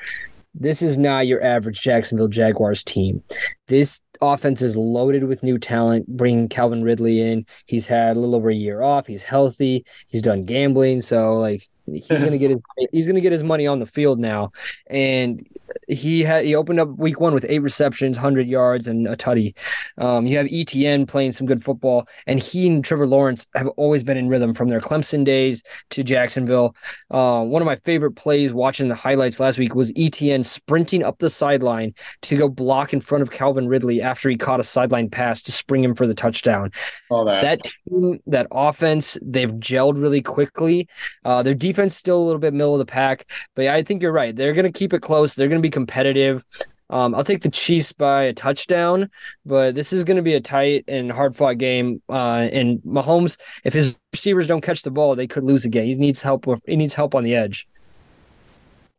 this 0.55 0.81
is 0.81 0.97
not 0.97 1.27
your 1.27 1.43
average 1.43 1.81
Jacksonville 1.83 2.29
Jaguars 2.29 2.83
team. 2.83 3.23
This 3.67 4.01
offense 4.21 4.63
is 4.63 4.77
loaded 4.77 5.25
with 5.25 5.43
new 5.43 5.59
talent. 5.59 6.07
Bringing 6.09 6.49
Calvin 6.49 6.83
Ridley 6.83 7.21
in, 7.21 7.47
he's 7.67 7.87
had 7.87 8.17
a 8.17 8.21
little 8.21 8.35
over 8.35 8.51
a 8.51 8.55
year 8.55 8.83
off. 8.83 9.07
He's 9.07 9.23
healthy. 9.23 9.85
He's 10.09 10.23
done 10.23 10.45
gambling, 10.45 11.01
so 11.01 11.35
like 11.35 11.69
he's 11.87 12.07
gonna 12.09 12.39
get 12.39 12.51
his 12.51 12.61
he's 12.93 13.07
gonna 13.07 13.21
get 13.21 13.33
his 13.33 13.43
money 13.43 13.67
on 13.67 13.79
the 13.79 13.87
field 13.87 14.19
now. 14.19 14.53
And 14.89 15.47
he 15.91 16.23
had 16.23 16.45
he 16.45 16.55
opened 16.55 16.81
up 16.81 16.89
week 16.97 17.21
one 17.21 17.35
with 17.35 17.45
eight 17.49 17.61
receptions, 17.61 18.17
hundred 18.17 18.49
yards, 18.49 18.87
and 18.87 19.07
a 19.07 19.17
tutty. 19.17 19.55
Um, 19.99 20.27
you 20.27 20.37
have 20.37 20.47
ETN 20.47 21.09
playing 21.09 21.33
some 21.33 21.47
good 21.47 21.65
football, 21.65 22.07
and 22.27 22.39
he 22.41 22.67
and 22.67 22.85
Trevor 22.85 23.07
Lawrence 23.07 23.47
have 23.55 23.69
always 23.77 24.05
been 24.05 24.17
in 24.17 24.29
rhythm 24.29 24.55
from 24.55 24.69
their 24.69 24.81
Clemson 24.81 25.25
days 25.25 25.63
to 25.91 26.03
Jacksonville. 26.03 26.75
Uh, 27.11 27.43
one 27.45 27.63
of 27.63 27.67
my 27.67 27.77
favorite 27.77 28.13
plays 28.13 28.53
watching 28.53 28.89
the 28.89 28.95
highlights 28.95 29.41
last 29.41 29.59
week 29.59 29.75
was 29.75 29.93
ETN 29.93 30.45
sprinting 30.45 31.03
up 31.03 31.19
the 31.19 31.31
sideline 31.31 31.95
to 32.23 32.37
go 32.37 32.49
block 32.49 32.93
in 32.93 33.01
front 33.01 33.23
of 33.23 33.31
Calvin 33.31 33.69
Ridley 33.69 34.01
after 34.01 34.29
he 34.29 34.37
caught 34.37 34.61
a 34.61 34.65
sideline 34.65 35.11
pass 35.11 35.43
to 35.43 35.53
spring 35.53 35.83
him 35.83 35.95
for 35.95 36.07
the 36.07 36.15
touchdown. 36.15 36.71
All 37.11 37.25
that 37.25 37.43
that 37.43 37.61
team, 37.89 38.21
that 38.27 38.47
offense, 38.51 39.19
they've 39.23 39.53
gelled 39.53 40.01
really 40.01 40.23
quickly. 40.23 40.89
Uh, 41.25 41.43
their 41.43 41.55
defense 41.55 41.97
still 41.97 42.19
a 42.19 42.25
little 42.25 42.41
bit 42.41 42.55
middle 42.55 42.75
of 42.75 42.79
the 42.79 42.87
pack, 42.87 43.27
but 43.55 43.67
I 43.67 43.83
think 43.83 44.03
you're 44.03 44.13
right. 44.13 44.35
They're 44.35 44.53
going 44.53 44.71
to 44.71 44.79
keep 44.79 44.93
it 44.93 45.03
close. 45.03 45.35
They're 45.35 45.49
going 45.49 45.61
to 45.61 45.67
be 45.67 45.71
competitive. 45.81 46.45
Um, 46.91 47.15
I'll 47.15 47.25
take 47.25 47.43
the 47.43 47.51
Chiefs 47.51 47.93
by 47.93 48.25
a 48.25 48.33
touchdown, 48.33 49.11
but 49.47 49.75
this 49.75 49.93
is 49.93 50.03
going 50.03 50.17
to 50.17 50.23
be 50.23 50.35
a 50.35 50.41
tight 50.41 50.85
and 50.89 51.11
hard 51.11 51.37
fought 51.37 51.59
game. 51.59 52.03
Uh, 52.09 52.49
and 52.53 52.81
Mahomes, 52.81 53.39
if 53.65 53.73
his 53.73 53.97
receivers 54.13 54.49
don't 54.49 54.61
catch 54.61 54.83
the 54.83 54.91
ball, 54.91 55.15
they 55.15 55.29
could 55.29 55.45
lose 55.45 55.65
again. 55.65 55.87
He 55.87 55.95
needs 55.95 56.21
help. 56.21 56.47
He 56.67 56.77
needs 56.77 56.95
help 56.95 57.15
on 57.15 57.23
the 57.23 57.37
edge. 57.37 57.69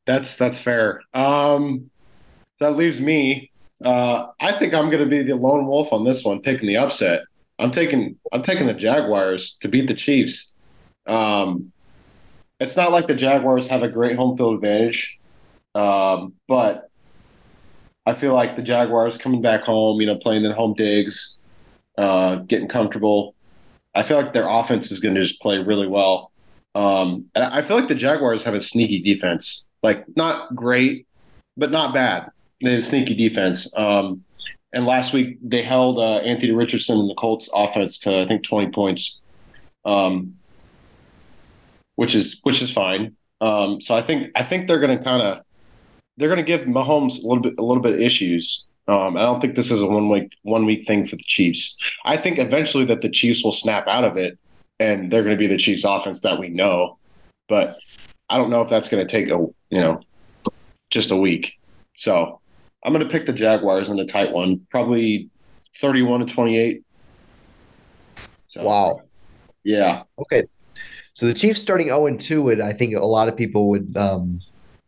That's 0.06 0.38
that's 0.38 0.60
fair. 0.60 1.02
Um, 1.14 1.92
that 2.60 2.78
leaves 2.78 3.00
me. 3.00 3.52
Uh, 3.84 4.28
I 4.40 4.58
think 4.58 4.74
I'm 4.74 4.90
going 4.90 5.04
to 5.04 5.10
be 5.10 5.22
the 5.24 5.36
lone 5.36 5.68
wolf 5.68 5.92
on 5.92 6.06
this 6.06 6.24
one, 6.24 6.42
picking 6.42 6.68
the 6.68 6.78
upset. 6.78 7.24
I'm 7.60 7.72
taking 7.72 8.18
I'm 8.32 8.42
taking 8.42 8.68
the 8.68 8.74
Jaguars 8.74 9.58
to 9.58 9.68
beat 9.68 9.88
the 9.88 9.94
Chiefs. 9.94 10.56
Um, 11.08 11.72
it's 12.60 12.78
not 12.78 12.92
like 12.92 13.08
the 13.08 13.16
Jaguars 13.16 13.68
have 13.68 13.84
a 13.84 13.90
great 13.90 14.16
home 14.16 14.38
field 14.38 14.56
advantage. 14.56 15.20
Um, 15.76 16.34
but 16.48 16.90
I 18.06 18.14
feel 18.14 18.34
like 18.34 18.56
the 18.56 18.62
Jaguars 18.62 19.18
coming 19.18 19.42
back 19.42 19.62
home, 19.62 20.02
you 20.02 20.08
know, 20.08 20.18
playing 20.18 20.44
their 20.44 20.54
home 20.54 20.74
digs, 20.74 21.40
uh, 21.98 22.38
getting 22.38 22.68
comfortable. 22.68 23.36
I 23.94 24.04
feel 24.04 24.18
like 24.18 24.34
their 24.34 24.48
offense 24.48 24.92
is 24.92 25.00
going 25.00 25.16
to 25.16 25.22
just 25.22 25.42
play 25.42 25.60
really 25.60 25.88
well. 25.88 26.32
Um, 26.74 27.26
and 27.36 27.44
I 27.44 27.62
feel 27.62 27.78
like 27.78 27.90
the 27.90 27.96
Jaguars 27.96 28.44
have 28.44 28.54
a 28.54 28.62
sneaky 28.62 29.02
defense, 29.02 29.68
like 29.84 30.06
not 30.16 30.56
great, 30.56 31.08
but 31.58 31.72
not 31.72 31.94
bad. 31.94 32.30
They 32.62 32.72
have 32.72 32.80
a 32.80 32.86
sneaky 32.86 33.16
defense. 33.16 33.72
Um, 33.76 34.24
and 34.74 34.86
last 34.86 35.14
week 35.14 35.38
they 35.44 35.64
held 35.64 36.00
uh, 36.00 36.18
Anthony 36.18 36.54
Richardson 36.54 37.00
and 37.00 37.10
the 37.10 37.16
Colts 37.16 37.50
offense 37.54 37.98
to 38.00 38.22
I 38.22 38.28
think 38.28 38.44
20 38.44 38.72
points, 38.72 39.20
um, 39.84 40.36
which 41.96 42.16
is 42.16 42.40
which 42.44 42.62
is 42.62 42.72
fine. 42.72 43.16
Um, 43.42 43.82
so 43.82 43.96
I 43.96 44.02
think 44.02 44.32
I 44.36 44.44
think 44.44 44.68
they're 44.68 44.80
going 44.80 44.98
to 44.98 45.04
kind 45.04 45.22
of 45.22 45.44
they're 46.18 46.30
going 46.30 46.38
to 46.38 46.44
give 46.44 46.62
Mahomes 46.62 47.24
a 47.24 47.28
little 47.28 47.42
bit 47.42 47.56
a 47.58 47.64
little 47.64 47.82
bit 47.82 47.94
of 47.94 48.00
issues. 48.00 48.66
Um, 48.88 49.16
I 49.16 49.22
don't 49.22 49.40
think 49.40 49.56
this 49.56 49.72
is 49.72 49.82
a 49.82 49.86
one 49.86 50.10
week 50.10 50.36
one 50.44 50.66
week 50.66 50.86
thing 50.86 51.06
for 51.06 51.16
the 51.16 51.24
Chiefs. 51.24 51.78
I 52.06 52.18
think 52.18 52.40
eventually 52.40 52.86
that 52.86 53.02
the 53.02 53.10
Chiefs 53.10 53.44
will 53.44 53.52
snap 53.52 53.88
out 53.88 54.04
of 54.04 54.18
it, 54.18 54.38
and 54.80 55.12
they're 55.12 55.24
going 55.24 55.36
to 55.36 55.40
be 55.40 55.48
the 55.48 55.58
Chiefs' 55.58 55.86
offense 55.86 56.22
that 56.22 56.40
we 56.40 56.50
know. 56.50 56.98
But 57.48 57.78
I 58.30 58.38
don't 58.38 58.50
know 58.50 58.62
if 58.62 58.70
that's 58.70 58.90
going 58.90 59.06
to 59.06 59.12
take 59.12 59.28
a 59.28 59.38
you 59.70 59.82
know 59.82 60.02
just 60.90 61.12
a 61.12 61.18
week. 61.18 61.60
So 61.96 62.40
I'm 62.84 62.94
going 62.94 63.06
to 63.06 63.12
pick 63.12 63.26
the 63.26 63.34
Jaguars 63.34 63.90
in 63.90 64.00
a 64.00 64.06
tight 64.06 64.32
one, 64.32 64.66
probably 64.70 65.30
31 65.80 66.26
to 66.26 66.34
28. 66.34 66.84
So, 68.48 68.64
wow. 68.64 69.02
Yeah. 69.64 70.04
Okay. 70.20 70.44
So 71.14 71.28
the 71.28 71.34
Chiefs 71.34 71.62
starting 71.62 71.88
0 71.88 72.08
and 72.08 72.20
2, 72.20 72.50
and 72.50 72.64
I 72.64 72.74
think 72.74 72.96
a 72.96 73.06
lot 73.06 73.28
of 73.28 73.38
people 73.38 73.70
would 73.70 73.96
um, 73.96 74.42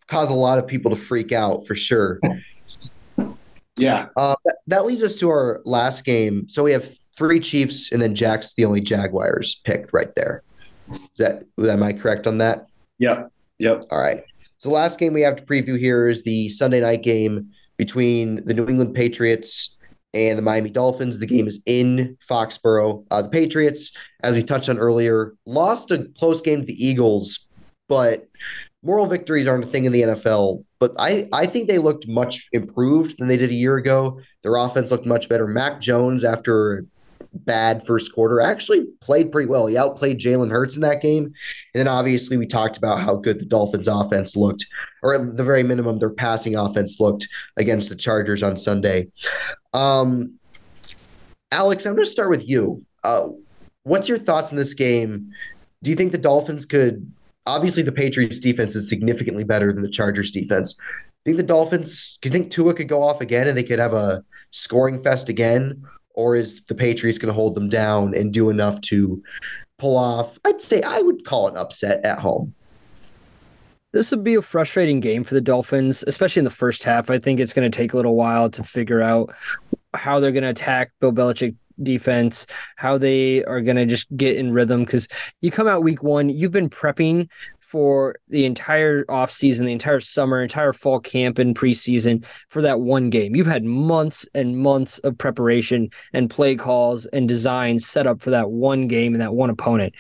cause 0.08 0.30
a 0.30 0.36
lot 0.36 0.60
of 0.60 0.68
people 0.68 0.92
to 0.92 0.98
freak 0.98 1.32
out 1.32 1.66
for 1.66 1.76
sure. 1.76 2.20
Yeah. 3.76 4.08
Uh, 4.16 4.36
that, 4.46 4.56
that, 4.68 4.86
leads 4.86 5.02
us 5.04 5.18
to 5.20 5.30
our 5.30 5.62
last 5.66 6.06
game. 6.06 6.48
So 6.48 6.64
we 6.64 6.72
have 6.74 6.88
three 7.18 7.40
Chiefs, 7.40 7.92
and 7.92 8.02
then 8.02 8.14
Jack's 8.14 8.54
the 8.54 8.66
only 8.66 8.82
Jaguars 8.82 9.56
picked 9.64 9.94
right 9.94 10.14
there. 10.16 10.44
Is 10.92 11.00
that 11.18 11.44
am 11.58 11.82
I 11.82 11.94
correct 11.94 12.28
on 12.28 12.38
that? 12.40 12.68
Yep. 13.00 13.32
Yep. 13.60 13.86
All 13.90 14.00
right. 14.00 14.24
So 14.58 14.70
the 14.70 14.76
last 14.76 15.00
game 15.00 15.14
we 15.14 15.22
have 15.22 15.36
to 15.38 15.44
preview 15.44 15.78
here 15.80 16.08
is 16.08 16.24
the 16.24 16.50
Sunday 16.50 16.82
night 16.82 17.02
game 17.02 17.52
between 17.78 18.46
the 18.46 18.54
New 18.54 18.68
England 18.68 18.94
Patriots 18.94 19.78
and 20.14 20.38
the 20.38 20.44
Miami 20.44 20.70
Dolphins. 20.70 21.20
The 21.20 21.26
game 21.26 21.48
is 21.48 21.62
in 21.66 22.18
Foxborough. 22.30 23.06
Uh, 23.10 23.24
the 23.24 23.30
Patriots, 23.30 23.96
as 24.22 24.36
we 24.36 24.44
touched 24.44 24.70
on 24.70 24.78
earlier, 24.78 25.34
lost 25.46 25.92
a 25.92 26.08
close 26.18 26.42
game 26.42 26.62
to 26.62 26.66
the 26.66 26.86
Eagles, 26.86 27.48
but 27.88 28.28
moral 28.84 29.06
victories 29.06 29.48
aren't 29.48 29.64
a 29.64 29.68
thing 29.68 29.86
in 29.86 29.92
the 29.92 30.02
NFL. 30.02 30.64
But 30.80 30.94
I, 31.00 31.28
I 31.32 31.46
think 31.46 31.68
they 31.68 31.80
looked 31.80 32.08
much 32.08 32.50
improved 32.52 33.18
than 33.18 33.28
they 33.28 33.38
did 33.38 33.50
a 33.50 33.56
year 33.56 33.78
ago. 33.78 34.20
Their 34.42 34.58
offense 34.58 34.92
looked 34.92 35.06
much 35.06 35.30
better. 35.30 35.48
Mac 35.48 35.80
Jones, 35.80 36.24
after 36.24 36.80
a 36.80 36.82
bad 37.34 37.86
first 37.86 38.14
quarter, 38.14 38.42
actually 38.42 38.86
played 39.00 39.32
pretty 39.32 39.48
well. 39.48 39.68
He 39.68 39.78
outplayed 39.78 40.20
Jalen 40.20 40.52
Hurts 40.52 40.76
in 40.76 40.82
that 40.82 41.02
game. 41.02 41.24
And 41.26 41.34
then 41.74 41.88
obviously 41.88 42.36
we 42.36 42.46
talked 42.46 42.78
about 42.78 43.00
how 43.00 43.16
good 43.16 43.40
the 43.40 43.46
Dolphins 43.46 43.88
offense 43.88 44.36
looked, 44.36 44.66
or 45.02 45.16
at 45.16 45.38
the 45.38 45.44
very 45.44 45.64
minimum, 45.64 46.00
their 46.00 46.10
passing 46.10 46.56
offense 46.56 47.00
looked 47.00 47.28
against 47.56 47.90
the 47.90 47.96
Chargers 47.96 48.44
on 48.44 48.58
Sunday. 48.58 49.08
Um, 49.74 50.38
Alex, 51.52 51.86
I'm 51.86 51.94
going 51.94 52.06
to 52.06 52.12
start 52.12 52.30
with 52.30 52.50
you. 52.50 52.86
Uh, 53.04 53.30
what's 53.84 54.10
your 54.10 54.18
thoughts 54.18 54.52
on 54.52 54.58
this 54.58 54.74
game? 54.74 55.32
Do 55.82 55.90
you 55.90 55.96
think 55.96 56.12
the 56.12 56.18
Dolphins 56.18 56.66
could? 56.66 57.12
Obviously, 57.46 57.84
the 57.84 57.92
Patriots 57.92 58.40
defense 58.40 58.76
is 58.76 58.88
significantly 58.88 59.44
better 59.44 59.72
than 59.72 59.84
the 59.84 59.90
Chargers 59.90 60.32
defense. 60.32 60.76
You 61.26 61.32
think 61.32 61.38
the 61.38 61.44
Dolphins? 61.44 62.18
Do 62.22 62.30
you 62.30 62.34
think 62.34 62.52
Tua 62.52 62.74
could 62.74 62.88
go 62.88 63.02
off 63.02 63.22
again 63.22 63.48
and 63.48 63.58
they 63.58 63.64
could 63.64 63.80
have 63.80 63.94
a 63.94 64.24
scoring 64.52 65.02
fest 65.02 65.30
again, 65.30 65.86
or 66.14 66.36
is 66.36 66.64
the 66.66 66.76
Patriots 66.76 67.18
going 67.18 67.28
to 67.28 67.34
hold 67.34 67.56
them 67.56 67.70
down 67.70 68.14
and 68.16 68.34
do 68.34 68.50
enough 68.50 68.80
to 68.82 69.22
pull 69.78 69.98
off? 69.98 70.40
I'd 70.46 70.62
say 70.62 70.82
I 70.82 71.02
would 71.02 71.26
call 71.26 71.48
it 71.48 71.58
upset 71.58 72.06
at 72.06 72.20
home. 72.20 72.54
This 73.94 74.10
would 74.10 74.24
be 74.24 74.36
a 74.36 74.42
frustrating 74.42 75.00
game 75.00 75.24
for 75.24 75.36
the 75.36 75.42
Dolphins, 75.42 76.04
especially 76.08 76.40
in 76.40 76.46
the 76.46 76.50
first 76.50 76.84
half. 76.84 77.10
I 77.10 77.20
think 77.20 77.40
it's 77.40 77.54
going 77.54 77.70
to 77.70 77.78
take 77.78 77.94
a 77.94 77.96
little 77.96 78.16
while 78.16 78.50
to 78.50 78.64
figure 78.64 79.02
out 79.02 79.32
how 79.94 80.20
they're 80.20 80.32
going 80.32 80.44
to 80.44 80.50
attack 80.50 80.92
Bill 81.00 81.12
Belichick 81.14 81.56
defense, 81.82 82.46
how 82.76 82.98
they 82.98 83.44
are 83.46 83.62
going 83.62 83.78
to 83.78 83.86
just 83.86 84.08
get 84.16 84.38
in 84.38 84.54
rhythm. 84.54 84.86
Because 84.86 85.08
you 85.42 85.52
come 85.52 85.68
out 85.68 85.84
week 85.84 86.04
one, 86.04 86.30
you've 86.30 86.52
been 86.52 86.70
prepping 86.70 87.30
for 87.60 88.16
the 88.30 88.46
entire 88.46 89.04
offseason, 89.06 89.66
the 89.66 89.72
entire 89.72 90.00
summer, 90.00 90.44
entire 90.44 90.74
fall 90.74 91.00
camp 91.00 91.40
and 91.40 91.56
preseason 91.56 92.24
for 92.50 92.62
that 92.62 92.82
one 92.82 93.10
game. 93.10 93.36
You've 93.36 93.48
had 93.48 93.64
months 93.64 94.28
and 94.36 94.60
months 94.60 95.00
of 95.00 95.18
preparation 95.18 95.90
and 96.14 96.30
play 96.30 96.56
calls 96.56 97.08
and 97.08 97.28
designs 97.28 97.88
set 97.88 98.06
up 98.06 98.22
for 98.22 98.30
that 98.30 98.52
one 98.52 98.88
game 98.88 99.16
and 99.16 99.22
that 99.22 99.34
one 99.34 99.50
opponent. 99.50 99.96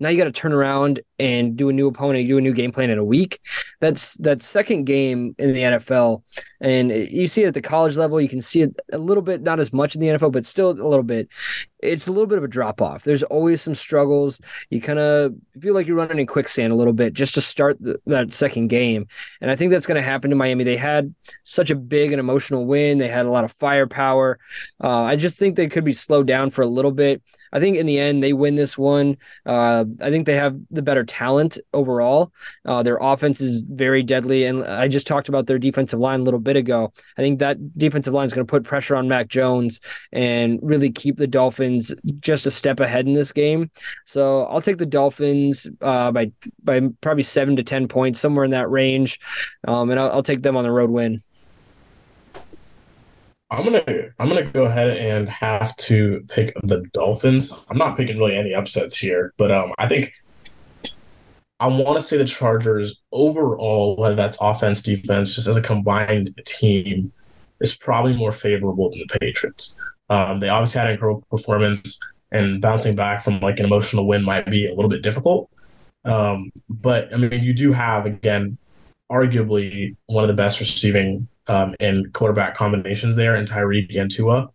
Now 0.00 0.08
you 0.08 0.16
got 0.16 0.24
to 0.24 0.32
turn 0.32 0.54
around 0.54 1.00
and 1.18 1.56
do 1.56 1.68
a 1.68 1.72
new 1.72 1.88
opponent, 1.88 2.28
do 2.28 2.38
a 2.38 2.40
new 2.40 2.52
game 2.52 2.72
plan 2.72 2.90
in 2.90 2.98
a 2.98 3.04
week. 3.04 3.40
That's 3.80 4.14
that 4.18 4.40
second 4.40 4.84
game 4.84 5.34
in 5.38 5.52
the 5.52 5.60
NFL, 5.60 6.22
and 6.60 6.90
you 6.90 7.28
see 7.28 7.42
it 7.44 7.48
at 7.48 7.54
the 7.54 7.62
college 7.62 7.96
level. 7.96 8.20
You 8.20 8.28
can 8.28 8.40
see 8.40 8.62
it 8.62 8.78
a 8.92 8.98
little 8.98 9.22
bit, 9.22 9.42
not 9.42 9.60
as 9.60 9.72
much 9.72 9.94
in 9.94 10.00
the 10.00 10.08
NFL, 10.08 10.32
but 10.32 10.46
still 10.46 10.70
a 10.70 10.72
little 10.72 11.02
bit. 11.02 11.28
It's 11.80 12.08
a 12.08 12.12
little 12.12 12.26
bit 12.26 12.38
of 12.38 12.44
a 12.44 12.48
drop 12.48 12.82
off. 12.82 13.04
There's 13.04 13.22
always 13.22 13.62
some 13.62 13.74
struggles. 13.74 14.40
You 14.70 14.80
kind 14.80 14.98
of 14.98 15.34
feel 15.60 15.74
like 15.74 15.86
you're 15.86 15.96
running 15.96 16.18
in 16.18 16.26
quicksand 16.26 16.72
a 16.72 16.76
little 16.76 16.92
bit 16.92 17.14
just 17.14 17.34
to 17.34 17.40
start 17.40 17.80
the, 17.80 18.00
that 18.06 18.32
second 18.32 18.68
game, 18.68 19.06
and 19.40 19.50
I 19.50 19.56
think 19.56 19.70
that's 19.70 19.86
going 19.86 20.00
to 20.00 20.08
happen 20.08 20.30
to 20.30 20.36
Miami. 20.36 20.64
They 20.64 20.76
had 20.76 21.14
such 21.44 21.70
a 21.70 21.76
big 21.76 22.12
and 22.12 22.20
emotional 22.20 22.66
win. 22.66 22.98
They 22.98 23.08
had 23.08 23.26
a 23.26 23.30
lot 23.30 23.44
of 23.44 23.52
firepower. 23.52 24.38
Uh, 24.82 25.02
I 25.02 25.16
just 25.16 25.38
think 25.38 25.56
they 25.56 25.68
could 25.68 25.84
be 25.84 25.94
slowed 25.94 26.26
down 26.26 26.50
for 26.50 26.62
a 26.62 26.66
little 26.66 26.92
bit. 26.92 27.22
I 27.52 27.60
think 27.60 27.76
in 27.76 27.86
the 27.86 27.98
end 27.98 28.22
they 28.22 28.32
win 28.32 28.54
this 28.54 28.76
one. 28.76 29.16
Uh, 29.46 29.84
I 30.00 30.10
think 30.10 30.26
they 30.26 30.36
have 30.36 30.56
the 30.70 30.82
better 30.82 31.04
talent 31.08 31.58
overall. 31.72 32.32
Uh, 32.64 32.82
their 32.82 32.98
offense 33.00 33.40
is 33.40 33.62
very 33.62 34.02
deadly, 34.02 34.44
and 34.44 34.64
I 34.64 34.86
just 34.86 35.06
talked 35.06 35.28
about 35.28 35.46
their 35.46 35.58
defensive 35.58 35.98
line 35.98 36.20
a 36.20 36.22
little 36.22 36.40
bit 36.40 36.56
ago. 36.56 36.92
I 37.16 37.22
think 37.22 37.40
that 37.40 37.56
defensive 37.76 38.14
line 38.14 38.26
is 38.26 38.34
going 38.34 38.46
to 38.46 38.50
put 38.50 38.64
pressure 38.64 38.94
on 38.94 39.08
Mac 39.08 39.28
Jones 39.28 39.80
and 40.12 40.60
really 40.62 40.90
keep 40.90 41.16
the 41.16 41.26
Dolphins 41.26 41.94
just 42.20 42.46
a 42.46 42.50
step 42.50 42.78
ahead 42.80 43.06
in 43.06 43.14
this 43.14 43.32
game. 43.32 43.70
So 44.04 44.44
I'll 44.44 44.60
take 44.60 44.78
the 44.78 44.86
Dolphins 44.86 45.66
uh, 45.80 46.12
by 46.12 46.30
by 46.62 46.80
probably 47.00 47.22
seven 47.24 47.56
to 47.56 47.62
ten 47.62 47.88
points, 47.88 48.20
somewhere 48.20 48.44
in 48.44 48.52
that 48.52 48.70
range, 48.70 49.18
um, 49.66 49.90
and 49.90 49.98
I'll, 49.98 50.12
I'll 50.12 50.22
take 50.22 50.42
them 50.42 50.56
on 50.56 50.64
the 50.64 50.70
road 50.70 50.90
win. 50.90 51.22
I'm 53.50 53.64
gonna 53.64 53.82
I'm 54.18 54.28
gonna 54.28 54.44
go 54.44 54.64
ahead 54.64 54.90
and 54.90 55.28
have 55.28 55.74
to 55.76 56.22
pick 56.28 56.54
the 56.64 56.84
Dolphins. 56.92 57.52
I'm 57.70 57.78
not 57.78 57.96
picking 57.96 58.18
really 58.18 58.36
any 58.36 58.52
upsets 58.52 58.98
here, 58.98 59.32
but 59.38 59.50
um, 59.50 59.72
I 59.78 59.88
think 59.88 60.12
I 61.60 61.66
want 61.66 61.96
to 61.96 62.02
say 62.02 62.16
the 62.16 62.24
Chargers 62.24 62.94
overall, 63.12 63.96
whether 63.96 64.14
that's 64.14 64.38
offense, 64.40 64.80
defense, 64.80 65.34
just 65.34 65.48
as 65.48 65.56
a 65.56 65.62
combined 65.62 66.30
team, 66.46 67.12
is 67.60 67.74
probably 67.76 68.14
more 68.14 68.32
favorable 68.32 68.90
than 68.90 69.00
the 69.00 69.18
Patriots. 69.18 69.76
Um, 70.08 70.40
they 70.40 70.48
obviously 70.48 70.78
had 70.78 70.86
an 70.88 70.94
incredible 70.94 71.24
performance, 71.30 71.98
and 72.30 72.60
bouncing 72.60 72.94
back 72.94 73.22
from 73.22 73.40
like 73.40 73.58
an 73.58 73.64
emotional 73.64 74.06
win 74.06 74.22
might 74.22 74.46
be 74.46 74.66
a 74.66 74.74
little 74.74 74.88
bit 74.88 75.02
difficult. 75.02 75.50
Um, 76.04 76.52
but 76.68 77.12
I 77.12 77.16
mean, 77.16 77.42
you 77.42 77.52
do 77.52 77.72
have 77.72 78.06
again, 78.06 78.56
arguably 79.10 79.96
one 80.06 80.22
of 80.22 80.28
the 80.28 80.34
best 80.34 80.60
receiving 80.60 81.26
um, 81.48 81.74
and 81.80 82.12
quarterback 82.12 82.54
combinations 82.54 83.16
there 83.16 83.36
in 83.36 83.46
Tyreek 83.46 83.98
and 83.98 84.10
Tua. 84.10 84.50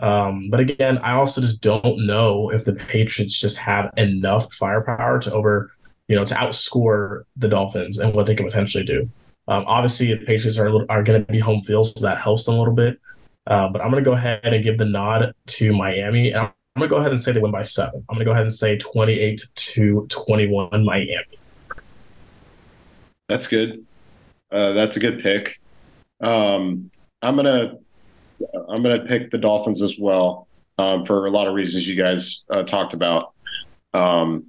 Um, 0.00 0.48
but 0.50 0.60
again, 0.60 0.98
I 0.98 1.14
also 1.14 1.40
just 1.40 1.60
don't 1.60 2.06
know 2.06 2.50
if 2.50 2.64
the 2.64 2.74
Patriots 2.74 3.38
just 3.38 3.56
have 3.56 3.90
enough 3.96 4.52
firepower 4.52 5.18
to 5.20 5.32
over, 5.32 5.72
you 6.08 6.16
know, 6.16 6.24
to 6.24 6.34
outscore 6.34 7.22
the 7.36 7.48
Dolphins 7.48 7.98
and 7.98 8.14
what 8.14 8.26
they 8.26 8.34
can 8.34 8.46
potentially 8.46 8.84
do. 8.84 9.08
Um, 9.46 9.64
obviously, 9.66 10.14
the 10.14 10.24
Patriots 10.24 10.58
are 10.58 10.68
are 10.90 11.02
going 11.02 11.24
to 11.24 11.32
be 11.32 11.38
home 11.38 11.60
field, 11.60 11.86
so 11.86 12.04
that 12.04 12.18
helps 12.18 12.44
them 12.44 12.56
a 12.56 12.58
little 12.58 12.74
bit. 12.74 12.98
Uh, 13.46 13.68
but 13.68 13.80
I'm 13.80 13.90
going 13.90 14.02
to 14.02 14.08
go 14.08 14.14
ahead 14.14 14.40
and 14.42 14.62
give 14.62 14.76
the 14.76 14.84
nod 14.84 15.32
to 15.46 15.72
Miami. 15.72 16.32
And 16.32 16.42
I'm 16.42 16.52
going 16.76 16.88
to 16.88 16.94
go 16.94 16.96
ahead 16.96 17.12
and 17.12 17.20
say 17.20 17.32
they 17.32 17.40
win 17.40 17.50
by 17.50 17.62
seven. 17.62 18.04
I'm 18.08 18.14
going 18.14 18.18
to 18.20 18.24
go 18.26 18.32
ahead 18.32 18.42
and 18.42 18.52
say 18.52 18.76
28 18.76 19.42
to 19.54 20.06
21 20.10 20.84
Miami. 20.84 21.24
That's 23.28 23.46
good. 23.46 23.86
Uh, 24.50 24.72
that's 24.72 24.96
a 24.96 25.00
good 25.00 25.22
pick. 25.22 25.60
Um, 26.20 26.90
I'm 27.22 27.36
gonna 27.36 27.74
I'm 28.68 28.82
gonna 28.82 29.04
pick 29.04 29.30
the 29.30 29.38
Dolphins 29.38 29.82
as 29.82 29.98
well 29.98 30.48
um, 30.78 31.04
for 31.04 31.26
a 31.26 31.30
lot 31.30 31.46
of 31.46 31.54
reasons 31.54 31.86
you 31.86 31.94
guys 31.94 32.44
uh, 32.50 32.62
talked 32.62 32.94
about. 32.94 33.34
Um, 33.92 34.46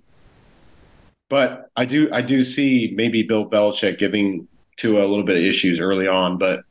but 1.30 1.70
I 1.76 1.86
do 1.86 2.10
I 2.12 2.22
do 2.22 2.44
see 2.44 2.92
maybe 2.96 3.24
Bill 3.24 3.50
Belichick 3.50 4.00
giving 4.00 4.48
Tua 4.78 5.06
a 5.06 5.08
little 5.08 5.24
bit 5.26 5.38
of 5.38 5.44
issues 5.44 5.80
early 5.80 6.08
on, 6.08 6.38
but 6.38 6.62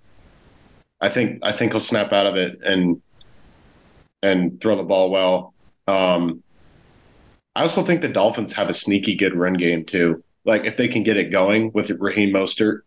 I 1.00 1.08
think 1.08 1.40
I 1.42 1.52
think 1.52 1.72
he'll 1.72 1.80
snap 1.80 2.12
out 2.12 2.26
of 2.26 2.36
it 2.36 2.58
and 2.62 3.00
and 4.22 4.60
throw 4.60 4.76
the 4.76 4.82
ball 4.82 5.10
well. 5.10 5.54
Um, 5.86 6.42
I 7.54 7.62
also 7.62 7.84
think 7.84 8.02
the 8.02 8.08
Dolphins 8.08 8.52
have 8.52 8.68
a 8.68 8.74
sneaky 8.74 9.14
good 9.14 9.34
run 9.34 9.54
game 9.54 9.84
too. 9.84 10.22
Like 10.44 10.64
if 10.64 10.76
they 10.76 10.88
can 10.88 11.02
get 11.02 11.16
it 11.16 11.30
going 11.30 11.72
with 11.72 11.90
Raheem 11.90 12.32
Mostert, 12.32 12.80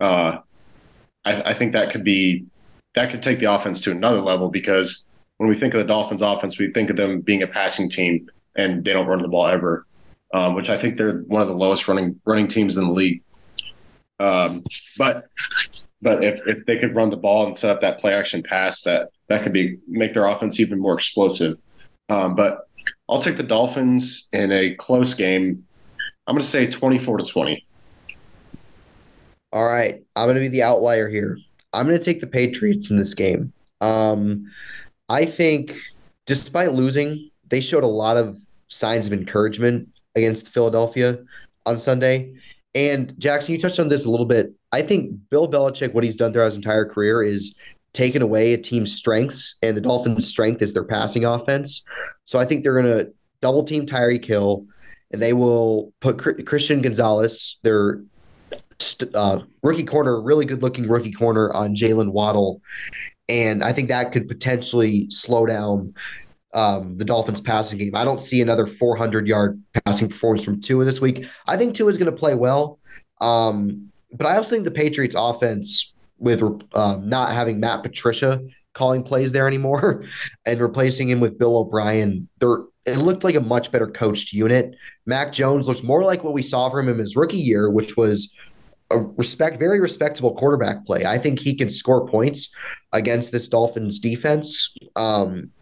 uh, 0.00 0.38
I, 1.24 1.42
I 1.50 1.54
think 1.54 1.72
that 1.72 1.92
could 1.92 2.04
be 2.04 2.46
that 2.94 3.10
could 3.10 3.22
take 3.22 3.38
the 3.38 3.52
offense 3.52 3.80
to 3.82 3.90
another 3.90 4.20
level 4.20 4.48
because 4.48 5.04
when 5.36 5.48
we 5.48 5.54
think 5.54 5.74
of 5.74 5.80
the 5.80 5.86
Dolphins 5.86 6.22
offense, 6.22 6.58
we 6.58 6.72
think 6.72 6.90
of 6.90 6.96
them 6.96 7.20
being 7.20 7.42
a 7.42 7.46
passing 7.46 7.88
team 7.88 8.28
and 8.56 8.84
they 8.84 8.92
don't 8.92 9.06
run 9.06 9.22
the 9.22 9.28
ball 9.28 9.46
ever, 9.46 9.86
um, 10.34 10.54
which 10.54 10.70
I 10.70 10.78
think 10.78 10.96
they're 10.96 11.20
one 11.20 11.42
of 11.42 11.48
the 11.48 11.54
lowest 11.54 11.88
running 11.88 12.20
running 12.24 12.48
teams 12.48 12.76
in 12.76 12.84
the 12.84 12.92
league. 12.92 13.22
Um, 14.20 14.64
but 14.96 15.28
but 16.02 16.24
if, 16.24 16.40
if 16.46 16.66
they 16.66 16.78
could 16.78 16.94
run 16.94 17.10
the 17.10 17.16
ball 17.16 17.46
and 17.46 17.56
set 17.56 17.70
up 17.70 17.80
that 17.80 18.00
play 18.00 18.14
action 18.14 18.42
pass, 18.42 18.82
that 18.82 19.10
that 19.28 19.42
could 19.42 19.52
be 19.52 19.78
make 19.86 20.14
their 20.14 20.26
offense 20.26 20.60
even 20.60 20.80
more 20.80 20.94
explosive. 20.94 21.58
Um, 22.08 22.34
but 22.34 22.68
I'll 23.08 23.22
take 23.22 23.36
the 23.36 23.42
Dolphins 23.42 24.28
in 24.32 24.50
a 24.52 24.74
close 24.74 25.14
game. 25.14 25.64
I'm 26.26 26.34
going 26.34 26.42
to 26.42 26.48
say 26.48 26.66
24 26.66 27.18
to 27.18 27.24
20. 27.24 27.66
All 29.52 29.64
right, 29.64 30.02
I'm 30.14 30.26
going 30.26 30.34
to 30.34 30.40
be 30.40 30.48
the 30.48 30.62
outlier 30.62 31.08
here. 31.08 31.38
I'm 31.72 31.86
going 31.86 31.98
to 31.98 32.04
take 32.04 32.20
the 32.20 32.26
Patriots 32.26 32.90
in 32.90 32.96
this 32.96 33.14
game. 33.14 33.52
Um, 33.80 34.50
I 35.08 35.24
think, 35.24 35.76
despite 36.26 36.72
losing, 36.72 37.30
they 37.48 37.60
showed 37.60 37.84
a 37.84 37.88
lot 37.88 38.16
of 38.18 38.36
signs 38.68 39.06
of 39.06 39.12
encouragement 39.14 39.88
against 40.18 40.48
Philadelphia 40.48 41.18
on 41.66 41.78
Sunday. 41.78 42.34
And 42.74 43.18
Jackson, 43.18 43.54
you 43.54 43.60
touched 43.60 43.80
on 43.80 43.88
this 43.88 44.04
a 44.04 44.10
little 44.10 44.26
bit. 44.26 44.52
I 44.72 44.82
think 44.82 45.16
Bill 45.30 45.50
Belichick, 45.50 45.94
what 45.94 46.04
he's 46.04 46.16
done 46.16 46.32
throughout 46.32 46.46
his 46.46 46.56
entire 46.56 46.84
career 46.84 47.22
is 47.22 47.58
taken 47.92 48.22
away 48.22 48.52
a 48.52 48.58
team's 48.58 48.94
strengths, 48.94 49.56
and 49.62 49.76
the 49.76 49.80
Dolphins' 49.80 50.28
strength 50.28 50.62
is 50.62 50.74
their 50.74 50.84
passing 50.84 51.24
offense. 51.24 51.82
So 52.24 52.38
I 52.38 52.44
think 52.44 52.62
they're 52.62 52.80
going 52.80 52.98
to 52.98 53.12
double 53.40 53.64
team 53.64 53.86
Tyreek 53.86 54.24
Hill, 54.24 54.66
and 55.10 55.22
they 55.22 55.32
will 55.32 55.92
put 56.00 56.46
Christian 56.46 56.82
Gonzalez, 56.82 57.56
their 57.62 58.02
uh, 59.14 59.40
rookie 59.62 59.84
corner, 59.84 60.20
really 60.20 60.44
good 60.44 60.62
looking 60.62 60.86
rookie 60.86 61.12
corner, 61.12 61.52
on 61.52 61.74
Jaylen 61.74 62.12
Waddle. 62.12 62.60
And 63.28 63.64
I 63.64 63.72
think 63.72 63.88
that 63.88 64.12
could 64.12 64.28
potentially 64.28 65.08
slow 65.10 65.46
down 65.46 65.94
um, 66.58 66.98
the 66.98 67.04
Dolphins 67.04 67.40
passing 67.40 67.78
game. 67.78 67.94
I 67.94 68.04
don't 68.04 68.18
see 68.18 68.42
another 68.42 68.66
400 68.66 69.28
yard 69.28 69.62
passing 69.84 70.08
performance 70.08 70.44
from 70.44 70.60
Tua 70.60 70.84
this 70.84 71.00
week. 71.00 71.24
I 71.46 71.56
think 71.56 71.74
Tua 71.74 71.88
is 71.88 71.98
going 71.98 72.10
to 72.10 72.16
play 72.16 72.34
well. 72.34 72.80
Um, 73.20 73.92
but 74.12 74.26
I 74.26 74.36
also 74.36 74.56
think 74.56 74.64
the 74.64 74.72
Patriots 74.72 75.14
offense 75.16 75.92
with 76.18 76.42
um, 76.74 77.08
not 77.08 77.30
having 77.32 77.60
Matt 77.60 77.84
Patricia 77.84 78.42
calling 78.74 79.04
plays 79.04 79.30
there 79.30 79.46
anymore 79.46 80.04
and 80.46 80.60
replacing 80.60 81.08
him 81.08 81.20
with 81.20 81.38
Bill 81.38 81.58
O'Brien, 81.58 82.28
it 82.40 82.96
looked 82.96 83.22
like 83.22 83.36
a 83.36 83.40
much 83.40 83.70
better 83.70 83.86
coached 83.86 84.32
unit. 84.32 84.74
Mac 85.06 85.32
Jones 85.32 85.68
looks 85.68 85.84
more 85.84 86.02
like 86.02 86.24
what 86.24 86.34
we 86.34 86.42
saw 86.42 86.68
from 86.70 86.88
him 86.88 86.98
his 86.98 87.14
rookie 87.14 87.36
year, 87.36 87.70
which 87.70 87.96
was 87.96 88.34
a 88.90 88.98
respect, 88.98 89.60
very 89.60 89.78
respectable 89.78 90.34
quarterback 90.34 90.84
play. 90.84 91.04
I 91.04 91.18
think 91.18 91.38
he 91.38 91.54
can 91.54 91.70
score 91.70 92.08
points 92.08 92.52
against 92.92 93.30
this 93.30 93.46
Dolphins 93.46 94.00
defense. 94.00 94.74
Um, 94.96 95.52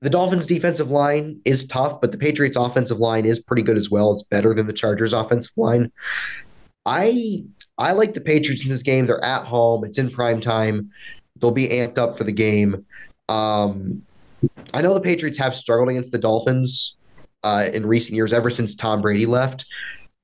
the 0.00 0.10
Dolphins 0.10 0.46
defensive 0.46 0.90
line 0.90 1.40
is 1.44 1.66
tough, 1.66 2.00
but 2.00 2.12
the 2.12 2.18
Patriots 2.18 2.56
offensive 2.56 2.98
line 2.98 3.26
is 3.26 3.38
pretty 3.38 3.62
good 3.62 3.76
as 3.76 3.90
well. 3.90 4.12
It's 4.12 4.22
better 4.22 4.54
than 4.54 4.66
the 4.66 4.72
Chargers 4.72 5.12
offensive 5.12 5.56
line. 5.56 5.92
I 6.86 7.44
I 7.76 7.92
like 7.92 8.14
the 8.14 8.20
Patriots 8.20 8.64
in 8.64 8.70
this 8.70 8.82
game. 8.82 9.06
They're 9.06 9.24
at 9.24 9.44
home. 9.44 9.84
It's 9.84 9.98
in 9.98 10.10
prime 10.10 10.40
time. 10.40 10.90
They'll 11.36 11.50
be 11.50 11.68
amped 11.68 11.98
up 11.98 12.16
for 12.16 12.24
the 12.24 12.32
game. 12.32 12.86
Um, 13.28 14.02
I 14.72 14.82
know 14.82 14.94
the 14.94 15.00
Patriots 15.00 15.38
have 15.38 15.54
struggled 15.54 15.90
against 15.90 16.12
the 16.12 16.18
Dolphins 16.18 16.96
uh, 17.42 17.68
in 17.72 17.86
recent 17.86 18.16
years, 18.16 18.32
ever 18.32 18.50
since 18.50 18.74
Tom 18.74 19.02
Brady 19.02 19.26
left. 19.26 19.66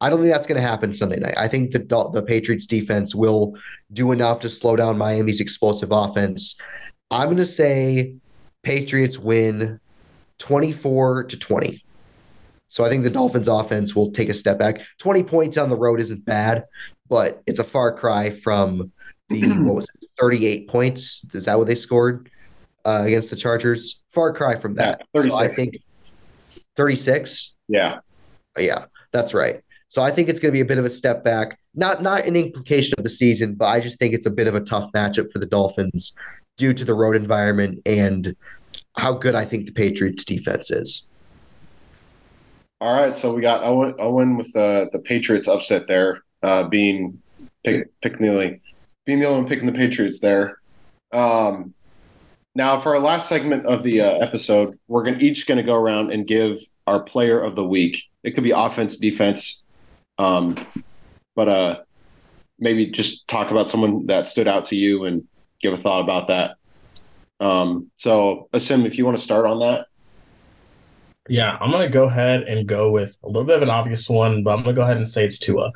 I 0.00 0.10
don't 0.10 0.20
think 0.20 0.32
that's 0.32 0.46
going 0.46 0.60
to 0.60 0.66
happen 0.66 0.92
Sunday 0.92 1.18
night. 1.18 1.34
I 1.38 1.48
think 1.48 1.72
the 1.72 2.10
the 2.12 2.22
Patriots 2.22 2.66
defense 2.66 3.14
will 3.14 3.54
do 3.92 4.12
enough 4.12 4.40
to 4.40 4.50
slow 4.50 4.76
down 4.76 4.98
Miami's 4.98 5.40
explosive 5.40 5.90
offense. 5.92 6.60
I'm 7.10 7.26
going 7.26 7.36
to 7.38 7.44
say 7.44 8.14
Patriots 8.66 9.16
win 9.16 9.78
24 10.38 11.24
to 11.24 11.38
20. 11.38 11.84
So 12.66 12.84
I 12.84 12.88
think 12.88 13.04
the 13.04 13.10
Dolphins 13.10 13.46
offense 13.46 13.94
will 13.94 14.10
take 14.10 14.28
a 14.28 14.34
step 14.34 14.58
back. 14.58 14.80
20 14.98 15.22
points 15.22 15.56
on 15.56 15.70
the 15.70 15.76
road 15.76 16.00
isn't 16.00 16.24
bad, 16.24 16.64
but 17.08 17.40
it's 17.46 17.60
a 17.60 17.64
far 17.64 17.96
cry 17.96 18.30
from 18.30 18.90
the 19.28 19.40
what 19.60 19.76
was 19.76 19.88
it, 20.02 20.08
38 20.18 20.66
points. 20.66 21.24
Is 21.32 21.44
that 21.44 21.56
what 21.56 21.68
they 21.68 21.76
scored 21.76 22.28
uh, 22.84 23.04
against 23.06 23.30
the 23.30 23.36
Chargers? 23.36 24.02
Far 24.10 24.32
cry 24.32 24.56
from 24.56 24.74
that. 24.74 25.00
Yeah, 25.14 25.22
so 25.22 25.36
I 25.36 25.46
think 25.46 25.76
36. 26.74 27.54
Yeah. 27.68 28.00
Yeah, 28.58 28.86
that's 29.12 29.32
right. 29.32 29.62
So 29.90 30.02
I 30.02 30.10
think 30.10 30.28
it's 30.28 30.40
going 30.40 30.50
to 30.50 30.56
be 30.56 30.60
a 30.60 30.64
bit 30.64 30.78
of 30.78 30.84
a 30.84 30.90
step 30.90 31.22
back. 31.22 31.60
Not 31.76 32.02
not 32.02 32.24
an 32.24 32.34
implication 32.34 32.96
of 32.98 33.04
the 33.04 33.10
season, 33.10 33.54
but 33.54 33.66
I 33.66 33.78
just 33.78 34.00
think 34.00 34.12
it's 34.12 34.26
a 34.26 34.30
bit 34.30 34.48
of 34.48 34.56
a 34.56 34.60
tough 34.60 34.90
matchup 34.90 35.30
for 35.30 35.38
the 35.38 35.46
Dolphins 35.46 36.16
due 36.56 36.72
to 36.72 36.84
the 36.84 36.94
road 36.94 37.14
environment 37.14 37.80
and 37.86 38.34
how 38.96 39.12
good 39.12 39.34
I 39.34 39.44
think 39.44 39.66
the 39.66 39.72
Patriots 39.72 40.24
defense 40.24 40.70
is. 40.70 41.08
All 42.80 42.94
right, 42.94 43.14
so 43.14 43.34
we 43.34 43.40
got 43.40 43.64
Owen, 43.64 43.94
Owen 43.98 44.36
with 44.36 44.52
the 44.52 44.88
the 44.92 44.98
Patriots 44.98 45.48
upset 45.48 45.86
there, 45.86 46.22
uh, 46.42 46.64
being 46.64 47.20
pick, 47.64 47.88
pick 48.02 48.18
being 48.18 49.20
the 49.20 49.26
only 49.26 49.40
one 49.40 49.48
picking 49.48 49.66
the 49.66 49.72
Patriots 49.72 50.18
there. 50.18 50.58
Um, 51.12 51.72
now, 52.54 52.80
for 52.80 52.94
our 52.94 53.00
last 53.00 53.28
segment 53.28 53.66
of 53.66 53.82
the 53.82 54.00
uh, 54.00 54.18
episode, 54.18 54.78
we're 54.88 55.04
gonna, 55.04 55.18
each 55.18 55.46
going 55.46 55.58
to 55.58 55.64
go 55.64 55.76
around 55.76 56.10
and 56.10 56.26
give 56.26 56.58
our 56.86 57.00
player 57.00 57.40
of 57.40 57.54
the 57.54 57.64
week. 57.64 58.02
It 58.22 58.32
could 58.32 58.44
be 58.44 58.50
offense, 58.50 58.96
defense, 58.96 59.62
um, 60.18 60.56
but 61.34 61.48
uh, 61.48 61.78
maybe 62.58 62.86
just 62.86 63.26
talk 63.28 63.50
about 63.50 63.68
someone 63.68 64.06
that 64.06 64.28
stood 64.28 64.48
out 64.48 64.66
to 64.66 64.76
you 64.76 65.04
and 65.04 65.26
give 65.60 65.72
a 65.72 65.76
thought 65.76 66.02
about 66.02 66.28
that. 66.28 66.56
Um, 67.40 67.90
so, 67.96 68.48
Asim, 68.54 68.86
if 68.86 68.96
you 68.96 69.04
want 69.04 69.16
to 69.16 69.22
start 69.22 69.46
on 69.46 69.58
that. 69.60 69.86
Yeah, 71.28 71.58
I'm 71.60 71.70
going 71.70 71.86
to 71.86 71.92
go 71.92 72.04
ahead 72.04 72.44
and 72.44 72.66
go 72.66 72.90
with 72.90 73.18
a 73.24 73.26
little 73.26 73.44
bit 73.44 73.56
of 73.56 73.62
an 73.62 73.70
obvious 73.70 74.08
one, 74.08 74.42
but 74.42 74.50
I'm 74.50 74.62
going 74.62 74.74
to 74.74 74.78
go 74.78 74.82
ahead 74.82 74.96
and 74.96 75.08
say 75.08 75.24
it's 75.24 75.38
Tua. 75.38 75.72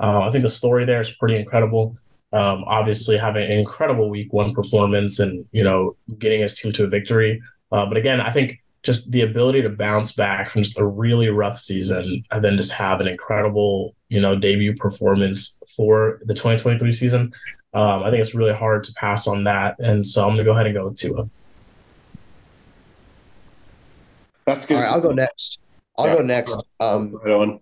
Uh, 0.00 0.20
I 0.20 0.30
think 0.30 0.42
the 0.42 0.48
story 0.48 0.84
there 0.84 1.00
is 1.00 1.10
pretty 1.10 1.36
incredible. 1.36 1.96
Um, 2.32 2.64
obviously, 2.66 3.16
having 3.16 3.44
an 3.44 3.52
incredible 3.52 4.08
week 4.08 4.32
one 4.32 4.54
performance 4.54 5.18
and, 5.20 5.46
you 5.52 5.62
know, 5.62 5.96
getting 6.18 6.40
his 6.40 6.58
team 6.58 6.72
to 6.72 6.84
a 6.84 6.88
victory. 6.88 7.40
Uh, 7.70 7.86
but 7.86 7.96
again, 7.96 8.20
I 8.20 8.32
think 8.32 8.60
just 8.82 9.10
the 9.10 9.22
ability 9.22 9.62
to 9.62 9.70
bounce 9.70 10.12
back 10.12 10.50
from 10.50 10.62
just 10.62 10.78
a 10.78 10.84
really 10.84 11.28
rough 11.28 11.58
season 11.58 12.22
and 12.30 12.44
then 12.44 12.56
just 12.56 12.72
have 12.72 13.00
an 13.00 13.08
incredible, 13.08 13.94
you 14.08 14.20
know, 14.20 14.36
debut 14.36 14.74
performance 14.74 15.58
for 15.74 16.20
the 16.24 16.34
2023 16.34 16.92
season. 16.92 17.32
Um, 17.74 18.04
I 18.04 18.10
think 18.10 18.20
it's 18.20 18.34
really 18.34 18.54
hard 18.54 18.84
to 18.84 18.92
pass 18.94 19.26
on 19.26 19.44
that, 19.44 19.78
and 19.78 20.06
so 20.06 20.22
I'm 20.22 20.28
going 20.28 20.38
to 20.38 20.44
go 20.44 20.52
ahead 20.52 20.66
and 20.66 20.74
go 20.74 20.84
with 20.84 20.96
Tua. 20.96 21.28
That's 24.46 24.66
good. 24.66 24.76
All 24.76 24.82
right, 24.82 24.90
I'll 24.90 25.00
go 25.00 25.10
next. 25.10 25.58
I'll 25.98 26.06
yeah. 26.06 26.14
go 26.14 26.22
next. 26.22 26.66
Um, 26.80 27.60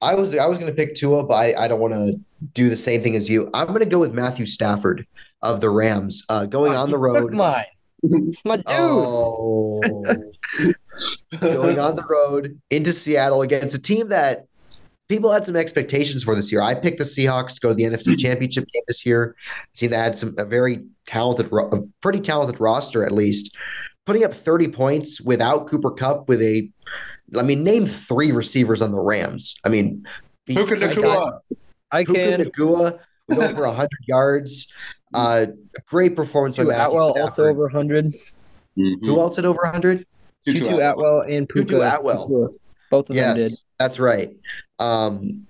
I 0.00 0.14
was 0.14 0.34
I 0.36 0.46
was 0.46 0.58
going 0.58 0.70
to 0.70 0.76
pick 0.76 0.94
Tua, 0.94 1.24
but 1.24 1.34
I, 1.34 1.64
I 1.64 1.68
don't 1.68 1.80
want 1.80 1.94
to 1.94 2.18
do 2.54 2.68
the 2.68 2.76
same 2.76 3.02
thing 3.02 3.16
as 3.16 3.28
you. 3.28 3.50
I'm 3.54 3.68
going 3.68 3.80
to 3.80 3.86
go 3.86 3.98
with 3.98 4.12
Matthew 4.12 4.46
Stafford 4.46 5.06
of 5.42 5.60
the 5.60 5.70
Rams, 5.70 6.24
uh, 6.28 6.46
going 6.46 6.72
oh, 6.72 6.82
on 6.82 6.90
the 6.90 6.98
road. 6.98 7.32
Mine. 7.32 7.64
My 8.44 8.56
dude. 8.56 8.64
Oh. 8.68 9.80
going 11.40 11.78
on 11.78 11.96
the 11.96 12.04
road 12.08 12.60
into 12.70 12.92
Seattle 12.92 13.42
against 13.42 13.76
a 13.76 13.82
team 13.82 14.08
that 14.08 14.46
people 15.08 15.32
had 15.32 15.46
some 15.46 15.56
expectations 15.56 16.22
for 16.22 16.34
this 16.34 16.52
year. 16.52 16.60
I 16.60 16.74
picked 16.74 16.98
the 16.98 17.04
Seahawks 17.04 17.54
to 17.54 17.60
go 17.60 17.68
to 17.70 17.74
the 17.74 17.84
NFC 17.84 18.18
Championship 18.18 18.66
game 18.72 18.82
this 18.86 19.04
year. 19.04 19.34
A 19.74 19.76
team 19.76 19.90
that 19.90 20.04
had 20.04 20.18
some 20.18 20.34
a 20.38 20.44
very 20.44 20.84
talented, 21.06 21.50
a 21.52 21.82
pretty 22.00 22.20
talented 22.20 22.60
roster 22.60 23.04
at 23.04 23.12
least, 23.12 23.56
putting 24.06 24.24
up 24.24 24.34
30 24.34 24.68
points 24.68 25.20
without 25.20 25.68
Cooper 25.68 25.90
Kupp 25.90 26.28
with 26.28 26.42
a. 26.42 26.70
I 27.36 27.42
mean, 27.42 27.62
name 27.62 27.84
three 27.84 28.32
receivers 28.32 28.80
on 28.80 28.92
the 28.92 29.00
Rams. 29.00 29.56
I 29.64 29.68
mean, 29.68 30.06
Puka 30.46 30.74
Nacua. 30.76 31.40
I 31.90 32.04
can. 32.04 32.40
Nacua 32.40 33.00
with 33.28 33.38
over 33.38 33.62
100 33.66 33.90
yards. 34.06 34.72
Uh, 35.12 35.46
great 35.86 36.16
performance 36.16 36.56
by 36.56 36.64
Matthew 36.64 36.92
Atwell 36.92 37.10
Stafford. 37.10 37.22
also 37.22 37.44
over 37.44 37.62
100. 37.64 38.06
Mm-hmm. 38.78 39.06
Who 39.06 39.20
else 39.20 39.36
had 39.36 39.44
over 39.44 39.60
100? 39.62 40.06
Tutu, 40.46 40.60
Tutu 40.60 40.78
Atwell 40.78 41.20
and 41.22 41.48
Puka. 41.48 41.66
Tutu 41.66 41.82
Atwell. 41.82 42.54
Both 42.90 43.10
of 43.10 43.16
yes, 43.16 43.26
them 43.26 43.48
did. 43.48 43.52
That's 43.78 44.00
right. 44.00 44.36
Um, 44.78 45.46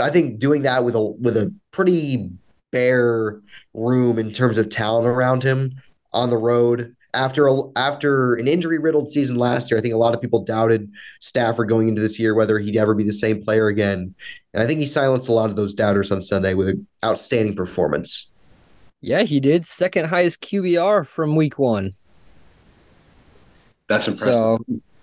I 0.00 0.10
think 0.10 0.38
doing 0.38 0.62
that 0.62 0.84
with 0.84 0.94
a 0.94 1.02
with 1.02 1.36
a 1.36 1.52
pretty 1.70 2.30
bare 2.70 3.40
room 3.74 4.18
in 4.18 4.32
terms 4.32 4.58
of 4.58 4.70
talent 4.70 5.06
around 5.06 5.42
him 5.42 5.74
on 6.12 6.30
the 6.30 6.36
road 6.36 6.96
after 7.14 7.46
a, 7.46 7.62
after 7.76 8.34
an 8.34 8.48
injury 8.48 8.78
riddled 8.78 9.10
season 9.10 9.36
last 9.36 9.70
year. 9.70 9.78
I 9.78 9.82
think 9.82 9.94
a 9.94 9.98
lot 9.98 10.14
of 10.14 10.20
people 10.20 10.44
doubted 10.44 10.90
Stafford 11.20 11.68
going 11.68 11.88
into 11.88 12.00
this 12.00 12.18
year 12.18 12.34
whether 12.34 12.58
he'd 12.58 12.76
ever 12.76 12.94
be 12.94 13.04
the 13.04 13.12
same 13.12 13.44
player 13.44 13.68
again, 13.68 14.14
and 14.54 14.62
I 14.62 14.66
think 14.66 14.80
he 14.80 14.86
silenced 14.86 15.28
a 15.28 15.32
lot 15.32 15.50
of 15.50 15.56
those 15.56 15.74
doubters 15.74 16.10
on 16.10 16.22
Sunday 16.22 16.54
with 16.54 16.68
an 16.68 16.86
outstanding 17.04 17.54
performance. 17.54 18.30
Yeah, 19.00 19.22
he 19.22 19.40
did 19.40 19.66
second 19.66 20.06
highest 20.06 20.40
QBR 20.42 21.06
from 21.06 21.34
Week 21.34 21.58
One. 21.58 21.92
That's 23.88 24.08
impressive. 24.08 24.32
So 24.32 24.58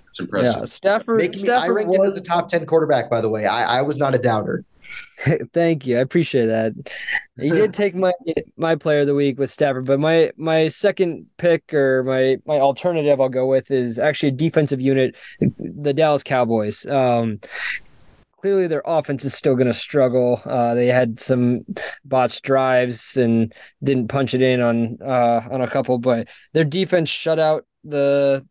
it's 0.09 0.19
impressive. 0.19 0.59
Yeah, 0.59 0.65
Stafford. 0.65 1.35
Stafford 1.35 1.49
I 1.49 1.67
ranked 1.67 1.89
was, 1.89 1.97
him 1.97 2.03
as 2.05 2.17
a 2.17 2.21
top 2.21 2.47
ten 2.47 2.65
quarterback. 2.65 3.09
By 3.09 3.21
the 3.21 3.29
way, 3.29 3.45
I, 3.45 3.79
I 3.79 3.81
was 3.81 3.97
not 3.97 4.15
a 4.15 4.17
doubter. 4.17 4.65
Thank 5.53 5.85
you. 5.85 5.97
I 5.97 6.01
appreciate 6.01 6.47
that. 6.47 6.73
You 7.37 7.55
did 7.55 7.73
take 7.75 7.95
my 7.95 8.13
my 8.57 8.75
player 8.75 9.01
of 9.01 9.07
the 9.07 9.15
week 9.15 9.39
with 9.39 9.51
Stafford, 9.51 9.85
but 9.85 9.99
my 9.99 10.31
my 10.37 10.67
second 10.67 11.27
pick 11.37 11.73
or 11.73 12.03
my 12.03 12.37
my 12.45 12.59
alternative 12.59 13.19
I'll 13.19 13.29
go 13.29 13.47
with 13.47 13.71
is 13.71 13.99
actually 13.99 14.29
a 14.29 14.33
defensive 14.33 14.81
unit, 14.81 15.15
the 15.39 15.93
Dallas 15.93 16.23
Cowboys. 16.23 16.85
Um, 16.85 17.39
clearly 18.41 18.67
their 18.67 18.83
offense 18.85 19.25
is 19.25 19.33
still 19.33 19.55
going 19.55 19.67
to 19.67 19.73
struggle. 19.73 20.41
Uh, 20.45 20.73
they 20.73 20.87
had 20.87 21.19
some 21.19 21.65
botched 22.05 22.43
drives 22.43 23.17
and 23.17 23.53
didn't 23.83 24.07
punch 24.07 24.33
it 24.33 24.41
in 24.41 24.61
on 24.61 24.97
uh, 25.01 25.41
on 25.51 25.61
a 25.61 25.69
couple, 25.69 25.97
but 25.97 26.27
their 26.53 26.63
defense 26.63 27.09
shut 27.09 27.39
out 27.39 27.65
the 27.83 28.45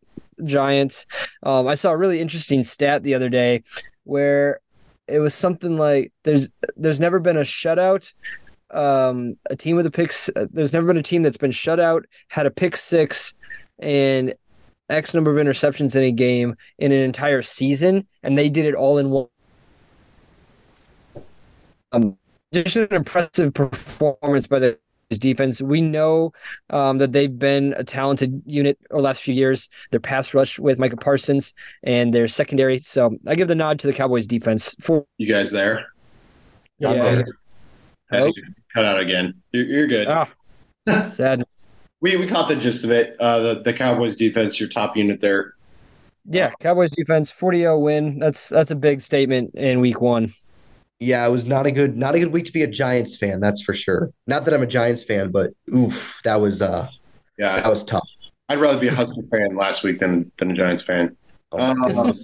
Giants. 0.45 1.05
Um, 1.43 1.67
I 1.67 1.75
saw 1.75 1.91
a 1.91 1.97
really 1.97 2.19
interesting 2.19 2.63
stat 2.63 3.03
the 3.03 3.15
other 3.15 3.29
day 3.29 3.63
where 4.03 4.59
it 5.07 5.19
was 5.19 5.33
something 5.33 5.77
like 5.77 6.11
there's 6.23 6.49
there's 6.77 6.99
never 6.99 7.19
been 7.19 7.37
a 7.37 7.41
shutout. 7.41 8.11
Um, 8.71 9.33
a 9.49 9.55
team 9.55 9.75
with 9.75 9.87
a 9.87 9.91
pick. 9.91 10.13
There's 10.51 10.73
never 10.73 10.85
been 10.85 10.97
a 10.97 11.03
team 11.03 11.23
that's 11.23 11.37
been 11.37 11.51
shut 11.51 11.79
out, 11.79 12.05
had 12.27 12.45
a 12.45 12.51
pick 12.51 12.77
six, 12.77 13.33
and 13.79 14.35
X 14.89 15.13
number 15.13 15.31
of 15.31 15.45
interceptions 15.45 15.95
in 15.95 16.03
a 16.03 16.11
game 16.11 16.55
in 16.77 16.91
an 16.91 17.01
entire 17.01 17.41
season, 17.41 18.07
and 18.23 18.37
they 18.37 18.49
did 18.49 18.65
it 18.65 18.75
all 18.75 18.97
in 18.97 19.09
one. 19.09 19.27
Um, 21.91 22.17
just 22.53 22.75
an 22.75 22.87
impressive 22.91 23.53
performance 23.53 24.47
by 24.47 24.59
the 24.59 24.79
defense. 25.17 25.61
We 25.61 25.81
know 25.81 26.33
um, 26.69 26.99
that 26.99 27.11
they've 27.11 27.39
been 27.39 27.73
a 27.77 27.83
talented 27.83 28.43
unit 28.45 28.77
over 28.91 29.01
the 29.01 29.05
last 29.05 29.21
few 29.23 29.33
years. 29.33 29.67
Their 29.89 29.99
pass 29.99 30.33
rush 30.35 30.59
with 30.59 30.77
Micah 30.77 30.97
Parsons 30.97 31.55
and 31.81 32.13
their 32.13 32.27
secondary. 32.27 32.79
So 32.79 33.17
I 33.25 33.33
give 33.33 33.47
the 33.47 33.55
nod 33.55 33.79
to 33.79 33.87
the 33.87 33.93
Cowboys 33.93 34.27
defense. 34.27 34.75
For 34.79 35.05
You 35.17 35.33
guys 35.33 35.49
there? 35.51 35.87
yeah, 36.77 37.23
I 38.11 38.19
think 38.21 38.37
you 38.37 38.43
cut 38.73 38.85
out 38.85 38.99
again. 38.99 39.33
You're, 39.51 39.65
you're 39.65 39.87
good. 39.87 40.07
ah, 40.07 40.27
sadness. 41.01 41.65
We 42.01 42.15
we 42.15 42.27
caught 42.27 42.47
the 42.47 42.55
gist 42.55 42.83
of 42.83 42.91
it. 42.91 43.15
Uh, 43.19 43.39
the 43.39 43.61
the 43.63 43.73
Cowboys 43.73 44.15
defense, 44.15 44.59
your 44.59 44.69
top 44.69 44.95
unit 44.95 45.19
there. 45.21 45.55
Yeah, 46.31 46.51
Cowboys 46.59 46.91
defense 46.91 47.31
40-0 47.31 47.81
win. 47.81 48.19
That's 48.19 48.49
that's 48.49 48.71
a 48.71 48.75
big 48.75 49.01
statement 49.01 49.55
in 49.55 49.79
week 49.79 49.99
one. 49.99 50.33
Yeah, 50.99 51.25
it 51.25 51.31
was 51.31 51.45
not 51.45 51.65
a 51.65 51.71
good 51.71 51.95
not 51.97 52.15
a 52.15 52.19
good 52.19 52.33
week 52.33 52.45
to 52.45 52.51
be 52.51 52.63
a 52.63 52.67
Giants 52.67 53.15
fan, 53.15 53.39
that's 53.39 53.61
for 53.61 53.73
sure. 53.73 54.11
Not 54.27 54.45
that 54.45 54.53
I'm 54.53 54.61
a 54.61 54.67
Giants 54.67 55.03
fan, 55.03 55.31
but 55.31 55.51
oof, 55.73 56.19
that 56.25 56.41
was 56.41 56.61
uh 56.61 56.89
Yeah, 57.37 57.55
that 57.55 57.69
was 57.69 57.83
tough. 57.83 58.09
I'd 58.49 58.59
rather 58.59 58.79
be 58.79 58.87
a 58.87 58.93
Husker 58.93 59.21
fan 59.31 59.55
last 59.55 59.83
week 59.83 59.99
than 59.99 60.31
than 60.39 60.51
a 60.51 60.55
Giants 60.55 60.83
fan. 60.83 61.15
Oh 61.51 61.59
Um. 61.59 62.13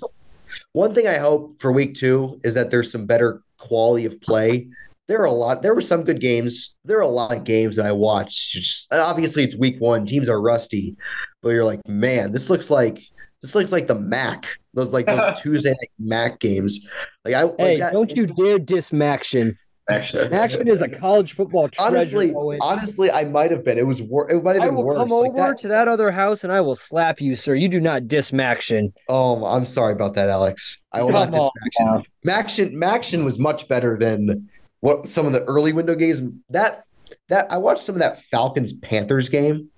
One 0.73 0.93
thing 0.93 1.07
I 1.07 1.17
hope 1.17 1.59
for 1.59 1.71
week 1.71 1.95
two 1.95 2.39
is 2.43 2.53
that 2.53 2.69
there's 2.69 2.91
some 2.91 3.05
better 3.05 3.41
quality 3.57 4.05
of 4.05 4.19
play. 4.21 4.67
There 5.07 5.21
are 5.21 5.25
a 5.25 5.31
lot. 5.31 5.61
There 5.61 5.73
were 5.73 5.81
some 5.81 6.03
good 6.03 6.19
games. 6.19 6.75
There 6.83 6.97
are 6.97 7.01
a 7.01 7.07
lot 7.07 7.31
of 7.31 7.43
games 7.43 7.75
that 7.75 7.85
I 7.85 7.91
watched. 7.91 8.51
Just, 8.51 8.91
obviously, 8.93 9.43
it's 9.43 9.55
week 9.55 9.79
one. 9.79 10.05
Teams 10.05 10.29
are 10.29 10.41
rusty, 10.41 10.95
but 11.41 11.49
you're 11.49 11.65
like, 11.65 11.87
man, 11.87 12.31
this 12.31 12.49
looks 12.49 12.69
like 12.69 13.03
this 13.45 13.53
looks 13.55 13.71
like 13.71 13.87
the 13.87 13.93
MAC. 13.95 14.45
Those 14.73 14.91
like 14.91 15.05
those 15.05 15.39
Tuesday 15.41 15.69
night 15.69 15.89
MAC 15.99 16.39
games. 16.39 16.87
Like 17.23 17.35
I 17.35 17.43
like 17.43 17.55
Hey, 17.59 17.77
that- 17.79 17.93
don't 17.93 18.09
you 18.09 18.25
dare 18.25 18.57
diss 18.59 18.89
Maction. 18.91 19.55
Actually, 19.87 20.29
Maction 20.29 20.67
is 20.67 20.81
a 20.81 20.89
college 20.89 21.33
football 21.33 21.69
treasure. 21.69 21.87
honestly, 21.95 22.33
Owen. 22.33 22.57
honestly, 22.59 23.11
I 23.11 23.25
might 23.25 23.51
have 23.51 23.63
been. 23.63 23.77
It 23.77 23.85
was 23.85 24.01
wor- 24.01 24.27
it 24.31 24.43
might 24.43 24.53
have 24.53 24.61
been 24.61 24.63
I 24.63 24.65
been 24.69 24.75
will 24.77 24.83
worse. 24.83 24.97
come 24.97 25.09
Like 25.09 25.29
over 25.29 25.37
that- 25.37 25.59
to 25.59 25.67
that 25.67 25.87
other 25.87 26.09
house 26.09 26.43
and 26.43 26.51
I 26.51 26.59
will 26.61 26.73
slap 26.75 27.21
you, 27.21 27.35
sir. 27.35 27.53
You 27.53 27.69
do 27.69 27.79
not 27.79 28.07
diss 28.07 28.31
Maction. 28.31 28.91
Oh, 29.09 29.45
I'm 29.45 29.63
sorry 29.63 29.93
about 29.93 30.15
that, 30.15 30.27
Alex. 30.27 30.83
I 30.91 31.03
will 31.03 31.11
not 31.11 31.31
Come 31.31 31.33
diss 31.33 31.77
on, 31.81 32.03
Maction. 32.25 32.71
Maction 32.71 32.73
Maction 32.73 33.23
was 33.25 33.37
much 33.37 33.67
better 33.67 33.95
than 33.95 34.49
what 34.79 35.07
some 35.07 35.27
of 35.27 35.33
the 35.33 35.43
early 35.43 35.71
window 35.71 35.93
games. 35.93 36.19
That 36.49 36.83
that 37.29 37.51
I 37.51 37.57
watched 37.57 37.83
some 37.83 37.93
of 37.93 37.99
that 38.01 38.23
Falcons 38.23 38.73
Panthers 38.73 39.29
game. 39.29 39.69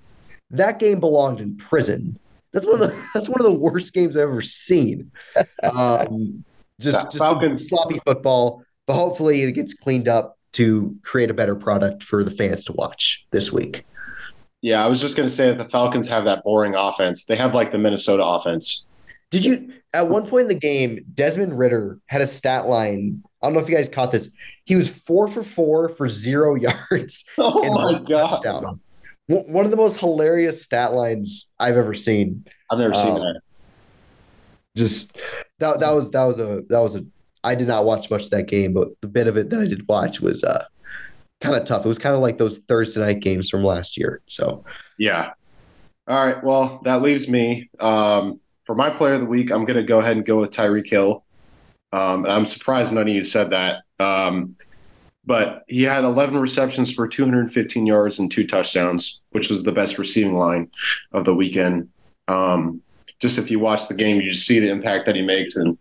That 0.51 0.79
game 0.79 1.01
belonged 1.01 1.41
in 1.41 1.57
prison. 1.57 2.17
That's 2.57 2.65
one 2.65 2.81
of 2.81 2.89
the 2.89 3.07
that's 3.13 3.29
one 3.29 3.39
of 3.39 3.45
the 3.45 3.51
worst 3.53 3.93
games 3.93 4.17
I've 4.17 4.23
ever 4.23 4.41
seen. 4.41 5.11
Um, 5.63 6.43
just 6.79 6.97
Fa- 6.97 7.03
just 7.05 7.17
some 7.19 7.39
Falcons- 7.39 7.69
sloppy 7.69 7.99
football, 8.05 8.63
but 8.87 8.93
hopefully 8.95 9.43
it 9.43 9.51
gets 9.51 9.75
cleaned 9.75 10.07
up 10.07 10.37
to 10.53 10.95
create 11.03 11.29
a 11.29 11.33
better 11.35 11.55
product 11.55 12.01
for 12.01 12.23
the 12.23 12.31
fans 12.31 12.63
to 12.65 12.73
watch 12.73 13.25
this 13.31 13.51
week. 13.51 13.85
yeah, 14.61 14.83
I 14.83 14.87
was 14.87 14.99
just 14.99 15.15
gonna 15.15 15.29
say 15.29 15.49
that 15.49 15.57
the 15.59 15.69
Falcons 15.69 16.07
have 16.07 16.25
that 16.25 16.43
boring 16.43 16.73
offense. 16.73 17.25
They 17.25 17.35
have 17.35 17.53
like 17.53 17.71
the 17.71 17.77
Minnesota 17.77 18.23
offense. 18.25 18.85
Did 19.29 19.45
you 19.45 19.73
at 19.93 20.09
one 20.09 20.25
point 20.25 20.43
in 20.43 20.47
the 20.49 20.55
game, 20.55 21.05
Desmond 21.13 21.57
Ridder 21.59 21.99
had 22.07 22.21
a 22.21 22.27
stat 22.27 22.65
line. 22.67 23.21
I 23.41 23.47
don't 23.47 23.53
know 23.53 23.59
if 23.59 23.69
you 23.69 23.75
guys 23.75 23.87
caught 23.89 24.11
this. 24.11 24.31
He 24.65 24.75
was 24.75 24.89
four 24.89 25.27
for 25.27 25.43
four 25.43 25.89
for 25.89 26.09
zero 26.09 26.55
yards 26.67 27.23
Oh 27.37 27.71
my 27.71 27.99
god, 28.07 28.29
touchdown. 28.29 28.79
One 29.27 29.65
of 29.65 29.71
the 29.71 29.77
most 29.77 29.99
hilarious 29.99 30.63
stat 30.63 30.93
lines 30.93 31.51
I've 31.59 31.75
ever 31.75 31.93
seen. 31.93 32.45
I've 32.71 32.79
never 32.79 32.93
seen 32.93 33.07
Um, 33.07 33.19
that. 33.19 33.41
Just 34.75 35.17
that 35.59 35.79
that 35.79 35.91
was 35.93 36.11
that 36.11 36.23
was 36.23 36.39
a 36.39 36.61
that 36.69 36.79
was 36.79 36.95
a 36.95 37.05
I 37.43 37.55
did 37.55 37.67
not 37.67 37.85
watch 37.85 38.09
much 38.09 38.25
of 38.25 38.29
that 38.31 38.43
game, 38.47 38.73
but 38.73 38.89
the 39.01 39.07
bit 39.07 39.27
of 39.27 39.35
it 39.37 39.49
that 39.49 39.59
I 39.59 39.65
did 39.65 39.87
watch 39.87 40.21
was 40.21 40.43
uh 40.43 40.63
kind 41.41 41.55
of 41.55 41.65
tough. 41.65 41.85
It 41.85 41.87
was 41.87 41.99
kind 41.99 42.15
of 42.15 42.21
like 42.21 42.37
those 42.37 42.59
Thursday 42.59 42.99
night 43.01 43.19
games 43.19 43.49
from 43.49 43.63
last 43.63 43.97
year. 43.97 44.21
So 44.27 44.63
Yeah. 44.97 45.31
All 46.07 46.25
right. 46.25 46.41
Well, 46.41 46.79
that 46.85 47.01
leaves 47.01 47.27
me. 47.27 47.69
Um, 47.79 48.39
for 48.65 48.75
my 48.75 48.89
player 48.89 49.13
of 49.13 49.19
the 49.19 49.25
week, 49.25 49.51
I'm 49.51 49.65
going 49.65 49.75
to 49.77 49.83
go 49.83 49.99
ahead 49.99 50.15
and 50.15 50.25
go 50.25 50.39
with 50.41 50.51
Tyreek 50.51 50.87
Hill. 50.89 51.23
Um, 51.91 52.23
and 52.23 52.31
I'm 52.33 52.45
surprised 52.45 52.93
none 52.93 53.07
of 53.09 53.13
you 53.13 53.23
said 53.23 53.49
that. 53.49 53.83
Um, 53.99 54.55
but 55.27 55.65
he 55.67 55.83
had 55.83 56.05
11 56.05 56.39
receptions 56.39 56.91
for 56.91 57.05
215 57.05 57.85
yards 57.85 58.17
and 58.17 58.31
two 58.31 58.47
touchdowns, 58.47 59.21
which 59.31 59.49
was 59.49 59.61
the 59.61 59.73
best 59.73 59.97
receiving 59.97 60.37
line 60.37 60.71
of 61.11 61.25
the 61.25 61.35
weekend. 61.35 61.89
Um, 62.29 62.81
just 63.19 63.37
if 63.37 63.51
you 63.51 63.59
watch 63.59 63.89
the 63.89 63.93
game, 63.93 64.21
you 64.21 64.31
just 64.31 64.47
see 64.47 64.59
the 64.59 64.69
impact 64.69 65.05
that 65.05 65.15
he 65.15 65.21
makes 65.21 65.57
and 65.57 65.77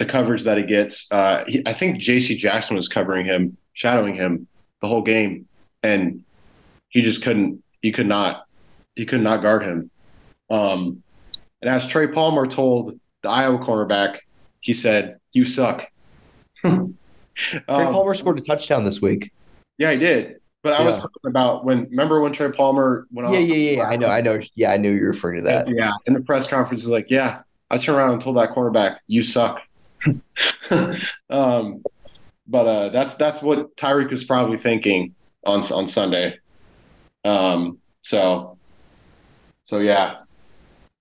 the 0.00 0.04
coverage 0.04 0.42
that 0.42 0.58
he 0.58 0.64
gets. 0.64 1.10
Uh, 1.12 1.44
he, 1.46 1.62
I 1.64 1.74
think 1.74 1.98
J.C. 1.98 2.36
Jackson 2.36 2.74
was 2.74 2.88
covering 2.88 3.24
him, 3.24 3.56
shadowing 3.72 4.16
him 4.16 4.48
the 4.82 4.88
whole 4.88 5.02
game, 5.02 5.46
and 5.84 6.24
he 6.88 7.02
just 7.02 7.22
couldn't. 7.22 7.62
He 7.82 7.92
could 7.92 8.08
not 8.08 8.46
he 8.96 9.06
could 9.06 9.20
not 9.20 9.42
guard 9.42 9.62
him. 9.62 9.90
Um, 10.50 11.02
and 11.62 11.70
as 11.70 11.86
Trey 11.86 12.08
Palmer 12.08 12.48
told 12.48 12.98
the 13.22 13.28
Iowa 13.28 13.58
cornerback, 13.58 14.18
he 14.58 14.72
said, 14.72 15.20
"You 15.32 15.44
suck." 15.44 15.86
Um, 17.68 17.76
Trey 17.76 17.92
Palmer 17.92 18.14
scored 18.14 18.38
a 18.38 18.42
touchdown 18.42 18.84
this 18.84 19.00
week. 19.02 19.32
yeah, 19.78 19.92
he 19.92 19.98
did. 19.98 20.36
But 20.62 20.72
I 20.80 20.84
was 20.84 20.96
talking 20.98 21.28
about 21.28 21.64
when. 21.64 21.84
Remember 21.90 22.20
when 22.20 22.32
Trey 22.32 22.50
Palmer 22.50 23.06
went 23.12 23.28
Yeah, 23.30 23.38
off? 23.38 23.44
yeah, 23.46 23.54
yeah. 23.76 23.82
I 23.84 23.96
know, 23.96 24.08
I 24.08 24.20
know. 24.20 24.40
Yeah, 24.56 24.72
I 24.72 24.76
knew 24.78 24.90
you 24.92 25.02
were 25.02 25.08
referring 25.08 25.38
to 25.38 25.44
that. 25.44 25.68
Yeah, 25.68 25.92
in 26.06 26.14
the 26.14 26.20
press 26.20 26.48
conference, 26.48 26.82
he's 26.82 26.90
like, 26.90 27.06
"Yeah." 27.08 27.42
I 27.70 27.78
turned 27.78 27.98
around 27.98 28.12
and 28.14 28.20
told 28.20 28.36
that 28.36 28.50
cornerback, 28.50 28.98
"You 29.06 29.22
suck." 29.22 29.60
um, 31.30 31.82
but 32.48 32.66
uh, 32.66 32.88
that's 32.90 33.14
that's 33.16 33.42
what 33.42 33.76
Tyreek 33.76 34.10
was 34.10 34.24
probably 34.24 34.58
thinking 34.58 35.14
on 35.44 35.60
on 35.72 35.86
Sunday. 35.88 36.38
Um, 37.24 37.78
so, 38.02 38.56
so 39.64 39.78
yeah. 39.80 40.18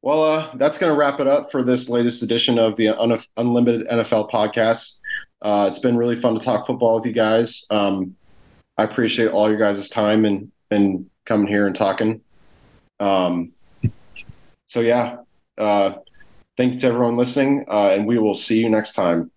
Well, 0.01 0.23
uh, 0.23 0.51
that's 0.57 0.77
going 0.77 0.91
to 0.93 0.97
wrap 0.97 1.19
it 1.19 1.27
up 1.27 1.51
for 1.51 1.63
this 1.63 1.89
latest 1.89 2.21
edition 2.21 2.59
of 2.59 2.75
the 2.77 2.89
Un- 2.89 3.19
Unlimited 3.37 3.87
NFL 3.87 4.29
podcast. 4.29 4.99
Uh, 5.45 5.67
it's 5.69 5.77
been 5.77 5.95
really 5.95 6.19
fun 6.19 6.33
to 6.33 6.43
talk 6.43 6.65
football 6.65 6.95
with 6.95 7.05
you 7.05 7.11
guys. 7.11 7.67
Um, 7.69 8.15
I 8.79 8.83
appreciate 8.83 9.27
all 9.27 9.47
your 9.47 9.59
guys' 9.59 9.87
time 9.89 10.25
and 10.25 10.51
and 10.71 11.07
coming 11.23 11.45
here 11.45 11.67
and 11.67 11.75
talking. 11.75 12.21
Um, 12.99 13.53
so 14.65 14.79
yeah, 14.79 15.17
uh, 15.55 15.93
thank 16.57 16.73
you 16.73 16.79
to 16.79 16.87
everyone 16.87 17.15
listening, 17.15 17.63
uh, 17.69 17.89
and 17.89 18.07
we 18.07 18.17
will 18.17 18.35
see 18.35 18.59
you 18.59 18.69
next 18.71 18.93
time. 18.93 19.29